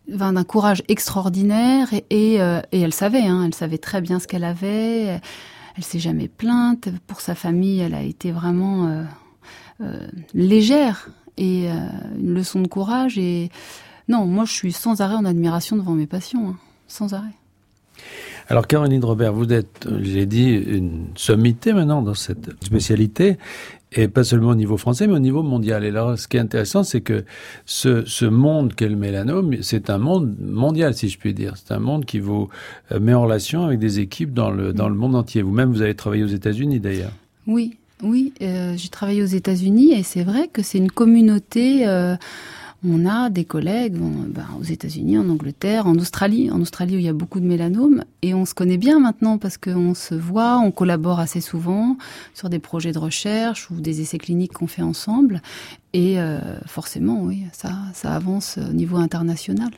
d'un 0.10 0.44
courage 0.44 0.84
extraordinaire 0.90 1.88
et, 2.10 2.36
elle 2.36 2.94
savait, 2.94 3.22
hein, 3.22 3.44
elle 3.46 3.56
savait 3.56 3.78
très 3.78 4.02
bien 4.02 4.20
ce 4.20 4.28
qu'elle 4.28 4.44
avait. 4.44 5.22
Elle 5.78 5.84
s'est 5.84 6.00
jamais 6.00 6.28
plainte. 6.28 6.90
Pour 7.08 7.22
sa 7.22 7.36
famille, 7.36 7.80
elle 7.80 7.94
a 7.94 8.04
été 8.04 8.34
vraiment 8.34 9.06
légère 10.34 11.08
et 11.38 11.70
une 11.70 12.34
leçon 12.34 12.62
de 12.62 12.68
courage. 12.68 13.18
Et 13.18 13.50
non, 14.10 14.26
moi, 14.26 14.44
je 14.44 14.52
suis 14.52 14.74
sans 14.74 15.00
arrêt 15.00 15.16
en 15.16 15.24
admiration 15.24 15.78
devant 15.78 15.94
mes 15.94 16.08
patients, 16.08 16.50
hein, 16.50 16.58
sans 16.90 17.14
arrêt. 17.14 17.41
Alors 18.52 18.68
Caroline 18.68 19.06
Robert, 19.06 19.32
vous 19.32 19.54
êtes, 19.54 19.88
j'ai 20.02 20.26
dit, 20.26 20.50
une 20.50 21.06
sommité 21.16 21.72
maintenant 21.72 22.02
dans 22.02 22.16
cette 22.16 22.50
spécialité, 22.62 23.38
et 23.94 24.10
pas 24.10 24.26
seulement 24.26 24.50
au 24.50 24.56
niveau 24.56 24.76
français, 24.76 25.08
mais 25.08 25.14
au 25.14 25.20
niveau 25.20 25.42
mondial. 25.42 25.86
Et 25.86 25.88
alors, 25.88 26.20
ce 26.20 26.28
qui 26.28 26.36
est 26.36 26.42
intéressant, 26.42 26.84
c'est 26.84 27.00
que 27.00 27.24
ce, 27.66 28.04
ce 28.06 28.26
monde 28.26 28.74
qu'est 28.76 28.90
le 28.90 28.98
mélanome, 28.98 29.56
c'est 29.62 29.90
un 29.90 30.00
monde 30.00 30.36
mondial, 30.38 30.94
si 30.94 31.08
je 31.08 31.18
puis 31.18 31.34
dire. 31.34 31.54
C'est 31.56 31.74
un 31.74 31.80
monde 31.80 32.04
qui 32.04 32.20
vous 32.20 32.50
euh, 32.92 33.00
met 33.00 33.14
en 33.14 33.22
relation 33.22 33.64
avec 33.64 33.80
des 33.80 34.02
équipes 34.02 34.34
dans 34.34 34.52
le, 34.52 34.74
dans 34.74 34.90
le 34.90 34.96
monde 34.96 35.16
entier. 35.16 35.42
Vous-même, 35.44 35.72
vous 35.72 35.82
avez 35.82 35.96
travaillé 35.96 36.26
aux 36.26 36.28
États-Unis, 36.28 36.82
d'ailleurs. 36.82 37.14
Oui, 37.48 37.78
oui, 38.04 38.34
euh, 38.42 38.74
j'ai 38.76 38.90
travaillé 38.90 39.24
aux 39.24 39.28
États-Unis, 39.28 39.94
et 39.94 40.04
c'est 40.04 40.24
vrai 40.24 40.50
que 40.52 40.62
c'est 40.62 40.78
une 40.78 40.92
communauté... 40.92 41.88
Euh, 41.88 42.18
on 42.88 43.06
a 43.06 43.30
des 43.30 43.46
collègues 43.46 43.96
ben, 43.96 44.46
aux 44.60 44.64
États-Unis, 44.64 45.18
en 45.18 45.30
Angleterre, 45.30 45.88
en 45.88 45.96
Australie, 45.98 46.50
en 46.50 46.62
Australie 46.62 46.96
où 46.96 47.00
il 47.00 47.06
y 47.06 47.10
a 47.10 47.14
beaucoup 47.14 47.40
de 47.40 47.46
mélanomes, 47.46 48.04
et 48.22 48.34
on 48.34 48.46
se 48.46 48.54
connaît 48.54 48.78
bien 48.78 49.00
maintenant 49.00 49.38
parce 49.38 49.58
qu'on 49.58 49.94
se 49.94 50.16
voit, 50.16 50.60
on 50.60 50.72
collabore 50.72 51.20
assez 51.20 51.42
souvent 51.42 51.98
sur 52.34 52.50
des 52.50 52.60
projets 52.60 52.92
de 52.92 53.00
recherche 53.00 53.70
ou 53.70 53.80
des 53.80 54.02
essais 54.02 54.18
cliniques 54.18 54.54
qu'on 54.54 54.68
fait 54.68 54.82
ensemble, 54.82 55.42
et 55.94 56.20
euh, 56.20 56.40
forcément, 56.66 57.22
oui, 57.24 57.44
ça, 57.52 57.72
ça 57.94 58.14
avance 58.14 58.58
au 58.58 58.74
niveau 58.74 58.98
international. 58.98 59.72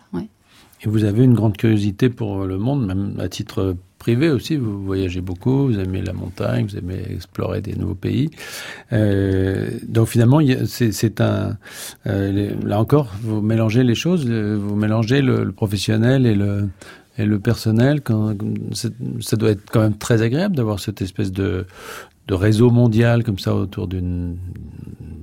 Et 0.82 0.90
vous 0.90 1.04
avez 1.04 1.24
une 1.24 1.34
grande 1.34 1.58
curiosité 1.58 2.10
pour 2.10 2.46
le 2.46 2.58
monde, 2.58 2.86
même 2.86 3.18
à 3.20 3.30
titre 3.30 3.76
privé 4.04 4.30
aussi. 4.30 4.58
Vous 4.58 4.84
voyagez 4.84 5.22
beaucoup, 5.22 5.68
vous 5.68 5.80
aimez 5.80 6.02
la 6.02 6.12
montagne, 6.12 6.66
vous 6.66 6.78
aimez 6.78 7.02
explorer 7.10 7.62
des 7.62 7.74
nouveaux 7.74 7.96
pays. 7.96 8.30
Euh, 8.92 9.70
donc 9.88 10.10
finalement, 10.10 10.40
c'est 10.66 11.22
un. 11.22 11.58
Euh, 12.06 12.52
là 12.66 12.82
encore, 12.82 13.14
vous 13.22 13.42
mélangez 13.42 13.84
les 13.84 13.96
choses, 13.96 14.30
vous 14.30 14.76
mélangez 14.76 15.22
le, 15.22 15.54
professionnel 15.54 16.26
et 16.26 16.36
le 16.36 16.68
et 17.18 17.26
le 17.26 17.40
personnel. 17.40 18.02
Quand, 18.02 18.36
ça 18.74 19.38
doit 19.38 19.52
être 19.52 19.64
quand 19.72 19.82
même 19.82 19.98
très 19.98 20.22
agréable 20.22 20.58
d'avoir 20.58 20.82
cette 20.82 21.02
espèce 21.02 21.32
de 21.32 21.66
réseau 22.30 22.72
mondial 22.72 23.24
comme 23.24 23.40
ça 23.40 23.56
autour 23.56 23.88
d'une 23.88 24.36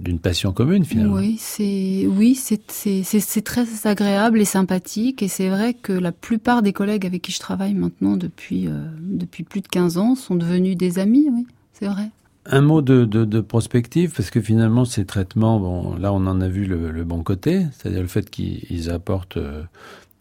d'une 0.01 0.19
passion 0.19 0.53
commune 0.53 0.85
finalement. 0.85 1.15
Oui, 1.17 1.37
c'est 1.39 2.07
oui, 2.07 2.35
c'est 2.35 3.45
très 3.45 3.67
agréable 3.85 4.41
et 4.41 4.45
sympathique 4.45 5.23
et 5.23 5.29
c'est 5.29 5.49
vrai 5.49 5.75
que 5.75 5.93
la 5.93 6.13
plupart 6.13 6.63
des 6.63 6.73
collègues 6.73 7.07
avec 7.07 7.23
qui 7.23 7.33
je 7.33 7.39
travaille 7.39 7.75
maintenant 7.75 8.17
depuis 8.17 8.67
euh, 8.67 8.87
depuis 8.99 9.45
plus 9.45 9.61
de 9.61 9.69
15 9.69 9.99
ans 9.99 10.15
sont 10.15 10.35
devenus 10.35 10.77
des 10.77 10.99
amis, 10.99 11.29
oui, 11.31 11.47
c'est 11.73 11.87
vrai. 11.87 12.11
Un 12.47 12.63
mot 12.63 12.81
de, 12.81 13.05
de, 13.05 13.27
de, 13.27 13.41
prospective, 13.41 14.13
parce 14.17 14.31
que 14.31 14.41
finalement, 14.41 14.87
ces 14.87 15.05
traitements, 15.05 15.61
bon, 15.61 15.95
là, 15.97 16.11
on 16.11 16.27
en 16.27 16.41
a 16.41 16.49
vu 16.49 16.65
le, 16.65 16.91
le 16.91 17.05
bon 17.05 17.23
côté, 17.23 17.67
c'est-à-dire 17.73 18.01
le 18.01 18.09
fait 18.09 18.31
qu'ils 18.31 18.91
apportent 18.91 19.37
euh, 19.37 19.63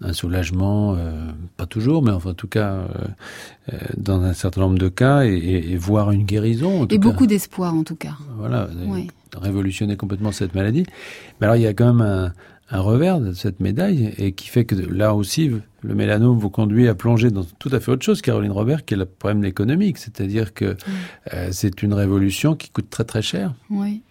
un 0.01 0.13
soulagement, 0.13 0.95
euh, 0.95 1.27
pas 1.57 1.65
toujours, 1.65 2.03
mais 2.03 2.11
enfin, 2.11 2.31
en 2.31 2.33
tout 2.33 2.47
cas, 2.47 2.71
euh, 2.71 2.87
euh, 3.73 3.77
dans 3.97 4.21
un 4.21 4.33
certain 4.33 4.61
nombre 4.61 4.77
de 4.77 4.89
cas, 4.89 5.25
et, 5.25 5.33
et, 5.71 5.77
voir 5.77 6.11
une 6.11 6.23
guérison. 6.23 6.87
et 6.89 6.97
beaucoup 6.97 7.27
d'espoir, 7.27 7.73
en 7.73 7.83
tout 7.83 7.95
cas. 7.95 8.13
Voilà, 8.37 8.69
révolutionner 9.35 9.97
complètement 9.97 10.31
cette 10.31 10.55
maladie. 10.55 10.85
Mais 11.39 11.47
alors, 11.47 11.57
il 11.57 11.63
y 11.63 11.67
a 11.67 11.73
quand 11.73 11.93
même 11.93 12.01
un, 12.01 12.33
un, 12.71 12.79
revers 12.79 13.19
de 13.19 13.33
cette 13.33 13.59
médaille, 13.59 14.13
et 14.17 14.31
qui 14.31 14.47
fait 14.47 14.63
que 14.63 14.75
là 14.75 15.13
aussi, 15.13 15.51
le 15.81 15.95
mélanome 15.95 16.37
vous 16.37 16.49
conduit 16.49 16.87
à 16.87 16.95
plonger 16.95 17.29
dans 17.29 17.43
tout 17.43 17.69
à 17.73 17.79
fait 17.81 17.91
autre 17.91 18.05
chose, 18.05 18.21
Caroline 18.21 18.51
Robert, 18.51 18.85
qui 18.85 18.93
est 18.93 18.97
le 18.97 19.05
problème 19.05 19.43
économique. 19.43 19.97
C'est-à-dire 19.97 20.53
que 20.53 20.77
c'est 21.51 21.83
une 21.83 21.93
révolution 21.93 22.55
qui 22.55 22.69
coûte 22.69 22.89
très 22.89 23.03
très 23.03 23.21
cher. 23.21 23.53
Oui. 23.69 24.01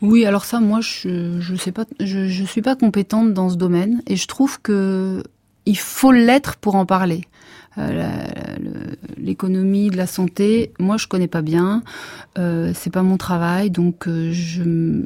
Oui, 0.00 0.26
alors 0.26 0.44
ça, 0.44 0.60
moi, 0.60 0.80
je 0.82 1.38
je 1.40 1.54
sais 1.54 1.72
pas, 1.72 1.86
je, 1.98 2.26
je 2.26 2.44
suis 2.44 2.60
pas 2.60 2.76
compétente 2.76 3.32
dans 3.32 3.48
ce 3.48 3.56
domaine, 3.56 4.02
et 4.06 4.16
je 4.16 4.26
trouve 4.26 4.60
que 4.60 5.22
il 5.66 5.78
faut 5.78 6.12
l'être 6.12 6.56
pour 6.56 6.74
en 6.74 6.86
parler. 6.86 7.22
Euh, 7.76 8.16
l'économie 9.16 9.90
de 9.90 9.96
la 9.96 10.06
santé, 10.06 10.72
moi 10.78 10.96
je 10.96 11.08
connais 11.08 11.26
pas 11.26 11.42
bien, 11.42 11.82
euh, 12.38 12.70
c'est 12.72 12.90
pas 12.90 13.02
mon 13.02 13.16
travail, 13.16 13.70
donc 13.70 14.06
euh, 14.06 14.30
je 14.32 15.02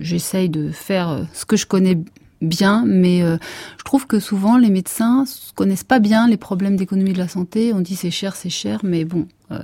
j'essaye 0.00 0.48
de 0.48 0.70
faire 0.70 1.26
ce 1.34 1.44
que 1.44 1.56
je 1.56 1.66
connais 1.66 1.98
bien, 2.42 2.84
mais 2.86 3.22
euh, 3.22 3.38
je 3.78 3.84
trouve 3.84 4.06
que 4.06 4.18
souvent 4.18 4.58
les 4.58 4.70
médecins 4.70 5.24
connaissent 5.54 5.84
pas 5.84 5.98
bien 6.00 6.28
les 6.28 6.36
problèmes 6.36 6.76
d'économie 6.76 7.12
de 7.12 7.18
la 7.18 7.28
santé. 7.28 7.72
On 7.72 7.80
dit 7.80 7.96
c'est 7.96 8.10
cher, 8.10 8.36
c'est 8.36 8.50
cher, 8.50 8.80
mais 8.82 9.04
bon, 9.04 9.26
euh, 9.50 9.60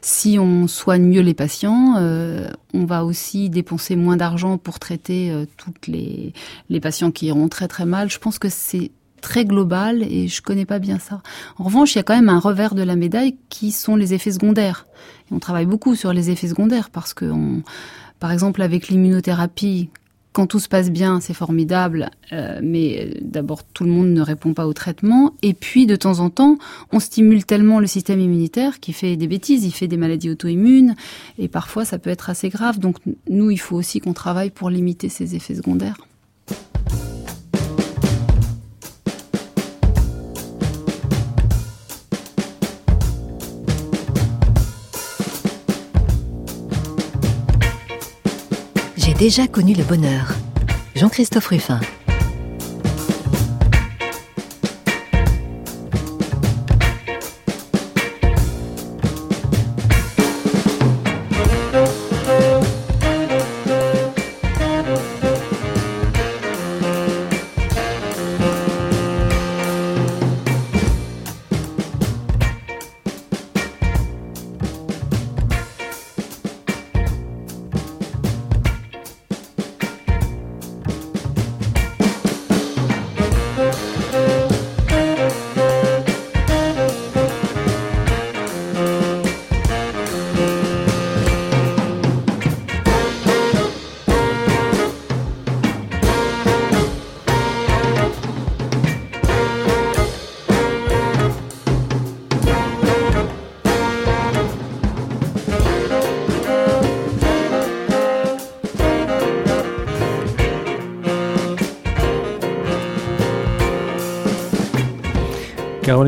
si 0.00 0.38
on 0.38 0.66
soigne 0.66 1.04
mieux 1.04 1.20
les 1.20 1.34
patients, 1.34 1.96
euh, 1.98 2.48
on 2.74 2.84
va 2.84 3.04
aussi 3.04 3.50
dépenser 3.50 3.94
moins 3.96 4.16
d'argent 4.16 4.58
pour 4.58 4.78
traiter 4.78 5.32
toutes 5.56 5.86
les, 5.86 6.32
les 6.68 6.80
patients 6.80 7.10
qui 7.10 7.26
iront 7.26 7.48
très 7.48 7.68
très 7.68 7.84
mal. 7.86 8.10
Je 8.10 8.18
pense 8.18 8.38
que 8.38 8.48
c'est 8.48 8.90
très 9.20 9.44
global 9.44 10.02
et 10.02 10.28
je 10.28 10.42
connais 10.42 10.66
pas 10.66 10.78
bien 10.78 10.98
ça. 10.98 11.22
En 11.58 11.64
revanche, 11.64 11.94
il 11.94 11.98
y 11.98 12.00
a 12.00 12.02
quand 12.02 12.14
même 12.14 12.28
un 12.28 12.38
revers 12.38 12.74
de 12.74 12.82
la 12.82 12.96
médaille 12.96 13.36
qui 13.48 13.72
sont 13.72 13.96
les 13.96 14.14
effets 14.14 14.32
secondaires. 14.32 14.86
Et 15.30 15.34
on 15.34 15.38
travaille 15.38 15.66
beaucoup 15.66 15.94
sur 15.94 16.12
les 16.12 16.30
effets 16.30 16.48
secondaires 16.48 16.90
parce 16.90 17.14
que, 17.14 17.32
par 18.18 18.32
exemple, 18.32 18.62
avec 18.62 18.88
l'immunothérapie, 18.88 19.90
quand 20.32 20.46
tout 20.46 20.60
se 20.60 20.68
passe 20.68 20.90
bien, 20.90 21.20
c'est 21.20 21.34
formidable, 21.34 22.10
euh, 22.32 22.60
mais 22.62 23.00
euh, 23.00 23.18
d'abord 23.22 23.64
tout 23.64 23.84
le 23.84 23.90
monde 23.90 24.08
ne 24.08 24.20
répond 24.20 24.54
pas 24.54 24.66
au 24.66 24.72
traitement, 24.72 25.34
et 25.42 25.52
puis 25.52 25.84
de 25.84 25.96
temps 25.96 26.20
en 26.20 26.30
temps, 26.30 26.58
on 26.92 27.00
stimule 27.00 27.44
tellement 27.44 27.80
le 27.80 27.86
système 27.86 28.20
immunitaire 28.20 28.78
qui 28.78 28.92
fait 28.92 29.16
des 29.16 29.26
bêtises, 29.26 29.64
il 29.64 29.72
fait 29.72 29.88
des 29.88 29.96
maladies 29.96 30.30
auto-immunes, 30.30 30.94
et 31.38 31.48
parfois 31.48 31.84
ça 31.84 31.98
peut 31.98 32.10
être 32.10 32.30
assez 32.30 32.50
grave. 32.50 32.78
Donc 32.78 32.98
nous, 33.28 33.50
il 33.50 33.58
faut 33.58 33.76
aussi 33.76 34.00
qu'on 34.00 34.12
travaille 34.12 34.50
pour 34.50 34.70
limiter 34.70 35.08
ces 35.08 35.34
effets 35.34 35.56
secondaires. 35.56 36.07
Déjà 49.18 49.48
connu 49.48 49.74
le 49.74 49.82
bonheur. 49.82 50.32
Jean-Christophe 50.94 51.48
Ruffin. 51.48 51.80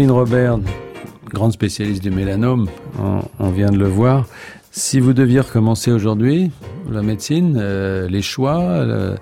Caroline 0.01 0.19
Robert, 0.19 0.59
grande 1.29 1.53
spécialiste 1.53 2.03
du 2.03 2.11
mélanome, 2.11 2.71
on, 3.39 3.51
vient 3.51 3.69
de 3.69 3.77
le 3.77 3.87
voir. 3.87 4.27
Si 4.71 4.99
vous 4.99 5.13
deviez 5.13 5.41
recommencer 5.41 5.93
aujourd'hui, 5.93 6.51
la 6.91 7.03
médecine, 7.03 7.59
euh, 7.61 8.09
les 8.09 8.23
choix, 8.23 8.61
euh, 8.61 9.15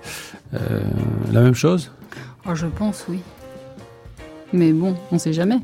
la 1.33 1.41
même 1.41 1.53
chose? 1.53 1.91
Oh, 2.47 2.55
Je 2.55 2.67
pense, 2.67 3.03
oui. 3.09 3.19
Mais 4.53 4.71
bon, 4.71 4.95
on 5.11 5.15
ne 5.15 5.19
sait 5.19 5.33
jamais. 5.33 5.57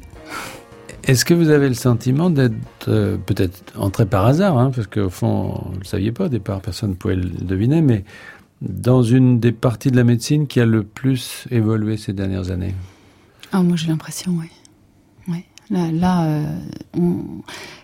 Est-ce 1.05 1.24
que 1.24 1.34
vous 1.34 1.47
avez 1.47 1.70
le 1.70 1.76
sentiment 1.76 2.30
d'être 2.30 2.53
euh, 2.89 3.16
peut-être 3.16 3.63
entré 3.78 4.05
par 4.05 4.26
hasard, 4.26 4.57
hein, 4.57 4.70
parce 4.76 4.88
qu'au 4.88 5.09
fond, 5.09 5.61
vous 5.66 5.76
ne 5.76 5.80
le 5.80 5.86
saviez 5.86 6.11
pas 6.11 6.26
au 6.26 6.30
départ, 6.30 6.59
personne 6.59 6.89
ne 6.89 6.95
pouvait 6.95 7.16
le 7.16 7.30
deviner, 7.30 7.82
mais 7.82 8.03
dans 8.61 9.01
une 9.01 9.39
des 9.39 9.53
parties 9.53 9.91
de 9.91 9.95
la 9.95 10.03
médecine 10.03 10.45
qui 10.45 10.59
a 10.59 10.66
le 10.66 10.84
plus 10.84 11.45
évolué 11.51 11.95
ces 11.95 12.11
dernières 12.11 12.51
années? 12.51 12.76
Ah, 13.53 13.63
moi 13.63 13.78
j'ai 13.78 13.88
l'impression, 13.88 14.34
oui. 14.38 14.49
Là, 15.70 16.26
euh, 16.26 16.45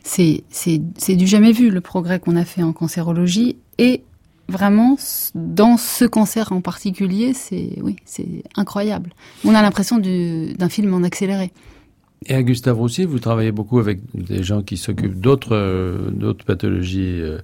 c'est 0.04 1.16
du 1.16 1.28
jamais 1.28 1.52
vu 1.52 1.70
le 1.70 1.82
progrès 1.82 2.20
qu'on 2.20 2.36
a 2.36 2.46
fait 2.46 2.64
en 2.64 2.74
cancérologie 2.74 3.58
et 3.78 4.04
vraiment 4.48 4.98
dans 5.34 5.78
ce 5.78 6.06
cancer 6.06 6.52
en 6.52 6.62
particulier, 6.62 7.34
c'est 7.34 7.80
oui, 7.82 7.96
c'est 8.06 8.44
incroyable. 8.56 9.14
On 9.46 9.56
a 9.56 9.62
l'impression 9.62 9.98
d'un 9.98 10.70
film 10.70 10.94
en 10.94 11.04
accéléré. 11.04 11.52
Et 12.28 12.36
à 12.36 12.44
Gustave 12.44 12.78
Roussy, 12.78 13.06
vous 13.06 13.18
travaillez 13.18 13.52
beaucoup 13.52 13.80
avec 13.80 14.00
des 14.14 14.44
gens 14.44 14.62
qui 14.62 14.78
s'occupent 14.78 15.20
d'autres 15.20 15.56
euh, 15.56 16.12
d'autres 16.12 16.46
pathologies 16.46 17.20
euh, 17.20 17.40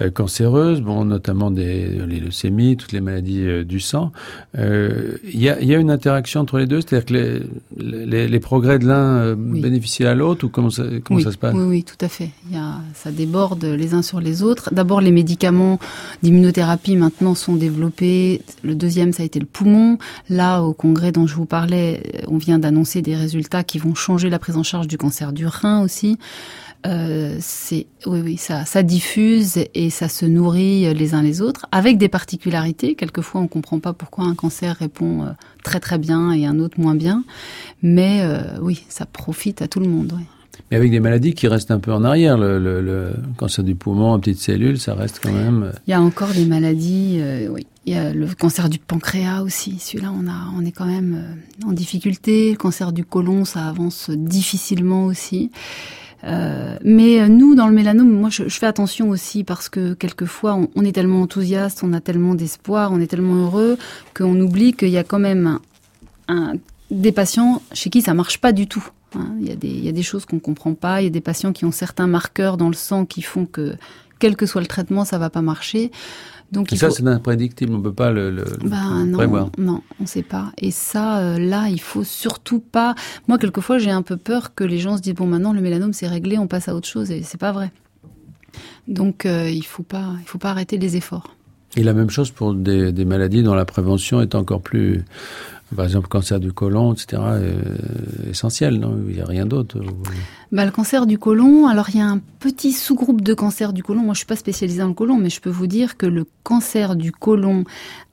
euh, 0.00 0.10
cancéreuses, 0.10 0.80
bon, 0.80 1.04
notamment 1.04 1.52
des 1.52 1.88
les 2.08 2.18
leucémies, 2.18 2.76
toutes 2.76 2.90
les 2.90 3.00
maladies 3.00 3.64
du 3.64 3.78
sang. 3.78 4.10
Il 4.54 5.14
y, 5.32 5.48
a, 5.48 5.62
y, 5.62 5.72
a, 5.72 5.78
une 5.78 5.92
interaction 5.92 6.40
entre 6.40 6.58
les 6.58 6.66
deux, 6.66 6.80
c'est-à-dire 6.80 7.06
que 7.06 7.46
les, 7.76 8.26
les, 8.26 8.40
progrès 8.40 8.80
de 8.80 8.86
l'un 8.86 9.36
bénéficient 9.36 10.06
à 10.06 10.16
l'autre 10.16 10.46
ou 10.46 10.48
comment 10.48 10.70
ça 10.70 10.82
comment 11.04 11.20
ça 11.20 11.30
se 11.30 11.38
passe? 11.38 11.54
Oui, 11.54 11.64
oui, 11.64 11.84
tout 11.84 12.04
à 12.04 12.08
fait. 12.08 12.30
Il 12.50 12.56
y 12.56 12.58
a, 12.58 12.80
ça 12.94 13.12
déborde 13.12 13.64
les 13.64 13.94
uns 13.94 14.02
sur 14.02 14.20
les 14.20 14.42
autres. 14.42 14.74
D'abord, 14.74 15.00
les 15.00 15.12
médicaments 15.12 15.78
d'immunothérapie 16.24 16.96
maintenant 16.96 17.36
sont 17.36 17.54
développés. 17.54 18.42
Le 18.64 18.74
deuxième, 18.74 19.12
ça 19.12 19.22
a 19.22 19.26
été 19.26 19.38
le 19.38 19.46
poumon. 19.46 19.98
Là, 20.28 20.62
au 20.62 20.72
congrès 20.72 21.12
dont 21.12 21.28
je 21.28 21.36
vous 21.36 21.46
parlais, 21.46 22.02
on 22.26 22.38
vient 22.38 22.58
d'annoncer 22.58 23.02
des 23.02 23.14
résultats 23.14 23.62
qui 23.62 23.78
vont 23.78 23.94
changer 23.94 24.15
la 24.24 24.38
prise 24.38 24.56
en 24.56 24.62
charge 24.62 24.88
du 24.88 24.98
cancer 24.98 25.32
du 25.32 25.46
rein 25.46 25.82
aussi. 25.82 26.18
Euh, 26.86 27.36
c'est 27.40 27.86
oui 28.04 28.20
oui 28.22 28.36
ça 28.36 28.64
ça 28.64 28.84
diffuse 28.84 29.58
et 29.74 29.90
ça 29.90 30.08
se 30.08 30.24
nourrit 30.24 30.94
les 30.94 31.14
uns 31.14 31.22
les 31.22 31.40
autres 31.40 31.66
avec 31.72 31.98
des 31.98 32.08
particularités. 32.08 32.94
Quelquefois 32.94 33.40
on 33.40 33.48
comprend 33.48 33.80
pas 33.80 33.92
pourquoi 33.92 34.24
un 34.24 34.34
cancer 34.34 34.76
répond 34.76 35.24
euh, 35.24 35.30
très 35.64 35.80
très 35.80 35.98
bien 35.98 36.32
et 36.32 36.46
un 36.46 36.60
autre 36.60 36.78
moins 36.78 36.94
bien. 36.94 37.24
Mais 37.82 38.20
euh, 38.22 38.42
oui 38.60 38.84
ça 38.88 39.06
profite 39.06 39.62
à 39.62 39.68
tout 39.68 39.80
le 39.80 39.88
monde 39.88 40.12
mais 40.70 40.76
avec 40.76 40.90
des 40.90 41.00
maladies 41.00 41.34
qui 41.34 41.48
restent 41.48 41.70
un 41.70 41.78
peu 41.78 41.92
en 41.92 42.04
arrière 42.04 42.38
le, 42.38 43.12
cancer 43.36 43.64
du 43.64 43.74
poumon 43.74 44.12
en 44.12 44.20
petites 44.20 44.40
cellules 44.40 44.78
ça 44.78 44.94
reste 44.94 45.20
quand 45.22 45.32
même 45.32 45.72
il 45.86 45.90
y 45.90 45.94
a 45.94 46.00
encore 46.00 46.32
des 46.32 46.46
maladies 46.46 47.20
oui 47.50 47.66
il 47.86 47.94
y 47.94 47.96
a 47.96 48.12
le 48.12 48.26
cancer 48.34 48.68
du 48.68 48.80
pancréas 48.80 49.42
aussi. 49.42 49.78
Celui-là, 49.78 50.12
on, 50.12 50.26
on 50.58 50.64
est 50.64 50.72
quand 50.72 50.86
même 50.86 51.38
euh, 51.64 51.68
en 51.68 51.72
difficulté. 51.72 52.50
Le 52.50 52.56
cancer 52.56 52.92
du 52.92 53.04
côlon, 53.04 53.44
ça 53.44 53.68
avance 53.68 54.10
difficilement 54.10 55.04
aussi. 55.04 55.52
Euh, 56.24 56.76
mais 56.82 57.20
euh, 57.20 57.28
nous, 57.28 57.54
dans 57.54 57.68
le 57.68 57.72
mélanome, 57.72 58.10
moi, 58.10 58.28
je, 58.28 58.48
fais 58.48 58.66
attention 58.66 59.08
aussi 59.08 59.44
parce 59.44 59.68
que 59.68 59.94
quelquefois, 59.94 60.58
on, 60.74 60.84
est 60.84 60.90
tellement 60.90 61.22
enthousiaste, 61.22 61.84
on 61.84 61.92
a 61.92 62.00
tellement 62.00 62.34
d'espoir, 62.34 62.90
on 62.92 63.00
est 63.00 63.06
tellement 63.06 63.44
heureux 63.44 63.78
qu'on 64.14 64.38
oublie 64.40 64.72
qu'il 64.72 64.90
y 64.90 64.98
a 64.98 65.04
quand 65.04 65.20
même 65.20 65.60
des 66.90 67.12
patients 67.12 67.62
chez 67.72 67.88
qui 67.88 68.02
ça 68.02 68.14
marche 68.14 68.40
pas 68.40 68.50
du 68.50 68.66
tout. 68.66 68.84
Hein. 69.16 69.36
Il, 69.40 69.48
y 69.48 69.52
a 69.52 69.56
des, 69.56 69.68
il 69.68 69.84
y 69.84 69.88
a 69.88 69.92
des 69.92 70.02
choses 70.02 70.24
qu'on 70.24 70.38
comprend 70.38 70.74
pas. 70.74 71.00
Il 71.00 71.04
y 71.04 71.08
a 71.08 71.10
des 71.10 71.20
patients 71.20 71.52
qui 71.52 71.64
ont 71.64 71.72
certains 71.72 72.06
marqueurs 72.06 72.56
dans 72.56 72.68
le 72.68 72.74
sang 72.74 73.04
qui 73.04 73.22
font 73.22 73.46
que, 73.46 73.76
quel 74.18 74.36
que 74.36 74.46
soit 74.46 74.60
le 74.60 74.66
traitement, 74.66 75.04
ça 75.04 75.18
va 75.18 75.30
pas 75.30 75.42
marcher. 75.42 75.90
Donc 76.52 76.70
ça, 76.70 76.90
c'est 76.90 77.06
imprédictible, 77.06 77.74
on 77.74 77.82
peut 77.82 77.92
pas 77.92 78.12
le, 78.12 78.30
le, 78.30 78.44
bah, 78.64 79.04
non, 79.04 79.18
prévoir. 79.18 79.50
Non, 79.58 79.82
on 80.00 80.06
sait 80.06 80.22
pas. 80.22 80.52
Et 80.58 80.70
ça, 80.70 81.18
euh, 81.18 81.38
là, 81.38 81.68
il 81.68 81.80
faut 81.80 82.04
surtout 82.04 82.60
pas. 82.60 82.94
Moi, 83.26 83.36
quelquefois, 83.38 83.78
j'ai 83.78 83.90
un 83.90 84.02
peu 84.02 84.16
peur 84.16 84.54
que 84.54 84.62
les 84.62 84.78
gens 84.78 84.96
se 84.96 85.02
disent 85.02 85.14
bon, 85.14 85.26
maintenant 85.26 85.52
le 85.52 85.60
mélanome 85.60 85.92
c'est 85.92 86.06
réglé, 86.06 86.38
on 86.38 86.46
passe 86.46 86.68
à 86.68 86.76
autre 86.76 86.86
chose, 86.86 87.10
et 87.10 87.22
c'est 87.22 87.40
pas 87.40 87.50
vrai. 87.50 87.72
Donc, 88.86 89.26
euh, 89.26 89.50
il 89.50 89.64
faut 89.64 89.82
pas, 89.82 90.12
il 90.20 90.28
faut 90.28 90.38
pas 90.38 90.50
arrêter 90.50 90.78
les 90.78 90.96
efforts. 90.96 91.34
Et 91.76 91.82
la 91.82 91.92
même 91.92 92.10
chose 92.10 92.30
pour 92.30 92.54
des, 92.54 92.92
des 92.92 93.04
maladies 93.04 93.42
dont 93.42 93.54
la 93.54 93.64
prévention 93.64 94.20
est 94.20 94.34
encore 94.34 94.62
plus 94.62 95.04
par 95.76 95.84
exemple, 95.84 96.08
cancer 96.08 96.40
du 96.40 96.52
côlon, 96.52 96.94
etc., 96.94 97.22
euh, 97.26 97.60
essentiel, 98.30 98.78
non? 98.78 98.98
Il 99.08 99.14
n'y 99.14 99.20
a 99.20 99.26
rien 99.26 99.46
d'autre 99.46 99.78
bah, 100.50 100.64
Le 100.64 100.70
cancer 100.70 101.06
du 101.06 101.18
côlon, 101.18 101.66
alors 101.68 101.90
il 101.90 101.98
y 101.98 102.00
a 102.00 102.06
un 102.06 102.20
petit 102.40 102.72
sous-groupe 102.72 103.20
de 103.20 103.34
cancer 103.34 103.72
du 103.72 103.82
côlon. 103.82 104.00
Moi, 104.00 104.14
je 104.14 104.18
suis 104.18 104.26
pas 104.26 104.36
spécialisée 104.36 104.80
dans 104.80 104.88
le 104.88 104.94
côlon, 104.94 105.18
mais 105.18 105.30
je 105.30 105.40
peux 105.40 105.50
vous 105.50 105.66
dire 105.66 105.96
que 105.96 106.06
le 106.06 106.26
cancer 106.42 106.96
du 106.96 107.12
côlon 107.12 107.64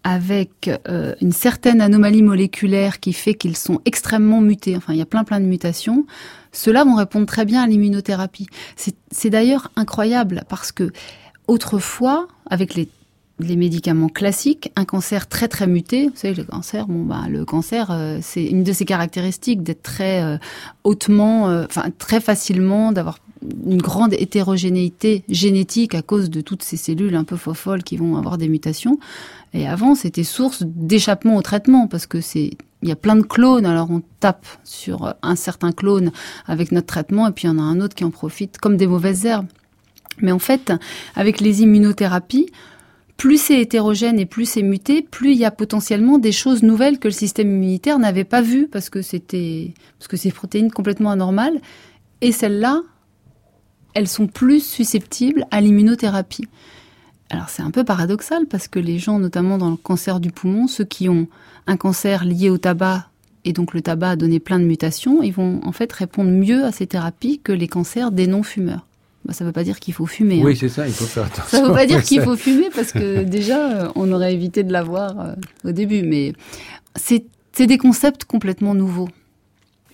avec 0.03 0.70
euh, 0.89 1.16
une 1.22 1.32
certaine 1.32 1.80
anomalie 1.80 2.22
moléculaire 2.22 2.99
qui 2.99 3.14
fait 3.14 3.34
qu'ils 3.34 3.57
sont 3.57 3.80
extrêmement 3.86 4.41
mutés, 4.41 4.76
enfin, 4.76 4.93
il 4.93 4.99
y 4.99 5.01
a 5.01 5.05
plein 5.05 5.24
plein 5.24 5.39
de 5.39 5.45
mutations, 5.45 6.05
ceux-là 6.51 6.84
vont 6.84 6.95
répondre 6.95 7.26
très 7.26 7.45
bien 7.45 7.64
à 7.64 7.68
l'immunothérapie. 7.68 8.47
C'est 8.76 9.30
d'ailleurs 9.30 9.72
incroyable 9.76 10.43
parce 10.49 10.72
que 10.72 10.91
autrefois, 11.47 12.28
avec 12.49 12.76
les 12.76 12.88
les 13.40 13.56
médicaments 13.56 14.10
classiques, 14.10 14.72
un 14.76 14.86
cancer 14.86 15.28
très 15.28 15.48
très 15.48 15.68
muté. 15.68 16.08
Vous 16.08 16.16
savez, 16.16 16.36
le 16.36 16.44
cancer, 16.44 16.88
bon 16.88 17.04
bah 17.04 17.24
le 17.30 17.46
cancer, 17.46 17.90
euh, 17.92 18.20
c'est 18.22 18.46
une 18.46 18.64
de 18.64 18.74
ses 18.74 18.86
caractéristiques 18.86 19.64
d'être 19.64 19.82
très 19.82 20.24
euh, 20.24 20.38
hautement, 20.84 21.50
euh, 21.50 21.66
enfin 21.66 21.86
très 21.98 22.22
facilement, 22.22 22.92
d'avoir 22.92 23.18
une 23.66 23.82
grande 23.82 24.14
hétérogénéité 24.14 25.24
génétique 25.28 25.96
à 25.96 26.02
cause 26.02 26.30
de 26.30 26.42
toutes 26.42 26.64
ces 26.64 26.78
cellules 26.78 27.16
un 27.16 27.24
peu 27.24 27.36
folles 27.36 27.84
qui 27.84 27.98
vont 27.98 28.16
avoir 28.18 28.38
des 28.38 28.48
mutations. 28.48 29.00
Et 29.54 29.68
avant, 29.68 29.96
c'était 29.96 30.24
source 30.24 30.64
d'échappement 30.66 31.36
au 31.36 31.42
traitement 31.42 31.88
parce 31.88 32.06
que 32.06 32.22
c'est 32.22 32.52
il 32.82 32.90
y 32.90 32.92
a 32.92 32.98
plein 32.98 33.16
de 33.16 33.24
clones, 33.24 33.66
alors 33.66 33.90
on 33.92 34.02
tape 34.20 34.46
sur 34.66 35.14
un 35.22 35.36
certain 35.38 35.72
clone 35.72 36.12
avec 36.48 36.74
notre 36.74 36.88
traitement 36.88 37.28
et 37.28 37.32
puis 37.32 37.46
il 37.46 37.52
y 37.52 37.54
en 37.54 37.58
a 37.58 37.62
un 37.62 37.80
autre 37.80 37.96
qui 37.96 38.04
en 38.04 38.12
profite 38.12 38.58
comme 38.58 38.76
des 38.76 38.88
mauvaises 38.88 39.26
herbes. 39.26 39.48
Mais 40.22 40.34
en 40.34 40.40
fait, 40.40 40.74
avec 41.16 41.40
les 41.40 41.62
immunothérapies, 41.62 42.48
plus 43.18 43.38
c'est 43.38 43.61
hétérogène 43.61 44.20
et 44.20 44.26
plus 44.26 44.45
c'est 44.45 44.64
muté, 44.64 45.01
plus 45.01 45.32
il 45.32 45.38
y 45.38 45.45
a 45.45 45.51
potentiellement 45.51 46.18
des 46.18 46.32
choses 46.32 46.64
nouvelles 46.64 46.99
que 46.99 47.07
le 47.07 47.14
système 47.14 47.47
immunitaire 47.49 47.99
n'avait 47.99 48.24
pas 48.24 48.41
vues 48.41 48.68
parce 48.68 48.89
que 48.89 49.01
c'était 49.01 49.74
parce 49.99 50.07
que 50.07 50.30
protéines 50.32 50.72
complètement 50.72 51.11
anormales 51.11 51.61
et 52.22 52.32
celles-là, 52.32 52.82
elles 53.93 54.07
sont 54.07 54.28
plus 54.28 54.66
susceptibles 54.66 55.45
à 55.51 55.61
l'immunothérapie. 55.61 56.47
Alors 57.30 57.49
c'est 57.49 57.61
un 57.64 57.72
peu 57.72 57.84
paradoxal 57.84 58.45
parce 58.47 58.68
que 58.68 58.80
les 58.80 58.99
gens, 58.99 59.20
notamment 59.20 59.57
dans 59.57 59.70
le 59.70 59.78
cancer 59.78 60.20
du 60.20 60.32
poumon, 60.32 60.68
ceux 60.68 60.86
qui 60.86 61.09
ont 61.09 61.28
un 61.68 61.78
cancer 61.78 62.26
lié 62.26 62.49
au 62.49 62.57
tabac 62.57 63.09
et 63.45 63.53
donc 63.53 63.74
le 63.74 63.82
tabac 63.82 64.11
a 64.11 64.16
donné 64.16 64.39
plein 64.39 64.59
de 64.59 64.66
mutations, 64.66 65.22
ils 65.22 65.34
vont 65.34 65.59
en 65.64 65.72
fait 65.72 65.91
répondre 65.91 66.32
mieux 66.32 66.64
à 66.64 66.72
ces 66.72 66.88
thérapies 66.88 67.39
que 67.43 67.51
les 67.51 67.68
cancers 67.68 68.11
des 68.11 68.28
non-fumeurs. 68.28 68.86
Bah, 69.26 69.34
ça 69.34 69.43
ne 69.43 69.49
veut 69.49 69.53
pas 69.53 69.63
dire 69.63 69.80
qu'il 69.80 69.93
faut 69.93 70.05
fumer. 70.05 70.41
Oui, 70.43 70.51
hein. 70.51 70.57
c'est 70.59 70.69
ça, 70.69 70.88
il 70.88 70.93
faut 70.93 71.05
faire 71.05 71.26
attention. 71.26 71.45
Ça 71.57 71.61
ne 71.61 71.67
veut 71.67 71.74
pas 71.74 71.86
dire 71.86 72.03
qu'il 72.03 72.21
faut 72.21 72.36
fumer 72.36 72.69
parce 72.74 72.91
que 72.91 73.24
déjà, 73.24 73.86
euh, 73.86 73.88
on 73.95 74.11
aurait 74.11 74.34
évité 74.34 74.63
de 74.63 74.74
l'avoir 74.74 75.19
euh, 75.19 75.34
au 75.63 75.71
début. 75.71 76.03
Mais 76.03 76.34
c'est 76.95 77.24
des 77.57 77.78
concepts 77.78 78.26
complètement 78.26 78.76
nouveaux. 78.76 79.09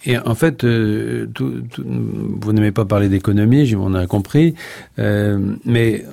Et 0.06 0.18
en 0.18 0.36
fait, 0.36 0.64
euh, 0.64 1.28
tout, 1.34 1.62
tout, 1.72 1.84
vous 1.86 2.54
n'aimez 2.54 2.72
pas 2.72 2.86
parler 2.86 3.10
d'économie, 3.10 3.74
on 3.76 3.94
a 3.94 4.08
compris, 4.08 4.56
euh, 4.98 5.56
mais 5.66 6.06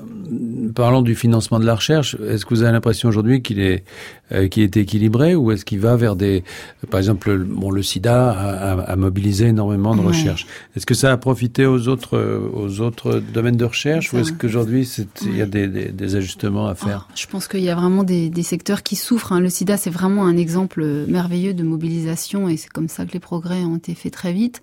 parlons 0.74 1.02
du 1.02 1.14
financement 1.14 1.58
de 1.58 1.64
la 1.64 1.74
recherche. 1.74 2.16
Est-ce 2.28 2.44
que 2.44 2.54
vous 2.54 2.62
avez 2.62 2.72
l'impression 2.72 3.08
aujourd'hui 3.08 3.42
qu'il 3.42 3.60
est, 3.60 3.84
euh, 4.32 4.48
qu'il 4.48 4.62
est 4.62 4.76
équilibré 4.76 5.34
ou 5.34 5.50
est-ce 5.50 5.64
qu'il 5.64 5.80
va 5.80 5.96
vers 5.96 6.16
des, 6.16 6.44
par 6.90 6.98
exemple, 6.98 7.32
le, 7.32 7.44
bon, 7.44 7.70
le 7.70 7.82
SIDA 7.82 8.30
a, 8.30 8.72
a, 8.80 8.96
mobilisé 8.96 9.46
énormément 9.46 9.94
de 9.94 10.00
ouais. 10.00 10.08
recherche. 10.08 10.46
Est-ce 10.76 10.86
que 10.86 10.94
ça 10.94 11.12
a 11.12 11.16
profité 11.16 11.66
aux 11.66 11.88
autres, 11.88 12.18
aux 12.52 12.80
autres 12.80 13.22
domaines 13.32 13.56
de 13.56 13.64
recherche 13.64 14.12
ou 14.12 14.18
est-ce 14.18 14.32
qu'aujourd'hui 14.32 14.88
il 15.22 15.28
ouais. 15.30 15.38
y 15.38 15.42
a 15.42 15.46
des, 15.46 15.68
des, 15.68 15.88
des, 15.90 16.16
ajustements 16.16 16.66
à 16.66 16.74
faire? 16.74 17.08
Je 17.14 17.26
pense 17.26 17.48
qu'il 17.48 17.62
y 17.62 17.70
a 17.70 17.74
vraiment 17.74 18.04
des, 18.04 18.30
des 18.30 18.42
secteurs 18.42 18.82
qui 18.82 18.96
souffrent. 18.96 19.32
Hein. 19.32 19.40
Le 19.40 19.48
SIDA, 19.48 19.76
c'est 19.76 19.90
vraiment 19.90 20.26
un 20.26 20.36
exemple 20.36 20.84
merveilleux 21.06 21.54
de 21.54 21.62
mobilisation 21.62 22.48
et 22.48 22.56
c'est 22.56 22.70
comme 22.70 22.88
ça 22.88 23.04
que 23.04 23.12
les 23.12 23.20
progrès 23.20 23.64
ont 23.64 23.76
été 23.76 23.94
faits 23.94 24.12
très 24.12 24.32
vite. 24.32 24.60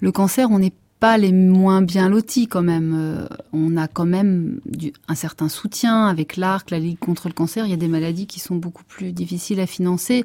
Le 0.00 0.12
cancer, 0.12 0.50
on 0.50 0.58
n'est 0.58 0.72
pas 1.04 1.18
les 1.18 1.32
moins 1.32 1.82
bien 1.82 2.08
lotis 2.08 2.46
quand 2.46 2.62
même. 2.62 2.94
Euh, 2.96 3.26
on 3.52 3.76
a 3.76 3.88
quand 3.88 4.06
même 4.06 4.60
un 5.06 5.14
certain 5.14 5.50
soutien 5.50 6.06
avec 6.06 6.38
l'ARC, 6.38 6.70
la 6.70 6.78
Ligue 6.78 6.98
contre 6.98 7.28
le 7.28 7.34
cancer. 7.34 7.66
Il 7.66 7.70
y 7.70 7.74
a 7.74 7.76
des 7.76 7.88
maladies 7.88 8.26
qui 8.26 8.40
sont 8.40 8.56
beaucoup 8.56 8.84
plus 8.84 9.12
difficiles 9.12 9.60
à 9.60 9.66
financer, 9.66 10.24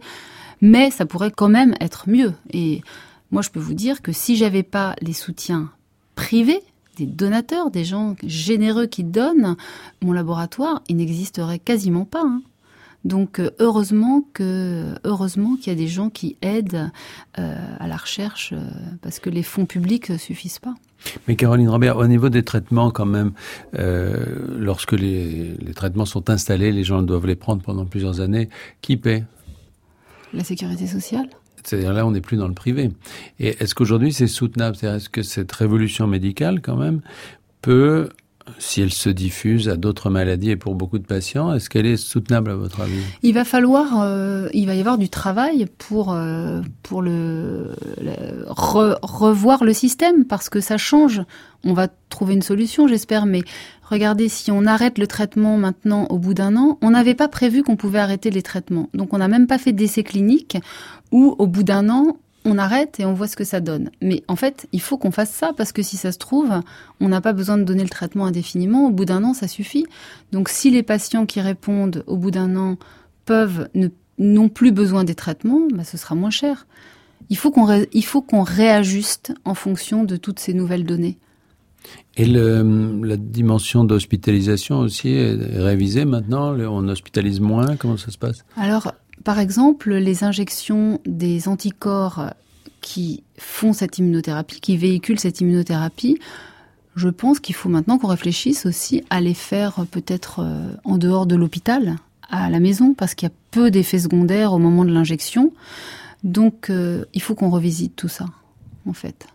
mais 0.62 0.90
ça 0.90 1.06
pourrait 1.06 1.34
quand 1.36 1.50
même 1.50 1.76
être 1.82 2.10
mieux. 2.10 2.32
Et 2.54 2.82
moi, 3.30 3.42
je 3.42 3.50
peux 3.50 3.60
vous 3.60 3.74
dire 3.74 4.02
que 4.02 4.14
si 4.14 4.38
j'avais 4.38 4.64
pas 4.64 4.96
les 5.02 5.12
soutiens 5.12 5.70
privés, 6.16 6.62
des 6.96 7.08
donateurs, 7.08 7.72
des 7.72 7.84
gens 7.84 8.16
généreux 8.24 8.86
qui 8.86 9.04
donnent, 9.04 9.58
mon 10.02 10.14
laboratoire, 10.14 10.82
il 10.88 10.96
n'existerait 10.96 11.60
quasiment 11.60 12.06
pas. 12.06 12.24
Hein. 12.24 12.42
Donc 13.06 13.42
heureusement 13.60 14.26
que 14.34 14.96
heureusement 15.06 15.56
qu'il 15.56 15.68
y 15.68 15.76
a 15.76 15.80
des 15.80 15.88
gens 15.88 16.10
qui 16.10 16.36
aident 16.42 16.92
euh, 17.38 17.56
à 17.80 17.88
la 17.88 17.96
recherche 17.96 18.54
euh, 18.54 18.60
parce 19.02 19.20
que 19.20 19.30
les 19.30 19.44
fonds 19.44 19.66
publics 19.66 20.10
ne 20.10 20.18
suffisent 20.18 20.60
pas. 20.60 20.76
Mais 21.28 21.38
Caroline 21.38 21.70
Robert, 21.70 21.98
au 21.98 22.08
niveau 22.08 22.28
des 22.28 22.44
traitements 22.44 22.92
quand 22.92 23.06
même, 23.06 23.32
euh, 23.78 24.26
lorsque 24.58 24.92
les, 24.92 25.56
les, 25.56 25.74
traitements 25.74 26.06
sont 26.06 26.30
installés, 26.30 26.74
les 26.74 26.84
gens 26.84 27.02
doivent 27.02 27.26
les 27.26 27.38
prendre 27.38 27.62
pendant 27.62 27.86
plusieurs 27.86 28.20
années, 28.20 28.50
qui 28.82 28.98
paie? 28.98 29.24
La 30.34 30.44
sécurité 30.44 30.88
sociale? 30.88 31.30
C'est-à-dire 31.64 31.94
là, 31.94 32.06
on 32.06 32.12
n'est 32.12 32.22
plus 32.22 32.38
dans 32.38 32.48
le 32.50 32.54
privé. 32.54 32.92
Et 33.40 33.56
est-ce 33.62 33.76
qu'aujourd'hui 33.76 34.12
c'est 34.12 34.28
soutenable? 34.28 34.76
C'est-à-dire 34.76 34.98
est-ce 34.98 35.10
que 35.10 35.22
cette 35.22 35.52
révolution 35.54 36.06
médicale 36.06 36.62
quand 36.62 36.76
même 36.76 37.02
peut 37.62 38.10
si 38.58 38.82
elle 38.82 38.92
se 38.92 39.10
diffuse 39.10 39.70
à 39.70 39.78
d'autres 39.78 40.10
maladies 40.10 40.52
et 40.52 40.56
pour 40.56 40.76
beaucoup 40.76 41.00
de 41.00 41.06
patients, 41.06 41.54
est-ce 41.54 41.70
qu'elle 41.70 41.86
est 41.86 41.98
soutenable 41.98 42.52
à 42.52 42.56
votre 42.56 42.82
avis? 42.82 43.02
Il 43.24 43.34
va 43.34 43.46
falloir, 43.46 44.02
euh, 44.02 44.50
il 44.54 44.66
va 44.66 44.76
y 44.76 44.80
avoir 44.80 44.98
du 44.98 45.10
travail 45.10 45.68
pour 45.78 46.14
euh, 46.14 46.62
pour 46.84 47.02
le, 47.02 47.76
le 48.02 48.46
re, 48.48 48.98
revoir 49.02 49.64
le 49.64 49.74
système 49.74 50.26
parce 50.26 50.50
que 50.50 50.60
ça 50.60 50.78
change. 50.78 51.22
On 51.64 51.74
va 51.74 51.90
trouver 52.10 52.34
une 52.34 52.42
solution, 52.42 52.88
j'espère, 52.88 53.26
mais 53.26 53.42
regardez, 53.84 54.30
si 54.30 54.50
on 54.50 54.66
arrête 54.66 54.98
le 54.98 55.08
traitement 55.08 55.58
maintenant 55.58 56.06
au 56.10 56.18
bout 56.18 56.34
d'un 56.34 56.56
an, 56.56 56.78
on 56.82 56.92
n'avait 56.92 57.16
pas 57.16 57.28
prévu 57.28 57.64
qu'on 57.64 57.76
pouvait 57.76 58.00
arrêter 58.00 58.30
les 58.30 58.42
traitements. 58.42 58.90
Donc 58.94 59.14
on 59.14 59.18
n'a 59.18 59.28
même 59.28 59.46
pas 59.46 59.58
fait 59.58 59.74
d'essais 59.74 60.04
cliniques 60.04 60.58
où 61.12 61.36
au 61.38 61.48
bout 61.48 61.64
d'un 61.64 61.90
an, 61.90 62.18
on 62.50 62.58
arrête 62.58 63.00
et 63.00 63.06
on 63.06 63.14
voit 63.14 63.28
ce 63.28 63.36
que 63.36 63.44
ça 63.44 63.62
donne. 63.62 63.92
Mais 64.02 64.24
en 64.28 64.36
fait, 64.36 64.68
il 64.72 64.82
faut 64.82 64.98
qu'on 64.98 65.12
fasse 65.12 65.32
ça 65.32 65.52
parce 65.56 65.72
que 65.72 65.84
si 65.84 65.96
ça 65.98 66.12
se 66.12 66.18
trouve, 66.18 66.52
on 67.00 67.08
n'a 67.08 67.22
pas 67.22 67.34
besoin 67.34 67.58
de 67.58 67.64
donner 67.64 67.84
le 67.84 67.90
traitement 67.90 68.26
indéfiniment. 68.26 68.88
Au 68.88 68.92
bout 68.92 69.06
d'un 69.06 69.24
an, 69.24 69.34
ça 69.34 69.48
suffit. 69.48 69.86
Donc 70.32 70.50
si 70.50 70.70
les 70.72 70.84
patients 70.84 71.26
qui 71.26 71.40
répondent 71.42 72.04
au 72.08 72.18
bout 72.18 72.32
d'un 72.32 72.56
an 72.56 72.78
peuvent 73.26 73.70
ne 73.76 73.88
n'ont 74.22 74.50
plus 74.50 74.74
besoin 74.74 75.06
des 75.06 75.16
traitements, 75.16 75.62
bah, 75.74 75.86
ce 75.86 75.96
sera 75.96 76.14
moins 76.14 76.30
cher. 76.30 76.68
Il 77.30 77.38
faut 77.38 77.52
qu'on 77.52 77.64
ré, 77.64 77.88
il 77.94 78.04
faut 78.04 78.22
qu'on 78.22 78.44
réajuste 78.44 79.34
en 79.46 79.54
fonction 79.54 80.04
de 80.04 80.18
toutes 80.18 80.40
ces 80.40 80.54
nouvelles 80.54 80.84
données. 80.84 81.18
Et 82.18 82.26
le, 82.26 83.02
la 83.02 83.16
dimension 83.16 83.86
d'hospitalisation 83.86 84.80
aussi 84.80 85.10
est 85.10 85.36
révisée 85.36 86.04
maintenant? 86.04 86.54
On 86.54 86.90
hospitalise 86.90 87.40
moins? 87.40 87.78
Comment 87.78 87.96
ça 87.96 88.12
se 88.12 88.18
passe? 88.18 88.44
Alors, 88.58 88.94
par 89.24 89.40
exemple, 89.40 89.94
les 89.94 90.24
injections 90.24 91.00
des 91.06 91.48
anticorps 91.48 92.34
qui 92.82 93.24
font 93.38 93.74
cette 93.74 93.98
immunothérapie, 93.98 94.62
qui 94.62 94.78
véhiculent 94.78 95.20
cette 95.20 95.42
immunothérapie, 95.42 96.20
je 96.96 97.10
pense 97.10 97.40
qu'il 97.40 97.56
faut 97.56 97.70
maintenant 97.70 97.98
qu'on 97.98 98.08
réfléchisse 98.08 98.66
aussi 98.66 99.04
à 99.10 99.22
les 99.22 99.34
faire 99.34 99.86
peut-être 99.92 100.46
en 100.84 100.98
dehors 100.98 101.26
de 101.26 101.36
l'hôpital, 101.36 101.96
à 102.30 102.50
la 102.50 102.60
maison, 102.60 102.94
parce 102.94 103.16
qu'il 103.16 103.28
y 103.28 103.32
a 103.32 103.36
peu 103.52 103.72
d'effets 103.72 104.00
secondaires 104.00 104.54
au 104.54 104.60
moment 104.60 104.86
de 104.86 104.92
l'injection. 104.92 105.52
Donc, 106.24 106.70
euh, 106.70 107.06
il 107.14 107.22
faut 107.22 107.36
qu'on 107.36 107.50
revisite 107.50 107.96
tout 107.96 108.08
ça, 108.08 108.26
en 108.86 108.94
fait. 108.94 109.28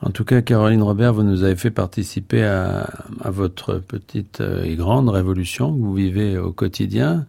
En 0.00 0.10
tout 0.10 0.24
cas, 0.24 0.42
Caroline 0.42 0.82
Robert, 0.82 1.14
vous 1.14 1.22
nous 1.22 1.44
avez 1.44 1.56
fait 1.56 1.70
participer 1.70 2.44
à, 2.44 2.88
à 3.20 3.30
votre 3.30 3.78
petite 3.78 4.42
et 4.64 4.74
grande 4.74 5.08
révolution 5.08 5.72
que 5.72 5.78
vous 5.78 5.94
vivez 5.94 6.38
au 6.38 6.52
quotidien 6.52 7.26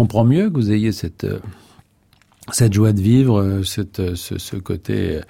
comprend 0.00 0.24
mieux 0.24 0.50
que 0.50 0.54
vous 0.54 0.72
ayez 0.72 0.92
cette 0.92 1.26
cette 2.52 2.72
joie 2.72 2.92
de 2.92 3.00
vivre, 3.00 3.62
cette, 3.64 4.16
ce, 4.16 4.38
ce, 4.38 4.56
côté 4.56 5.20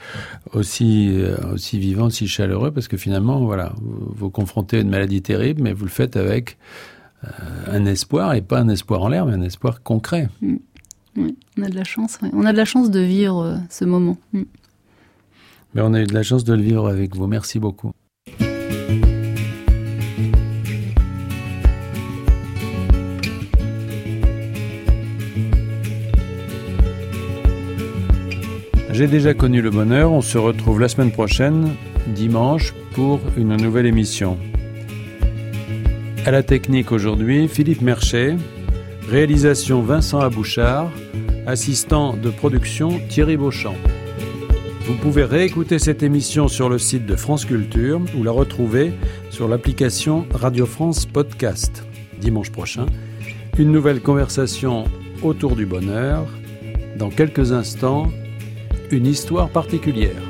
aussi 0.54 1.12
aussi 1.52 1.78
vivant, 1.78 2.08
si 2.08 2.26
chaleureux, 2.26 2.70
parce 2.70 2.88
que 2.88 2.96
finalement, 2.96 3.40
voilà, 3.40 3.74
vous 3.82 4.14
vous 4.16 4.30
confrontez 4.30 4.78
à 4.78 4.80
une 4.80 4.88
maladie 4.88 5.20
terrible, 5.20 5.60
mais 5.62 5.74
vous 5.74 5.84
le 5.84 5.90
faites 5.90 6.16
avec 6.16 6.56
euh, 7.24 7.28
un 7.68 7.84
espoir 7.84 8.34
et 8.34 8.40
pas 8.40 8.60
un 8.60 8.68
espoir 8.68 9.02
en 9.02 9.08
l'air, 9.08 9.26
mais 9.26 9.34
un 9.34 9.42
espoir 9.42 9.82
concret. 9.82 10.28
Mmh. 10.40 10.56
Oui, 11.16 11.36
on 11.58 11.62
a 11.62 11.68
de 11.68 11.74
la 11.74 11.84
chance. 11.84 12.18
On 12.32 12.44
a 12.44 12.52
de 12.52 12.56
la 12.56 12.64
chance 12.64 12.90
de 12.90 13.00
vivre 13.00 13.42
euh, 13.42 13.56
ce 13.68 13.84
moment. 13.84 14.16
Mmh. 14.32 14.42
Mais 15.74 15.82
on 15.82 15.92
a 15.92 16.00
eu 16.00 16.06
de 16.06 16.14
la 16.14 16.22
chance 16.22 16.44
de 16.44 16.54
le 16.54 16.62
vivre 16.62 16.88
avec 16.88 17.14
vous. 17.14 17.26
Merci 17.26 17.58
beaucoup. 17.58 17.92
J'ai 29.01 29.07
déjà 29.07 29.32
connu 29.32 29.62
le 29.62 29.70
bonheur. 29.70 30.12
On 30.12 30.20
se 30.20 30.36
retrouve 30.36 30.78
la 30.78 30.86
semaine 30.86 31.11
prochaine, 31.11 31.70
dimanche, 32.09 32.74
pour 32.92 33.18
une 33.38 33.57
nouvelle 33.57 33.86
émission. 33.86 34.36
À 36.26 36.30
la 36.30 36.42
technique 36.42 36.92
aujourd'hui, 36.92 37.48
Philippe 37.48 37.80
Merchet. 37.80 38.36
Réalisation 39.09 39.80
Vincent 39.80 40.20
Abouchard. 40.20 40.90
Assistant 41.46 42.14
de 42.14 42.28
production 42.28 43.01
Thierry 43.09 43.38
Beauchamp. 43.38 43.74
Vous 44.84 44.96
pouvez 44.96 45.24
réécouter 45.24 45.78
cette 45.78 46.03
émission 46.03 46.46
sur 46.46 46.68
le 46.68 46.76
site 46.76 47.07
de 47.07 47.16
France 47.16 47.46
Culture 47.46 48.03
ou 48.18 48.22
la 48.22 48.32
retrouver 48.32 48.92
sur 49.30 49.48
l'application 49.48 50.26
Radio 50.34 50.66
France 50.66 51.07
Podcast. 51.07 51.86
Dimanche 52.20 52.51
prochain, 52.51 52.84
une 53.57 53.72
nouvelle 53.72 54.03
conversation 54.03 54.84
autour 55.22 55.57
du 55.57 55.64
bonheur. 55.64 56.26
Dans 56.98 57.09
quelques 57.09 57.53
instants, 57.53 58.12
une 58.93 59.07
histoire 59.07 59.49
particulière. 59.49 60.22